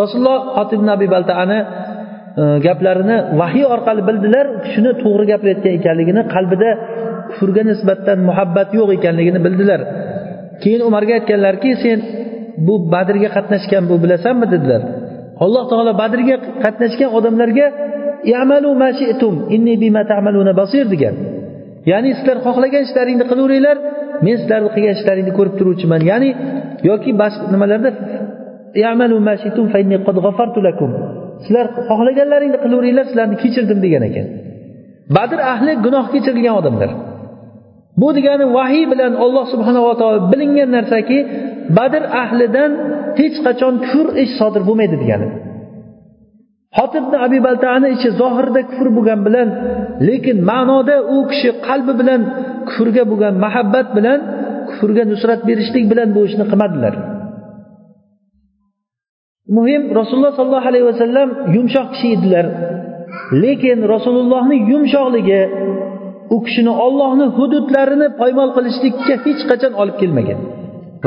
Rasululloh 0.00 0.38
xotib 0.56 0.80
nabiy 0.90 1.08
baltaani 1.14 1.58
e, 1.62 2.42
gaplarini 2.66 3.16
vahiy 3.40 3.66
orqali 3.74 4.02
bildilar 4.08 4.44
u 4.56 4.58
kishini 4.64 4.90
to'g'ri 5.02 5.24
gapirayotgan 5.32 5.72
ekanligini 5.80 6.22
qalbida 6.34 6.70
kufrga 7.30 7.62
nisbatan 7.70 8.18
muhabbat 8.28 8.68
yo'q 8.78 8.88
ekanligini 8.98 9.40
bildilar. 9.46 9.80
Keyin 10.62 10.82
umarga 10.88 11.12
aytganlarki 11.18 11.70
sen 11.84 11.98
bu 12.66 12.74
badrga 12.94 13.28
qatnashgan 13.36 13.82
bu 13.90 13.94
bilasanmi 14.04 14.46
dedilar. 14.54 14.82
Alloh 15.44 15.64
taolo 15.70 15.92
badrga 16.02 16.36
qatnashgan 16.64 17.10
odamlarga 17.18 17.66
degan. 20.94 21.14
Ya'ni 21.90 22.10
sizlar 22.18 22.38
xohlagan 22.46 22.82
ishlaringni 22.86 23.24
qilaveringlar 23.30 23.76
men 24.26 24.34
sizlarni 24.40 24.68
qilgan 24.74 24.94
ishlaringni 24.98 25.32
ko'rib 25.38 25.54
turuvchiman. 25.60 26.00
Ya'ni 26.10 26.30
yoki 26.90 27.10
boshqa 27.22 27.44
nimalarda? 27.54 27.90
Sizlar 31.44 31.66
xohlaganlaringni 31.88 32.58
qilaveringlar 32.64 33.04
sizlarni 33.10 33.36
kechirdim 33.42 33.78
degan 33.84 34.02
ekan. 34.08 34.26
Badr 35.16 35.38
ahli 35.52 35.72
gunoh 35.84 36.04
kechirilgan 36.14 36.54
odamlar. 36.60 36.90
Bu 38.00 38.08
degani 38.16 38.46
vahiy 38.58 38.84
bilan 38.92 39.12
alloh 39.24 39.44
subhanava 39.52 39.92
taolo 40.00 40.18
bilingan 40.32 40.70
narsaki 40.76 41.18
badr 41.78 42.02
ahlidan 42.22 42.70
hech 43.20 43.36
qachon 43.46 43.74
kufr 43.90 44.06
ish 44.22 44.32
sodir 44.40 44.62
bo'lmaydi 44.68 44.96
degani. 45.02 45.28
Hotibni 46.78 47.16
abi 47.26 47.38
baltani 47.46 47.88
ichi 47.96 48.08
zohirda 48.20 48.60
kufr 48.70 48.88
bo'lgan 48.96 49.20
bilan 49.26 49.48
lekin 50.08 50.36
ma'noda 50.50 50.96
u 51.14 51.18
kishi 51.30 51.50
qalbi 51.68 51.92
bilan 52.00 52.20
kufrga 52.68 53.02
bo'lgan 53.10 53.34
muhabbat 53.44 53.86
bilan 53.96 54.18
kufrga 54.68 55.02
nusrat 55.12 55.40
berishlik 55.48 55.84
bilan 55.92 56.08
bu 56.16 56.20
ishni 56.28 56.44
qilmadilar. 56.50 56.94
Muhim 59.56 59.82
rasululloh 59.98 60.32
sollallohu 60.38 60.68
alayhi 60.70 60.86
vasallam 60.92 61.28
yumshoq 61.54 61.86
kishi 61.94 62.08
edilar. 62.16 62.46
Lekin 63.44 63.78
rasulullohni 63.94 64.56
yumshoqligi 64.70 65.42
u 66.34 66.36
kishini 66.46 66.72
ollohni 66.86 67.26
hududlarini 67.36 68.08
poymol 68.20 68.50
qilishlikka 68.56 69.14
hech 69.24 69.40
qachon 69.50 69.72
olib 69.82 69.96
kelmagan. 70.02 70.40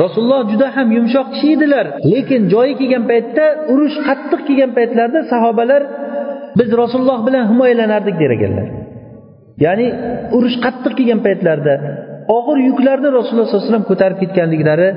Rasululloh 0.04 0.42
juda 0.52 0.68
ham 0.76 0.88
yumshoq 0.98 1.28
kishi 1.34 1.48
edilar. 1.56 1.86
Lekin 2.12 2.42
joyi 2.54 2.74
kelgan 2.80 3.04
paytda 3.12 3.46
urush 3.74 3.98
qattiq 4.08 4.42
kelgan 4.48 4.72
paytlarda 4.78 5.20
sahobalar 5.32 5.82
biz 6.60 6.70
rasululloh 6.82 7.20
bilan 7.28 7.44
himoyalanardik 7.52 8.16
der 8.22 8.32
ekanlar 8.38 8.68
ya'ni 9.66 9.88
urush 10.38 10.58
qattiq 10.66 10.94
kelgan 11.00 11.20
paytlarda 11.28 11.74
og'ir 12.38 12.58
yuklarni 12.70 13.10
rasululloh 13.18 13.48
sollallohu 13.48 13.64
alayhi 13.64 13.72
vasallam 13.72 13.88
ko'tarib 13.92 14.18
ketganliklari 14.24 14.90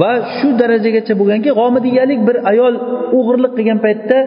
va 0.00 0.12
shu 0.36 0.48
darajagacha 0.60 1.14
bo'lganki 1.20 1.50
g'omidiyalik 1.60 2.20
bir 2.28 2.36
ayol 2.52 2.74
o'g'irlik 3.18 3.52
qilgan 3.58 3.78
paytda 3.86 4.18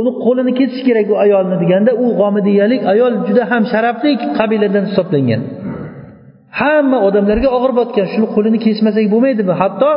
uni 0.00 0.10
qo'lini 0.24 0.52
kesish 0.60 0.82
kerak 0.88 1.06
u 1.14 1.16
ayolni 1.24 1.56
deganda 1.62 1.92
u 2.04 2.06
g'omidiyalik 2.20 2.80
ayol 2.92 3.12
juda 3.26 3.42
ham 3.52 3.62
sharafli 3.72 4.10
qabiladan 4.38 4.84
hisoblangan. 4.90 5.42
Hamma 6.58 6.98
odamlarga 7.08 7.48
og'ir 7.56 7.72
botgan 7.80 8.06
shuni 8.12 8.26
qo'lini 8.34 8.58
kesmasak 8.66 9.06
bo'lmaydimi? 9.14 9.54
Hatto 9.62 9.90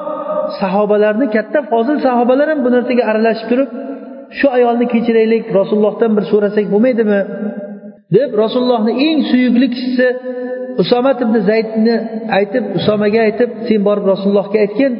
sahobalarni 0.59 1.27
katta 1.35 1.59
fozil 1.71 1.97
sahobalar 2.07 2.47
ham 2.51 2.59
bu 2.65 2.69
narsaga 2.75 3.03
aralashib 3.11 3.47
turib 3.51 3.69
shu 4.37 4.47
ayolni 4.57 4.85
kechiraylik 4.93 5.43
rasulullohdan 5.59 6.11
bir 6.17 6.23
so'rasak 6.31 6.65
bo'lmaydimi? 6.73 7.21
deb 8.17 8.29
rasulullohni 8.43 8.93
eng 9.07 9.19
suyukli 9.29 9.67
kishisi 9.73 10.07
usomat 10.83 11.17
ibn 11.25 11.35
zaydni 11.49 11.95
aytib 12.37 12.63
usomaga 12.79 13.19
aytib 13.27 13.49
sen 13.67 13.79
borib 13.87 14.05
rasulullohga 14.13 14.57
aytgin 14.65 14.93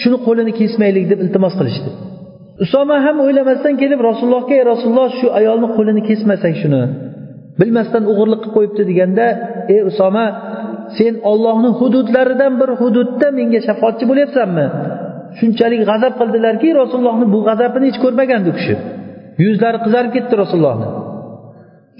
shuni 0.00 0.18
qo'lini 0.26 0.52
kesmaylik 0.60 1.04
deb 1.12 1.18
iltimos 1.24 1.54
qilishdi. 1.60 1.90
Usoma 2.64 2.96
ham 3.06 3.16
o'ylamasdan 3.26 3.74
kelib 3.82 4.00
rasulullohga 4.08 4.54
ey 4.58 4.64
rasululloh 4.72 5.08
shu 5.20 5.26
ayolni 5.40 5.68
qo'lini 5.76 6.02
kesmasak 6.08 6.54
shuni 6.62 6.82
bilmasdan 7.60 8.02
o'g'irlik 8.10 8.40
qilib 8.42 8.54
qo'yibdi 8.56 8.82
deganda 8.90 9.26
ey 9.74 9.80
usoma 9.90 10.24
sen 10.96 11.14
ollohni 11.30 11.70
hududlaridan 11.78 12.52
bir 12.60 12.70
hududda 12.80 13.28
menga 13.38 13.60
shafoatchi 13.68 14.04
bo'lyapsanmi? 14.10 14.66
Shunchalik 15.38 15.82
g'azab 15.90 16.14
qildilarki 16.20 16.68
rasulullohni 16.80 17.26
bu 17.34 17.38
g'azabini 17.48 17.86
hech 17.90 17.98
ko'rmagandi 18.04 18.48
u 18.52 18.54
kishi. 18.58 18.74
Yuzlari 19.44 19.78
qizarib 19.84 20.12
ketdi 20.16 20.34
rasulullohni. 20.42 20.88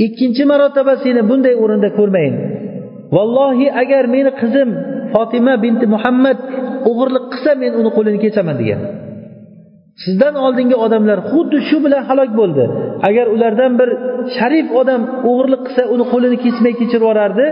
Ikkinchi 0.07 0.43
marotaba 0.53 0.95
seni 1.05 1.23
bunday 1.31 1.55
o'rinda 1.63 1.89
ko'rmayin 1.99 2.35
vallohi 3.17 3.67
agar 3.83 4.05
meni 4.15 4.31
qizim 4.41 4.69
fotima 5.15 5.55
binti 5.65 5.87
muhammad 5.95 6.39
o'g'irlik 6.91 7.25
qilsa 7.33 7.51
men 7.63 7.73
uni 7.81 7.91
qo'lini 7.97 8.19
kesaman 8.25 8.57
degan. 8.63 8.81
Sizdan 10.05 10.35
oldingi 10.45 10.77
odamlar 10.87 11.19
xuddi 11.31 11.59
shu 11.69 11.77
bilan 11.85 12.03
halok 12.09 12.31
bo'ldi. 12.41 12.65
Agar 13.09 13.27
ulardan 13.35 13.73
bir 13.81 13.89
sharif 14.37 14.67
odam 14.81 15.01
o'g'irlik 15.31 15.63
qilsa 15.67 15.83
uni 15.95 16.05
qo'lini 16.13 16.37
kesmay 16.45 16.73
kechirib 16.81 17.05
yuborardi 17.05 17.47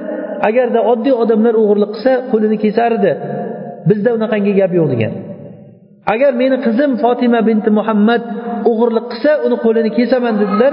agarda 0.49 0.80
oddiy 0.93 1.14
odamlar 1.22 1.55
o'g'irlik 1.62 1.91
qilsa 1.95 2.12
qo'lini 2.32 2.57
kesardi. 2.64 3.12
Bizda 3.89 4.11
unaqangi 4.18 4.53
gap 4.61 4.72
yo'q 4.78 4.89
degan. 4.95 5.12
Agar 6.14 6.32
meni 6.43 6.57
qizim 6.66 6.91
fotima 7.03 7.41
binti 7.49 7.70
muhammad 7.78 8.22
o'g'irlik 8.70 9.07
qilsa 9.12 9.32
uni 9.47 9.57
qo'lini 9.64 9.91
kesaman 9.99 10.34
dedilar 10.43 10.72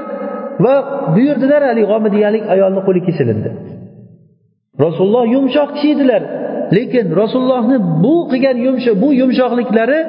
va 0.65 0.75
buyurdilar 1.15 1.61
haligi 1.69 1.87
g'omidiyalik 1.91 2.43
ayolni 2.53 2.81
qo'li 2.87 3.01
kesilindi. 3.07 3.49
Rasululloh 4.85 5.25
yumshoq 5.35 5.69
kishi 5.75 5.89
edilar 5.95 6.21
lekin 6.77 7.05
rasulullohni 7.21 7.77
bu 8.03 8.15
qilgan 8.31 8.57
yumshoq 8.67 8.95
bu 9.03 9.09
yumshoqliklari 9.21 9.99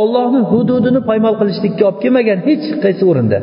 ollohni 0.00 0.40
hududini 0.50 1.00
poymol 1.08 1.34
qilishlikka 1.40 1.82
olib 1.88 1.98
kelmagan 2.04 2.38
hech 2.48 2.64
qaysi 2.84 3.02
o'rinda. 3.10 3.38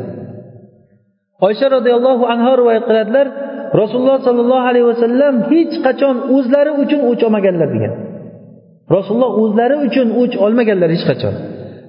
Oysha 1.47 1.67
roziyallohu 1.75 2.23
anhu 2.33 2.51
rivoyat 2.61 2.85
qiladilar 2.89 3.27
rasululloh 3.81 4.17
sollallohu 4.27 4.65
alayhi 4.71 4.87
vasallam 4.91 5.33
hech 5.51 5.73
qachon 5.85 6.15
o'zlari 6.35 6.71
uchun 6.83 6.99
o'ch 7.09 7.21
olmaganlar 7.27 7.69
degan. 7.75 7.93
Rasululloh 8.95 9.31
o'zlari 9.43 9.75
uchun 9.87 10.07
o'ch 10.21 10.35
olmaganlar 10.45 10.89
hech 10.95 11.05
qachon. 11.09 11.33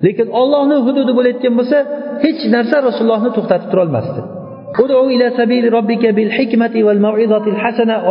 Lekin 0.07 0.29
ollohni 0.41 0.77
hududi 0.87 1.13
bo'layotgan 1.19 1.55
bo'lsa 1.59 1.79
hech 2.25 2.41
narsa 2.55 2.77
rasulullohni 2.89 3.31
to'xtatib 3.37 3.69
turolmasdi 3.73 4.21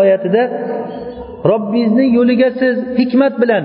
oyatida 0.02 0.44
robbingizni 1.52 2.06
yo'liga 2.18 2.50
siz 2.62 2.76
hikmat 3.00 3.34
bilan 3.42 3.64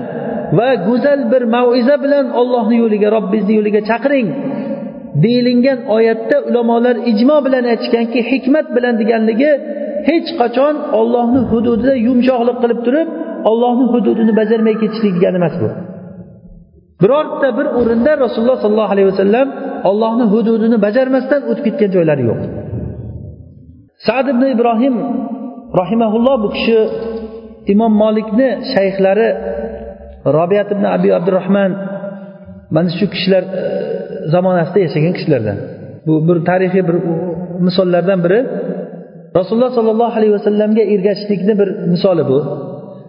va 0.57 0.69
go'zal 0.87 1.19
bir 1.31 1.43
maviza 1.55 1.95
bilan 2.05 2.25
ollohni 2.41 2.75
yo'liga 2.83 3.07
robbingizni 3.15 3.53
yo'liga 3.59 3.81
chaqiring. 3.89 4.27
Deyilingan 5.23 5.79
oyatda 5.97 6.37
ulamolar 6.49 6.95
ijmo 7.11 7.37
bilan 7.45 7.63
aytishganki 7.73 8.19
hikmat 8.31 8.67
bilan 8.75 8.93
deganligi 9.01 9.51
hech 10.09 10.29
qachon 10.41 10.75
ollohni 10.99 11.41
hududida 11.51 11.93
yumshoqlik 12.07 12.57
qilib 12.63 12.79
turib 12.87 13.09
ollohni 13.49 13.85
hududini 13.93 14.33
bajarmay 14.39 14.75
ketishlik 14.81 15.13
degani 15.17 15.37
emas 15.41 15.55
bu. 15.61 15.69
Birorta 17.01 17.47
bir 17.57 17.67
o'rinda 17.79 18.11
rasululloh 18.25 18.57
sollallohu 18.63 18.91
alayhi 18.95 19.09
vasallam 19.13 19.47
ollohni 19.89 20.25
hududini 20.33 20.77
bajarmasdan 20.85 21.41
o'tib 21.51 21.63
ketgan 21.67 21.89
joylari 21.95 22.23
yo'q. 22.29 22.39
Sad 24.07 24.25
ibn 24.33 24.43
ibrohim 24.55 24.95
rahimaulloh 25.81 26.35
bu 26.43 26.49
kishi 26.55 26.79
imom 27.73 27.93
molikni 28.03 28.49
shayxlari 28.73 29.29
robiyat 30.37 30.69
ibn 30.75 30.85
abi 30.95 31.09
abdurahmon 31.17 31.71
mana 32.75 32.89
shu 32.97 33.05
kishilar 33.13 33.43
e, 33.43 33.63
zamonasida 34.33 34.79
yashagan 34.85 35.13
kishilardan. 35.17 35.57
Bu 36.07 36.13
bir 36.27 36.37
tarixiy 36.49 36.83
bir 36.89 36.97
misollardan 37.67 38.19
biri. 38.25 38.39
Rasululloh 39.37 39.71
sollallohu 39.77 40.13
alayhi 40.19 40.33
vasallamga 40.37 40.83
ergashishlikni 40.93 41.53
bir 41.61 41.69
misoli 41.93 42.23
bu. 42.31 42.37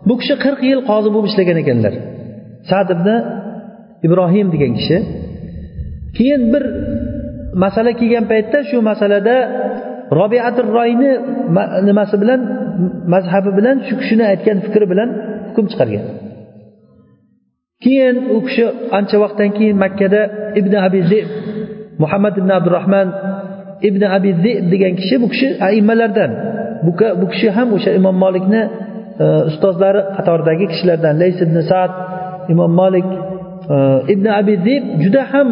Bu 0.08 0.14
kishi 0.20 0.34
qirq 0.44 0.60
yil 0.70 0.80
qozi 0.90 1.08
bo'lib 1.14 1.28
ishlagan 1.30 1.56
ekanlar. 1.62 1.94
Sad 2.70 2.88
ibn 2.94 3.08
ibrohim 4.06 4.46
degan 4.54 4.72
kishi. 4.78 4.96
Keyin 6.16 6.42
bir 6.52 6.64
masala 7.64 7.92
kelgan 8.00 8.24
paytda 8.32 8.58
shu 8.70 8.76
masalada 8.90 9.36
robiatul 10.20 10.70
royni 10.76 11.12
nimasi 11.88 12.14
bilan 12.22 12.40
mazhabi 13.14 13.50
bilan 13.58 13.76
shu 13.86 13.94
kishini 14.00 14.24
aytgan 14.32 14.58
fikri 14.66 14.86
bilan 14.92 15.08
hukm 15.48 15.66
chiqargan. 15.72 16.04
Keyin 17.84 18.16
u 18.36 18.38
kishi 18.46 18.64
ancha 18.98 19.16
vaqtdan 19.24 19.50
keyin 19.56 19.76
makkada 19.84 20.20
ibn 20.60 20.72
abi 20.86 21.00
zeb 21.12 21.26
muhammad 22.02 22.34
ibn 22.40 22.50
abdurahmon 22.58 23.08
ibn 23.88 24.02
abi 24.16 24.30
zeb 24.44 24.64
degan 24.72 24.92
kishi 25.00 25.16
bu 25.22 25.28
kishi 25.32 25.48
aimmalardan. 25.68 26.30
Bu 27.20 27.26
kishi 27.32 27.48
ham 27.56 27.68
o'sha 27.76 27.90
imom 27.98 28.16
molikni 28.24 28.62
e, 29.24 29.24
ustozlari 29.50 30.00
qatoridagi 30.16 30.64
kishilardan. 30.72 31.14
Lays 31.22 31.38
ibn 31.46 31.56
sad 31.70 31.90
imom 32.52 32.72
molik 32.80 33.08
e, 33.74 33.76
ibn 34.14 34.26
abi 34.40 34.54
zib 34.66 34.84
juda 35.02 35.22
ham 35.32 35.48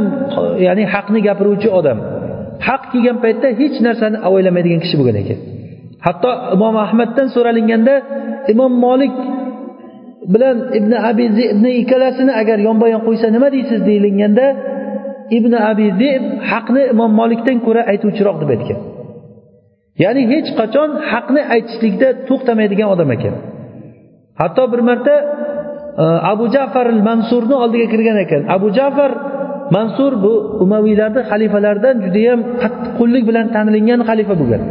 ya'ni 0.66 0.84
haqni 0.94 1.20
gapiruvchi 1.28 1.68
odam. 1.78 1.98
Haq 2.66 2.82
kelgan 2.92 3.16
paytda 3.24 3.48
hech 3.60 3.76
narsani 3.86 4.16
avaylamaydigan 4.26 4.80
kishi 4.84 4.96
bo'lgan 5.00 5.16
ekan. 5.22 5.38
Hatto 6.06 6.30
imom 6.54 6.74
ahmaddan 6.86 7.26
so'ralinganda 7.34 7.94
imom 8.52 8.72
molik 8.86 9.14
bilan 10.32 10.56
ibn 10.78 10.92
abi 11.10 11.24
zibni 11.38 11.70
ikkalasini 11.82 12.32
agar 12.40 12.58
yonma 12.68 12.86
yon 12.94 13.02
qo'ysa 13.06 13.26
nima 13.36 13.48
deysiz 13.54 13.80
deyilganda 13.88 14.46
ibn 15.38 15.52
abi 15.70 15.86
zeb 16.00 16.22
haqni 16.50 16.82
imom 16.94 17.12
molikdan 17.20 17.58
ko'ra 17.66 17.82
aytuvchiroq 17.92 18.36
deb 18.42 18.50
aytgan. 18.54 18.80
Ya'ni 20.02 20.22
hech 20.32 20.48
qachon 20.60 20.90
haqni 21.10 21.42
aytishlikda 21.54 22.08
to'xtamaydigan 22.28 22.88
odam 22.94 23.10
ekan. 23.16 23.34
Hatto 24.40 24.62
bir 24.72 24.80
marta 24.88 25.14
e, 26.02 26.04
abu 26.32 26.44
jafar 26.54 26.86
mansurni 27.08 27.56
oldiga 27.64 27.86
kirgan 27.92 28.18
ekan. 28.24 28.42
Abu 28.56 28.68
jafar 28.78 29.12
mansur 29.76 30.12
bu 30.24 30.32
umaviylarni 30.64 31.22
xalifalaridan 31.30 31.96
judayam 32.04 32.40
qattiqqo'llik 32.62 33.22
bilan 33.28 33.46
tanilingan 33.54 34.00
xalifa 34.08 34.34
bo'lgan. 34.40 34.62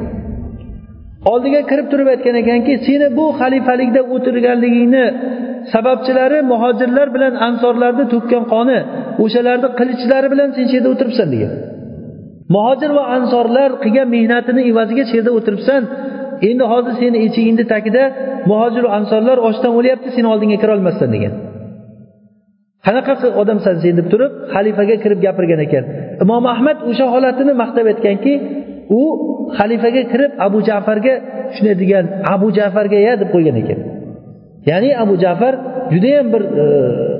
Oldiga 1.30 1.62
kirib 1.70 1.88
turib 1.92 2.08
aytgan 2.14 2.36
ekanki 2.44 2.74
seni 2.88 3.08
bu 3.18 3.26
xalifalikda 3.40 4.02
o'tirganligingni 4.14 5.06
sababchilari 5.74 6.40
muhojirlar 6.52 7.08
bilan 7.16 7.34
ansorlarni 7.48 8.06
to'kkan 8.14 8.44
qoni 8.54 8.80
o'shalarni 9.24 9.70
qilichlari 9.80 10.28
bilan 10.34 10.50
sen 10.56 10.66
shu 10.70 10.76
yerda 10.78 10.90
o'tiribsan 10.94 11.28
degan. 11.34 11.52
Muhojir 12.56 12.92
va 12.98 13.04
ansorlar 13.18 13.70
qilgan 13.84 14.08
mehnatini 14.16 14.62
evaziga 14.72 15.04
shu 15.10 15.14
yerda 15.18 15.32
o'tiribsan 15.38 15.82
endi 16.50 16.64
hozir 16.72 16.94
seni 17.02 17.18
eshigingni 17.26 17.66
tagida 17.74 18.04
muhojir 18.50 18.86
ansorlar 18.98 19.38
ochdan 19.48 19.72
o'lyapti 19.80 20.10
seni 20.16 20.28
oldingga 20.34 20.58
kirolmasdan 20.64 21.10
degan. 21.16 21.34
Qanaqa 22.86 23.14
odamsan 23.42 23.76
sen 23.84 23.94
deb 24.00 24.08
turib 24.14 24.32
xalifaga 24.54 24.96
kirib 25.04 25.20
gapirgan 25.26 25.62
ekan. 25.68 25.84
Imom 26.24 26.44
ahmad 26.54 26.78
o'sha 26.90 27.06
holatini 27.14 27.54
maqtab 27.64 27.86
aytganki 27.92 28.34
u 29.00 29.02
xalifaga 29.58 30.04
kirib 30.12 30.32
abu 30.48 30.60
jafarga 30.70 31.14
shunday 31.56 31.76
degan 31.82 32.06
abu 32.36 32.48
jafarga 32.58 32.98
ya 33.08 33.14
deb 33.22 33.30
qo'ygan 33.36 33.58
ekan. 33.64 33.80
Ya'ni 34.70 34.90
abu 35.04 35.14
jafar 35.24 35.54
judayam 35.94 36.28
bir 36.34 36.44
e, 36.62 36.66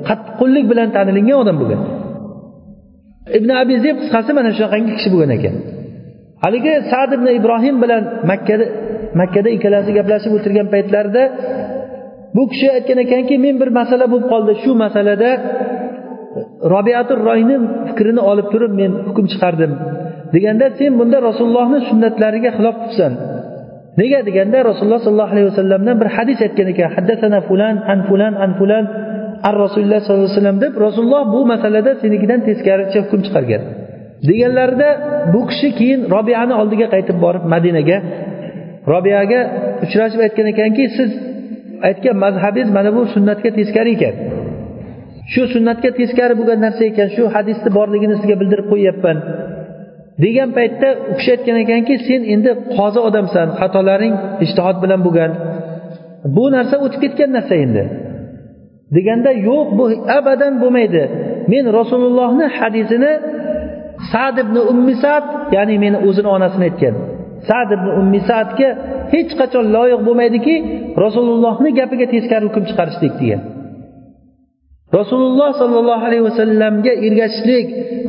qattiqqo'llik 0.08 0.64
bilan 0.72 0.88
tanilingan 0.96 1.36
odam 1.42 1.56
bo'lgan. 1.60 1.80
Ibn 3.38 3.50
abi 3.62 3.74
zeb 3.84 3.96
qisqasi 4.02 4.30
mana 4.38 4.50
shunaqangi 4.56 4.92
kishi 4.98 5.08
bo'lgan 5.14 5.32
ekan. 5.38 5.54
Haligi 6.44 6.72
sad 6.90 7.10
ibn 7.16 7.26
ibrohim 7.38 7.76
bilan 7.82 8.02
makkada 8.30 8.66
makkada 9.20 9.48
ikkalasi 9.56 9.90
gaplashib 9.98 10.32
o'tirgan 10.36 10.66
paytlarida 10.74 11.22
bu 12.36 12.42
kishi 12.52 12.68
aytgan 12.76 12.98
ekanki 13.04 13.34
men 13.44 13.54
bir 13.62 13.70
masala 13.80 14.04
bo'lib 14.12 14.26
qoldi. 14.32 14.52
Shu 14.62 14.70
masalada 14.84 15.30
robiatur 16.74 17.18
royni 17.28 17.56
fikrini 17.88 18.22
olib 18.30 18.46
turib 18.52 18.72
men 18.80 18.90
hukm 19.08 19.26
chiqardim. 19.32 19.72
Deganda 20.34 20.66
sen 20.78 20.92
bunda 21.00 21.18
rasulullohni 21.28 21.78
sunnatlariga 21.88 22.50
xilof 22.56 22.76
qilibsan 22.82 23.12
nega 24.00 24.18
deganda 24.28 24.58
rasululloh 24.70 25.00
sollallohu 25.06 25.32
alayhi 25.34 25.48
vasallamdan 25.52 25.96
bir 26.02 26.08
hadis 26.16 26.38
aytgan 26.46 26.68
ekan. 26.72 26.88
Haddasana 26.96 27.38
fulan 27.48 27.74
an 27.92 27.98
fulan 28.08 28.32
an 28.44 28.50
fulan 28.58 28.84
an 29.48 29.54
rasululloh 29.64 29.98
sollallohu 30.04 30.26
alayhi 30.26 30.36
vasallam 30.38 30.58
deb 30.64 30.74
rasululloh 30.86 31.22
bu 31.34 31.40
masalada 31.52 31.90
senikidan 32.02 32.40
teskaricha 32.48 32.98
hukm 33.04 33.20
chiqargan. 33.26 33.62
Deganlarida 34.28 34.88
bu 35.34 35.40
kishi 35.50 35.68
keyin 35.78 36.00
robiyani 36.14 36.54
oldiga 36.62 36.86
qaytib 36.94 37.16
borib 37.24 37.44
madinaga 37.54 37.98
robiyaga 38.92 39.40
uchrashib 39.84 40.20
aytgan 40.26 40.46
ekanki 40.52 40.84
siz 40.96 41.10
aytgan 41.88 42.16
mazhabingiz 42.24 42.70
mana 42.76 42.90
bu 42.96 43.02
sunnatga 43.14 43.50
teskari 43.58 43.90
ekan. 43.96 44.14
Shu 45.32 45.42
sunnatga 45.54 45.90
teskari 46.00 46.34
bo'lgan 46.40 46.58
narsa 46.66 46.82
ekan 46.90 47.08
shu 47.16 47.22
hadisni 47.34 47.70
borligini 47.78 48.14
sizga 48.20 48.36
bildirib 48.40 48.66
qo'yyapman. 48.72 49.16
Degan 50.24 50.50
paytda 50.58 50.88
u 51.10 51.12
kishi 51.18 51.30
aytgan 51.36 51.56
ekanki 51.64 51.94
sen 52.08 52.20
endi 52.34 52.50
qozi 52.76 53.00
odamsan 53.08 53.48
xatolaring 53.60 54.14
ishtihod 54.44 54.76
bilan 54.84 55.00
bo'lgan. 55.06 55.30
Bu 56.36 56.44
narsa 56.54 56.76
o'tib 56.84 57.00
ketgan 57.04 57.30
narsa 57.36 57.54
endi. 57.64 57.84
Deganda 58.96 59.30
yo'q 59.48 59.66
bu 59.78 59.84
abadan 60.18 60.54
bo'lmaydi. 60.62 61.02
Men 61.52 61.64
rasulullohni 61.78 62.46
hadisini 62.58 63.12
sad 64.12 64.36
ibn 64.44 64.56
ummi 64.72 64.94
sad 65.04 65.24
ya'ni 65.56 65.74
meni 65.84 65.98
o'zini 66.08 66.28
onasini 66.36 66.64
aytgan. 66.70 66.94
Sad 67.48 67.68
ibn 67.76 67.88
ummi 68.00 68.20
sadga 68.30 68.68
hech 69.14 69.30
qachon 69.40 69.64
loyiq 69.76 70.00
bo'lmaydiki 70.08 70.54
rasulullohni 71.04 71.70
gapiga 71.78 72.06
teskari 72.14 72.44
hukm 72.48 72.62
chiqarishlik 72.68 73.14
degan. 73.22 73.40
Rasululloh 74.98 75.50
sollallohu 75.62 76.02
alayhi 76.08 76.24
vasallamga 76.30 76.92
ergashishlik 77.06 77.66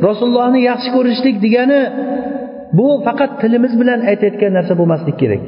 rasulullohni 0.08 0.60
yaxshi 0.70 0.88
ko'rishlik 0.96 1.36
degani 1.44 1.80
bu 2.78 2.88
faqat 3.06 3.32
tilimiz 3.42 3.72
bilan 3.80 4.00
aytayotgan 4.10 4.52
narsa 4.58 4.74
bo'lmasligi 4.80 5.16
kerak. 5.22 5.42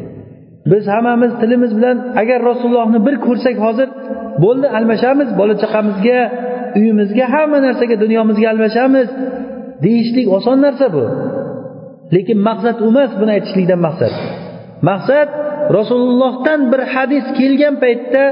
Biz 0.73 0.85
hammamiz 0.95 1.33
tilimiz 1.41 1.73
bilan 1.79 1.97
agar 2.23 2.39
rasulullohni 2.51 2.99
bir 3.07 3.17
ko'rsak 3.27 3.57
hozir 3.67 3.89
bo'ldi 4.45 4.67
almashamiz 4.79 5.29
bola 5.41 5.55
chaqamizga 5.63 6.21
uyimizga 6.79 7.25
hamma 7.35 7.59
narsaga 7.67 7.97
dunyomizga 8.05 8.47
almashamiz 8.55 9.09
deyishlik 9.85 10.27
oson 10.37 10.59
narsa 10.67 10.87
bu. 10.97 11.05
Lekin 12.15 12.39
maqsad 12.49 12.77
u 12.87 12.89
emas 12.93 13.11
buni 13.21 13.31
aytishlikdan 13.37 13.81
maqsad. 13.87 14.13
Maqsad 14.91 15.29
rasulullohdan 15.79 16.61
bir 16.73 16.83
hadis 16.95 17.25
kelgan 17.39 17.75
paytda 17.85 18.23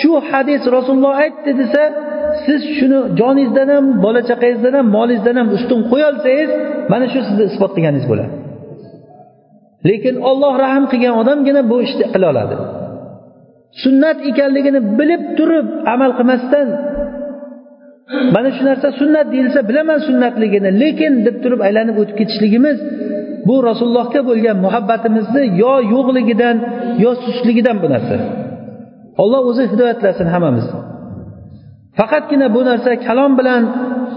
shu 0.00 0.12
hadis 0.30 0.62
rasululloh 0.76 1.14
aytdi 1.24 1.50
desa 1.60 1.82
siz 2.46 2.60
shuni 2.76 2.98
joningizdan 3.20 3.68
ham 3.74 3.84
bola 4.04 4.20
chaqangizdan 4.30 4.74
ham 4.78 4.86
molingizdan 4.96 5.36
ham 5.40 5.48
ustun 5.56 5.80
qo'yolsangiz 5.92 6.50
mana 6.92 7.06
shu 7.12 7.20
sizni 7.28 7.44
isbotlaganingiz 7.50 8.06
bo'ladi. 8.12 8.32
Lekin 9.88 10.14
olloh 10.30 10.52
rahm 10.64 10.84
qilgan 10.92 11.14
odamgina 11.22 11.60
bu 11.70 11.76
ishni 11.86 12.04
qila 12.14 12.26
oladi. 12.32 12.54
Sunnat 13.82 14.18
ekanligini 14.30 14.80
bilib 14.98 15.22
turib 15.38 15.66
amal 15.94 16.10
qilmasdan 16.18 16.68
mana 18.34 18.50
shu 18.56 18.62
narsa 18.70 18.88
sunnat 19.00 19.26
deyilsa 19.34 19.60
bilaman 19.68 20.00
sunnatligini 20.08 20.70
lekin 20.82 21.12
deb 21.26 21.36
turib 21.42 21.60
aylanib 21.66 21.96
o'tib 22.02 22.16
ketishligimiz 22.20 22.78
bu 23.48 23.54
rasulullohga 23.68 24.20
bo'lgan 24.28 24.56
muhabbatimizni 24.66 25.42
yo 25.62 25.74
yo'qligidan 25.94 26.56
yo 27.04 27.10
sustligidan 27.24 27.76
bu 27.82 27.88
narsa. 27.94 28.16
Olloh 29.22 29.40
o'zi 29.50 29.64
hidoyatlasin 29.72 30.26
hammamizni. 30.34 30.78
Faqatgina 31.98 32.46
bu 32.56 32.60
narsa 32.68 32.90
kalom 33.06 33.32
bilan 33.40 33.62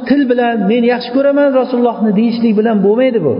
til 0.07 0.21
bilan 0.32 0.55
men 0.71 0.84
yaxshi 0.93 1.09
ko'raman 1.17 1.49
rasulullohni 1.61 2.11
deyishlik 2.19 2.53
bilan 2.59 2.78
bo'lmaydi 2.86 3.19
bu. 3.28 3.34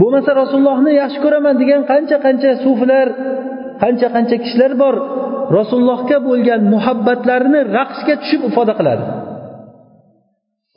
Bo'lmasa 0.00 0.30
rasulullohni 0.42 0.92
yaxshi 1.02 1.18
ko'raman 1.24 1.54
degan 1.62 1.80
qancha 1.92 2.16
qancha 2.26 2.50
sufilar 2.64 3.06
qancha 3.82 4.08
qancha 4.14 4.36
kishilar 4.44 4.72
bor 4.82 4.94
rasulullohga 5.58 6.18
bo'lgan 6.28 6.60
muhabbatlarini 6.74 7.60
raqsga 7.78 8.14
tushib 8.22 8.42
ifoda 8.48 8.74
qiladi. 8.80 9.04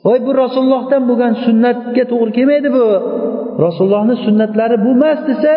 Voy 0.06 0.18
bu 0.26 0.32
rasulullohdan 0.44 1.02
bo'lgan 1.10 1.34
sunnatga 1.44 2.04
to'g'ri 2.12 2.32
kelmaydi 2.38 2.68
bu. 2.78 2.86
Rasulullohni 3.64 4.16
sunnatlari 4.26 4.76
bu 4.84 4.90
emas 4.98 5.20
desa 5.30 5.52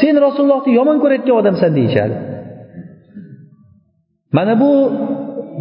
sen 0.00 0.14
rasulullohni 0.26 0.70
yomon 0.78 0.96
ko'rayotgan 1.02 1.36
odamsan 1.40 1.70
deyishadi. 1.78 2.16
Mana 4.36 4.54
bu 4.62 4.70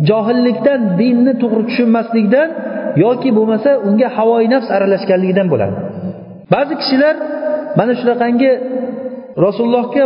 johillikdan 0.09 0.81
dinni 1.01 1.33
to'g'ri 1.41 1.63
tushunmaslikdan 1.69 2.49
yoki 3.03 3.29
bo'lmasa 3.37 3.69
unga 3.87 4.07
havoyi 4.17 4.47
nafs 4.53 4.69
aralashganligidan 4.77 5.47
bo'ladi. 5.53 5.75
Ba'zi 6.53 6.73
kishilar 6.81 7.15
mana 7.79 7.93
shunaqangi 8.01 8.51
rasulullohga 9.45 10.03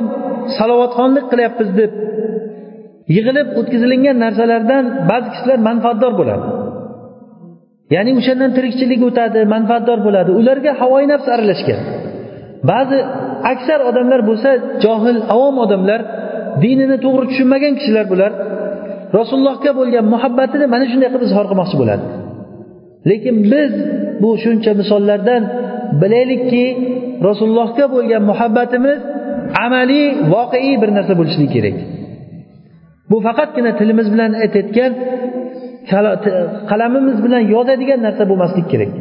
salovatxonlik 0.57 1.25
qilyapmiz 1.31 1.69
deb 1.79 1.91
yig'ilib 3.15 3.47
o'tkazilingan 3.59 4.17
narsalardan 4.25 4.83
ba'zi 5.11 5.27
kishilar 5.33 5.59
manfaatdor 5.69 6.13
bo'ladi. 6.19 6.45
Ya'ni 7.95 8.11
o'shandan 8.19 8.51
tirikchilik 8.57 9.01
o'tadi 9.09 9.39
manfaatdor 9.55 9.99
bo'ladi. 10.07 10.31
Ularga 10.39 10.71
havoyi 10.81 11.07
nafs 11.13 11.27
aralashgan. 11.35 11.79
Ba'zi 12.71 12.97
aksar 13.53 13.79
odamlar 13.89 14.21
bo'lsa 14.29 14.49
johil 14.83 15.17
avom 15.35 15.55
odamlar 15.65 16.01
dinini 16.63 16.97
to'g'ri 17.05 17.25
tushunmagan 17.31 17.73
kishilar 17.79 18.05
bular. 18.13 18.31
Rasulullohga 19.17 19.71
bo'lgan 19.79 20.05
muhabbatini 20.13 20.65
mana 20.73 20.85
shunday 20.91 21.09
qilib 21.13 21.25
izhor 21.29 21.45
qilmoqchi 21.51 21.75
bo'ladi. 21.81 22.05
Lekin 23.09 23.35
biz 23.53 23.71
bu 24.23 24.29
shuncha 24.43 24.71
misollardan 24.81 25.41
bilaylikki 26.01 26.65
rasulullohga 27.27 27.85
bo'lgan 27.95 28.21
muhabbatimiz 28.31 28.99
amaliy 29.65 30.07
voqeiy 30.33 30.75
bir 30.81 30.89
narsa 30.97 31.13
bo'lishligi 31.19 31.51
kerak. 31.55 31.77
Bu 33.11 33.17
faqatgina 33.27 33.71
tilimiz 33.79 34.07
bilan 34.13 34.31
aytayotgan 34.43 34.91
qalamimiz 36.69 37.17
bilan 37.25 37.43
yozadigan 37.55 37.99
narsa 38.07 38.23
bo'lmasligi 38.29 38.67
kerak. 38.73 38.91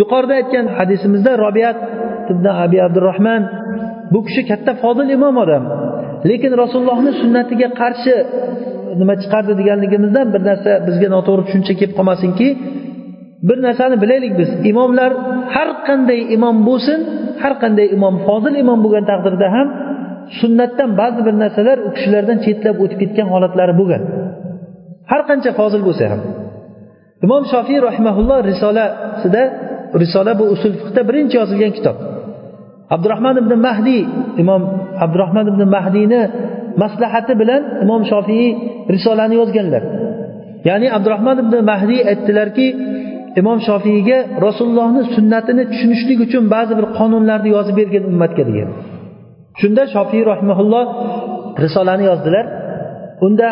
Yuqorida 0.00 0.34
aytgan 0.40 0.66
hadisimizda 0.76 1.32
robiyat 1.44 1.78
ibn 2.32 2.46
abi 2.64 2.78
abdurahmon 2.86 3.42
bu 4.12 4.18
kishi 4.26 4.42
katta 4.50 4.72
fozil 4.82 5.08
imom 5.16 5.36
odam. 5.44 5.64
Lekin 6.30 6.52
rasulullohni 6.62 7.12
sunnatiga 7.22 7.68
qarshi 7.80 8.14
nima 9.00 9.14
chiqardi 9.22 9.52
deganligimizdan 9.60 10.26
bir 10.34 10.42
narsa 10.50 10.72
bizga 10.88 11.08
noto'g'ri 11.16 11.42
tushuncha 11.46 11.74
kelib 11.80 11.94
qolmasinki 11.98 12.48
bir 13.48 13.58
narsani 13.66 13.96
bilaylik 14.02 14.38
biz. 14.40 14.50
Imomlar 14.70 15.12
har 15.54 15.68
qanday 15.88 16.20
imom 16.36 16.56
bo'lsin 16.68 16.98
har 17.42 17.54
qanday 17.62 17.86
imom 17.96 18.14
fozil 18.26 18.54
imom 18.62 18.78
bo'lgan 18.84 19.04
taqdirda 19.10 19.46
ham 19.56 19.68
sunnatdan 20.40 20.90
ba'zi 21.00 21.20
bir 21.26 21.34
narsalar 21.42 21.78
u 21.86 21.88
kishilardan 21.96 22.38
chetlab 22.46 22.76
o'tib 22.84 22.98
ketgan 23.02 23.28
holatlari 23.34 23.74
bo'lgan. 23.80 24.02
Har 25.10 25.22
qancha 25.30 25.50
fozil 25.60 25.82
bo'lsa 25.88 26.04
ham. 26.12 26.20
Imom 27.26 27.42
shofiy 27.52 27.78
rahimaulloh 27.88 28.38
risolasida 28.50 29.42
risola 30.02 30.32
bu 30.40 30.44
usul 30.54 30.72
fiqda 30.80 31.00
birinchi 31.08 31.34
yozilgan 31.40 31.72
kitob. 31.78 31.96
Abdurahmon 32.94 33.36
ibn 33.42 33.52
mahdiy 33.66 34.02
imom 34.42 34.62
abdurahmon 35.04 35.46
ibn 35.52 35.62
mahdiyni 35.76 36.20
maslahati 36.82 37.32
bilan 37.40 37.62
imom 37.84 38.02
shofiiy 38.12 38.50
risolani 38.94 39.34
yozganlar. 39.40 39.82
Ya'ni 40.68 40.86
abdurahmon 40.96 41.36
ibn 41.44 41.54
mahdiy 41.70 42.00
aytdilarki 42.10 42.66
imom 43.40 43.58
shofiyga 43.68 44.18
rasulullohni 44.46 45.02
sunnatini 45.14 45.62
tushunishlik 45.72 46.18
uchun 46.26 46.44
ba'zi 46.54 46.72
bir 46.78 46.86
qonunlarni 46.98 47.50
yozib 47.56 47.74
bergin 47.80 48.04
ummatga 48.10 48.42
degan. 48.48 48.68
Shunda 49.60 49.82
shofiy 49.94 50.22
rahimaulloh 50.32 50.86
risolani 51.64 52.04
yozdilar. 52.10 52.46
Unda 53.26 53.48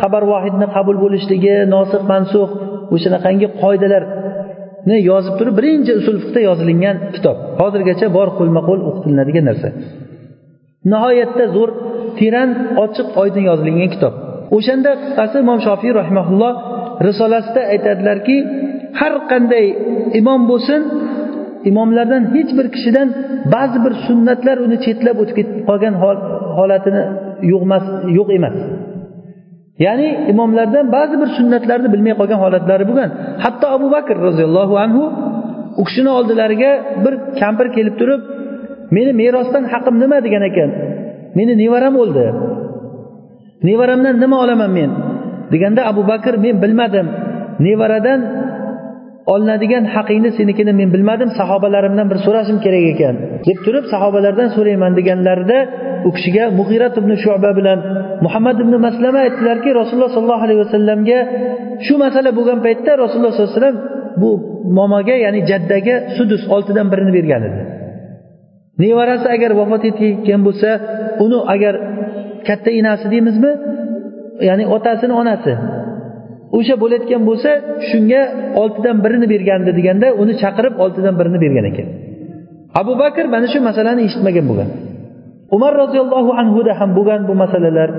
xabar 0.00 0.22
vohidni 0.32 0.66
qabul 0.76 0.96
bo'lishligi 1.04 1.54
nosih 1.74 2.00
mansux 2.12 2.50
o'shanaqangi 2.94 3.46
qoidalar 3.62 4.02
yozib 5.10 5.34
turib 5.38 5.54
birinchi 5.58 5.92
usul 6.00 6.16
fiqda 6.22 6.40
yozilingan 6.48 6.96
kitob. 7.14 7.36
Hozirgacha 7.60 8.06
bor 8.16 8.28
qo'lma 8.38 8.60
qo'l 8.68 8.80
o'qitilinadigan 8.88 9.44
narsa. 9.50 9.68
Nihoyatda 10.92 11.44
zo'r 11.56 11.70
teran 12.18 12.50
ochiq 12.84 13.08
oydin 13.22 13.44
yozilgan 13.50 13.90
kitob. 13.94 14.14
O'shanda 14.56 14.90
qisqasi 15.02 15.36
imom 15.44 15.58
shofiy 15.66 15.92
rahimaulloh 16.00 16.54
risolasida 17.08 17.62
aytadilarki 17.74 18.36
har 19.00 19.14
qanday 19.30 19.66
imom 20.20 20.40
bo'lsin 20.50 20.80
imomlardan 21.70 22.22
hech 22.34 22.50
bir 22.58 22.66
kishidan 22.74 23.08
ba'zi 23.54 23.78
bir 23.84 23.92
sunnatlar 24.06 24.56
uni 24.66 24.76
chetlab 24.84 25.16
o'tib 25.22 25.36
ketib 25.38 25.58
qolgan 25.68 25.94
holatini 26.58 27.02
yo'qmas 27.52 27.84
yo'q 28.18 28.28
emas. 28.38 28.56
Ya'ni 29.84 30.08
imomlardan 30.32 30.84
ba'zi 30.96 31.14
bir 31.22 31.28
sunnatlarni 31.38 31.88
bilmay 31.94 32.14
qolgan 32.20 32.38
holatlari 32.44 32.84
bo'lgan. 32.90 33.10
Hatto 33.44 33.66
abu 33.76 33.86
bakr 33.94 34.16
roziyallohu 34.26 34.74
anhu 34.84 35.02
u 35.80 35.82
kishini 35.88 36.10
oldilariga 36.18 36.70
bir 37.04 37.14
kampir 37.40 37.66
kelib 37.76 37.94
turib 38.00 38.22
meni 38.96 39.12
merosdan 39.20 39.64
haqim 39.72 39.94
nima? 40.02 40.18
degan 40.26 40.42
ekan. 40.50 40.70
Meni 41.38 41.52
nevaram 41.62 41.94
o'ldi. 42.02 42.24
Nevaramdan 43.68 44.14
nima 44.22 44.36
olaman 44.44 44.70
men? 44.78 44.90
deganda 45.52 45.80
abu 45.90 46.02
bakr 46.12 46.34
men 46.44 46.56
bilmadim. 46.62 47.06
Nevaradan 47.66 48.20
olinadigan 49.32 49.84
haqingni 49.94 50.30
senikini 50.38 50.72
men 50.80 50.88
bilmadim 50.94 51.30
sahobalarimdan 51.38 52.06
bir 52.10 52.18
so'rashim 52.26 52.58
kerak 52.64 52.84
ekan. 52.92 53.14
Deb 53.46 53.58
turib 53.64 53.84
sahobalardan 53.92 54.48
so'rayman 54.56 54.92
deganlarida 54.98 55.58
u 56.08 56.10
kishiga 56.16 56.44
mug'irat 56.58 56.94
ibn 57.00 57.10
shuba 57.22 57.50
bilan 57.58 57.78
muhammad 58.24 58.56
ibn 58.64 58.74
maslama 58.86 59.18
aytdilarki 59.26 59.70
rasululloh 59.80 60.12
sollallohu 60.16 60.44
alayhi 60.46 60.60
vasallamga 60.64 61.18
shu 61.86 61.94
masala 62.04 62.30
bo'lgan 62.38 62.58
paytda 62.66 62.90
rasululloh 63.02 63.32
sollallohu 63.34 63.52
alayhi 63.52 63.60
vasallam 63.60 63.78
bu 64.22 64.30
momoga 64.78 65.16
ya'ni 65.24 65.40
jaddaga 65.50 65.94
sudus 66.16 66.42
oltidan 66.54 66.86
birini 66.92 67.12
bergan 67.18 67.42
edi. 67.48 67.60
Nevarasi 68.82 69.26
agar 69.36 69.50
vafot 69.60 69.82
etgan 69.90 70.40
bo'lsa 70.46 70.70
uni 71.24 71.38
agar 71.54 71.74
katta 72.48 72.70
enasi 72.80 73.06
deymizmi? 73.14 73.52
Ya'ni 74.48 74.64
otasini 74.76 75.14
onasi. 75.22 75.52
O'sha 76.56 76.74
bo'layotgan 76.82 77.22
bo'lsa 77.28 77.50
shunga 77.88 78.22
oltidan 78.62 78.96
birini 79.04 79.26
bergandi 79.32 79.70
deganda 79.78 80.08
uni 80.22 80.34
chaqirib 80.42 80.74
oltidan 80.84 81.14
birini 81.20 81.38
bergan 81.44 81.66
ekan. 81.70 81.88
Abu 82.80 82.92
bakr 83.02 83.24
mana 83.34 83.46
shu 83.52 83.58
masalani 83.68 84.00
eshitmagan 84.08 84.44
bo'lgan. 84.50 84.70
Umar 85.56 85.72
roziyallohu 85.82 86.30
anhuda 86.40 86.72
ham 86.80 86.90
bo'lgan 86.98 87.20
bu 87.28 87.34
masalalar 87.42 87.90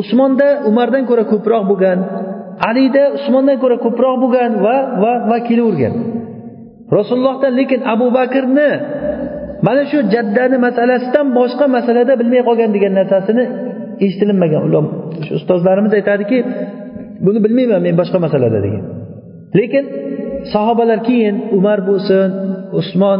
usmonda 0.00 0.48
umardan 0.68 1.02
ko'ra 1.10 1.24
ko'proq 1.32 1.62
bo'lgan 1.70 1.98
alida 2.70 3.04
usmondan 3.18 3.56
ko'ra 3.62 3.76
ko'proq 3.84 4.14
bo'lgan 4.22 4.50
va 4.64 4.76
va 5.02 5.12
va 5.30 5.38
kelavergan. 5.48 5.94
Rasulullohdan 6.98 7.52
lekin 7.60 7.80
abu 7.94 8.06
bakrni 8.18 8.70
mana 9.66 9.82
shu 9.90 9.98
jaddani 10.14 10.56
masalasidan 10.66 11.26
boshqa 11.38 11.66
masalada 11.76 12.12
bilmay 12.20 12.42
qolgan 12.48 12.70
degan 12.76 12.92
narsasini 13.00 13.44
eshitilinmagan. 14.04 14.60
Ular 14.68 14.84
ustozlarimiz 15.38 15.92
aytadiki 15.98 16.38
buni 17.26 17.38
bilmayman 17.44 17.80
men 17.86 17.94
boshqa 18.00 18.18
masalada 18.26 18.58
degan. 18.66 18.84
Lekin 19.58 19.84
sahobalar 20.52 21.00
keyin 21.08 21.36
umar 21.58 21.78
bo'lsin 21.88 22.28
usmon 22.80 23.18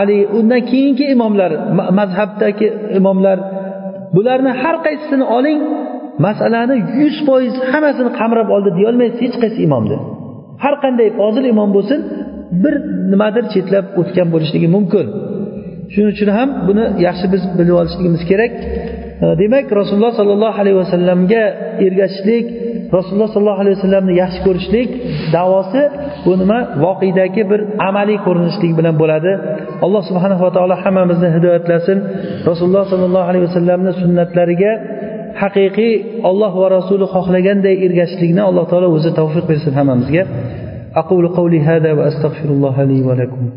ali 0.00 0.18
undan 0.38 0.62
keyingi 0.70 1.04
imomlar 1.14 1.50
mazhabdagi 1.98 2.68
imomlar 2.98 3.38
bularni 4.16 4.52
har 4.62 4.76
qaysisini 4.86 5.24
oling 5.36 5.60
masalani 6.26 6.76
yuz 7.00 7.16
foiz 7.26 7.54
hammasini 7.72 8.10
qamrab 8.20 8.48
oldi 8.54 8.70
deyolmaysiz 8.78 9.20
hech 9.24 9.36
qaysi 9.42 9.58
imomni 9.68 9.96
har 10.64 10.74
qanday 10.84 11.08
fozil 11.20 11.44
imom 11.52 11.70
bo'lsin 11.76 12.00
bir 12.62 12.74
nimadir 13.12 13.44
chetlab 13.54 13.86
o'tgan 14.00 14.28
bo'lishligi 14.34 14.68
mumkin. 14.76 15.06
Shuning 15.92 16.10
uchun 16.14 16.28
ham 16.38 16.48
buni 16.68 16.84
yaxshi 17.06 17.26
biz 17.34 17.42
bilib 17.58 17.74
olishligimiz 17.80 18.22
kerak. 18.30 18.52
Demak 19.42 19.66
rasululloh 19.80 20.12
sollallohu 20.20 20.56
alayhi 20.62 20.78
vasallamga 20.82 21.42
ergashishlik 21.86 22.46
rasululloh 22.97 23.29
sollallohu 23.33 23.61
alayhi 23.63 23.75
vasallamni 23.79 24.13
yaxshi 24.21 24.39
ko'rishlik 24.47 24.89
davosi 25.35 25.81
bu 26.25 26.31
nima 26.41 26.59
voqedagi 26.85 27.43
bir 27.51 27.59
amaliy 27.89 28.19
ko'rinishlik 28.27 28.71
bilan 28.79 28.95
bo'ladi 29.01 29.31
alloh 29.85 30.01
subhanava 30.09 30.47
taolo 30.55 30.75
hammamizni 30.83 31.29
hidoyatlasin 31.35 31.97
rasululloh 32.49 32.85
sollallohu 32.91 33.27
alayhi 33.31 33.45
vasallamni 33.49 33.91
sunnatlariga 34.01 34.71
haqiqiy 35.41 35.93
olloh 36.29 36.51
va 36.61 36.67
rasuli 36.77 37.05
xohlaganday 37.15 37.75
ergashishlikni 37.85 38.41
alloh 38.49 38.65
taolo 38.71 38.87
o'zi 38.97 39.09
tavfiq 39.19 39.45
bersin 39.51 39.73
hammamizga 39.79 40.23
أقول 41.01 41.27
قولي 41.27 41.59
هذا 41.59 41.93
وأستغفر 41.93 42.49
الله 42.49 42.83
لي 42.83 43.01
ولكم 43.07 43.49